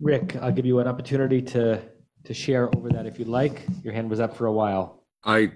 Rick, 0.00 0.36
I'll 0.36 0.52
give 0.52 0.66
you 0.66 0.78
an 0.78 0.86
opportunity 0.86 1.42
to, 1.42 1.82
to 2.24 2.34
share 2.34 2.74
over 2.76 2.88
that 2.90 3.06
if 3.06 3.18
you'd 3.18 3.28
like. 3.28 3.66
Your 3.82 3.92
hand 3.92 4.10
was 4.10 4.20
up 4.20 4.36
for 4.36 4.46
a 4.46 4.52
while. 4.52 5.04
I, 5.24 5.52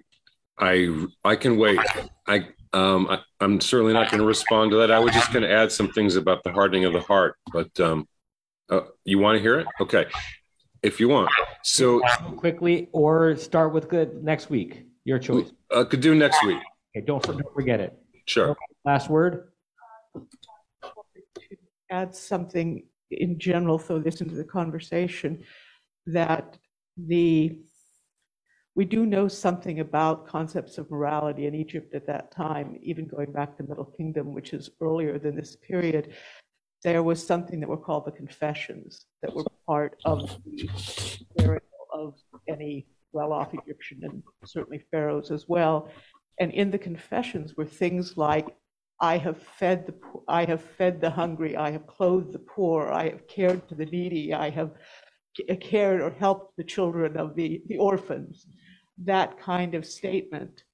I, 0.58 1.06
I 1.24 1.36
can 1.36 1.58
wait. 1.58 1.78
I, 2.26 2.48
um, 2.72 3.06
I, 3.08 3.18
I'm 3.40 3.60
certainly 3.60 3.92
not 3.92 4.10
going 4.10 4.20
to 4.20 4.26
respond 4.26 4.70
to 4.72 4.78
that. 4.78 4.90
I 4.90 4.98
was 4.98 5.12
just 5.12 5.32
going 5.32 5.42
to 5.42 5.50
add 5.50 5.70
some 5.72 5.88
things 5.92 6.16
about 6.16 6.42
the 6.44 6.52
hardening 6.52 6.84
of 6.84 6.92
the 6.92 7.00
heart, 7.00 7.36
but 7.52 7.78
um, 7.80 8.08
uh, 8.70 8.80
you 9.04 9.18
want 9.18 9.36
to 9.36 9.42
hear 9.42 9.58
it? 9.60 9.66
Okay, 9.80 10.06
if 10.82 11.00
you 11.00 11.08
want. 11.08 11.30
So 11.62 12.00
quickly, 12.36 12.88
or 12.92 13.36
start 13.36 13.72
with 13.72 13.88
good 13.88 14.22
next 14.22 14.50
week. 14.50 14.86
Your 15.04 15.18
choice. 15.18 15.52
uh, 15.72 15.84
could 15.84 16.00
do 16.00 16.14
next 16.14 16.44
week. 16.44 16.58
Okay, 16.96 17.06
don't, 17.06 17.22
don't 17.22 17.54
forget 17.54 17.80
it. 17.80 17.96
Sure. 18.26 18.56
Last 18.84 19.08
word. 19.08 19.52
add 21.90 22.14
something 22.14 22.82
in 23.10 23.38
general, 23.38 23.78
throw 23.78 24.00
this 24.00 24.20
into 24.20 24.34
the 24.34 24.44
conversation, 24.44 25.44
that 26.06 26.58
the, 26.96 27.58
we 28.74 28.84
do 28.84 29.06
know 29.06 29.28
something 29.28 29.80
about 29.80 30.26
concepts 30.26 30.78
of 30.78 30.90
morality 30.90 31.46
in 31.46 31.54
Egypt 31.54 31.94
at 31.94 32.06
that 32.06 32.30
time, 32.30 32.78
even 32.82 33.06
going 33.06 33.32
back 33.32 33.56
to 33.56 33.62
Middle 33.64 33.92
Kingdom, 33.96 34.34
which 34.34 34.52
is 34.52 34.70
earlier 34.80 35.18
than 35.18 35.36
this 35.36 35.56
period. 35.56 36.14
There 36.84 37.02
was 37.02 37.26
something 37.26 37.60
that 37.60 37.68
were 37.68 37.76
called 37.76 38.04
the 38.06 38.12
confessions 38.12 39.06
that 39.22 39.34
were 39.34 39.44
part 39.66 39.96
of 40.04 40.38
the 40.44 40.68
burial 41.36 41.62
of 41.92 42.14
any 42.48 42.86
well-off 43.12 43.54
Egyptian 43.54 44.00
and 44.02 44.22
certainly 44.44 44.84
pharaohs 44.90 45.30
as 45.30 45.48
well. 45.48 45.90
And 46.38 46.52
in 46.52 46.70
the 46.70 46.78
confessions 46.78 47.56
were 47.56 47.64
things 47.64 48.16
like 48.16 48.46
I 49.00 49.18
have 49.18 49.38
fed 49.58 49.86
the 49.86 49.94
I 50.28 50.44
have 50.44 50.62
fed 50.62 51.00
the 51.00 51.10
hungry, 51.10 51.56
I 51.56 51.70
have 51.70 51.86
clothed 51.86 52.32
the 52.32 52.38
poor, 52.38 52.88
I 52.88 53.10
have 53.10 53.26
cared 53.26 53.62
for 53.68 53.74
the 53.74 53.86
needy, 53.86 54.32
I 54.32 54.50
have 54.50 54.72
cared 55.60 56.00
or 56.00 56.10
helped 56.10 56.56
the 56.56 56.64
children 56.64 57.16
of 57.16 57.34
the, 57.34 57.62
the 57.66 57.78
orphans. 57.78 58.46
That 59.04 59.38
kind 59.38 59.74
of 59.74 59.84
statement. 59.84 60.64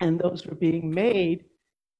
And 0.00 0.18
those 0.18 0.46
were 0.46 0.54
being 0.54 0.90
made 0.90 1.44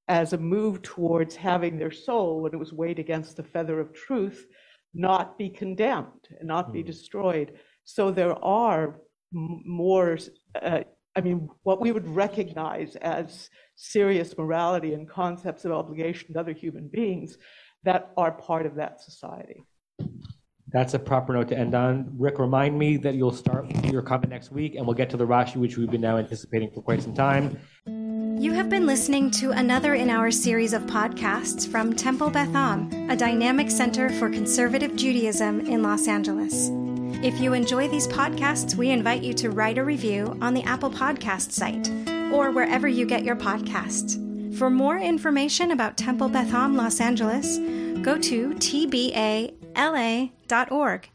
as 0.07 0.33
a 0.33 0.37
move 0.37 0.81
towards 0.81 1.35
having 1.35 1.77
their 1.77 1.91
soul, 1.91 2.41
when 2.41 2.53
it 2.53 2.59
was 2.59 2.73
weighed 2.73 2.99
against 2.99 3.37
the 3.37 3.43
feather 3.43 3.79
of 3.79 3.93
truth, 3.93 4.45
not 4.93 5.37
be 5.37 5.49
condemned 5.49 6.27
and 6.39 6.47
not 6.47 6.71
be 6.71 6.83
destroyed. 6.83 7.53
So 7.83 8.11
there 8.11 8.35
are 8.43 9.01
more, 9.31 10.17
uh, 10.61 10.81
I 11.15 11.21
mean, 11.21 11.49
what 11.63 11.81
we 11.81 11.91
would 11.91 12.07
recognize 12.07 12.95
as 12.97 13.49
serious 13.75 14.37
morality 14.37 14.93
and 14.93 15.09
concepts 15.09 15.65
of 15.65 15.71
obligation 15.71 16.33
to 16.33 16.39
other 16.39 16.53
human 16.53 16.87
beings 16.87 17.37
that 17.83 18.11
are 18.15 18.31
part 18.31 18.65
of 18.65 18.75
that 18.75 19.01
society. 19.01 19.63
That's 20.75 20.93
a 20.93 20.99
proper 20.99 21.31
note 21.31 21.47
to 21.47 21.57
end 21.57 21.73
on. 21.73 22.13
Rick, 22.17 22.37
remind 22.37 22.77
me 22.77 22.97
that 22.97 23.15
you'll 23.15 23.31
start 23.31 23.65
your 23.85 24.01
comment 24.01 24.29
next 24.29 24.51
week, 24.51 24.75
and 24.75 24.85
we'll 24.85 24.93
get 24.93 25.09
to 25.11 25.15
the 25.15 25.25
Rashi, 25.25 25.55
which 25.55 25.77
we've 25.77 25.89
been 25.89 26.01
now 26.01 26.17
anticipating 26.17 26.69
for 26.69 26.81
quite 26.81 27.01
some 27.01 27.13
time. 27.13 27.57
You 28.37 28.51
have 28.51 28.69
been 28.69 28.85
listening 28.85 29.31
to 29.31 29.51
another 29.51 29.93
in 29.93 30.09
our 30.09 30.31
series 30.31 30.73
of 30.73 30.81
podcasts 30.81 31.65
from 31.65 31.93
Temple 31.93 32.29
Beth 32.29 32.53
Am, 32.53 32.91
a 33.09 33.15
dynamic 33.15 33.71
center 33.71 34.09
for 34.09 34.29
conservative 34.29 34.97
Judaism 34.97 35.61
in 35.61 35.81
Los 35.81 36.09
Angeles. 36.09 36.69
If 37.23 37.39
you 37.39 37.53
enjoy 37.53 37.87
these 37.87 38.09
podcasts, 38.09 38.75
we 38.75 38.91
invite 38.91 39.23
you 39.23 39.33
to 39.35 39.51
write 39.51 39.77
a 39.77 39.83
review 39.85 40.37
on 40.41 40.53
the 40.53 40.63
Apple 40.63 40.91
Podcast 40.91 41.53
site 41.53 41.89
or 42.33 42.51
wherever 42.51 42.89
you 42.89 43.05
get 43.05 43.23
your 43.23 43.37
podcasts. 43.37 44.21
For 44.57 44.69
more 44.69 44.97
information 44.97 45.71
about 45.71 45.95
Temple 45.95 46.27
Beth 46.27 46.53
Am 46.53 46.75
Los 46.75 46.99
Angeles, 46.99 47.59
go 48.01 48.17
to 48.17 48.53
tbala.org 50.47 51.09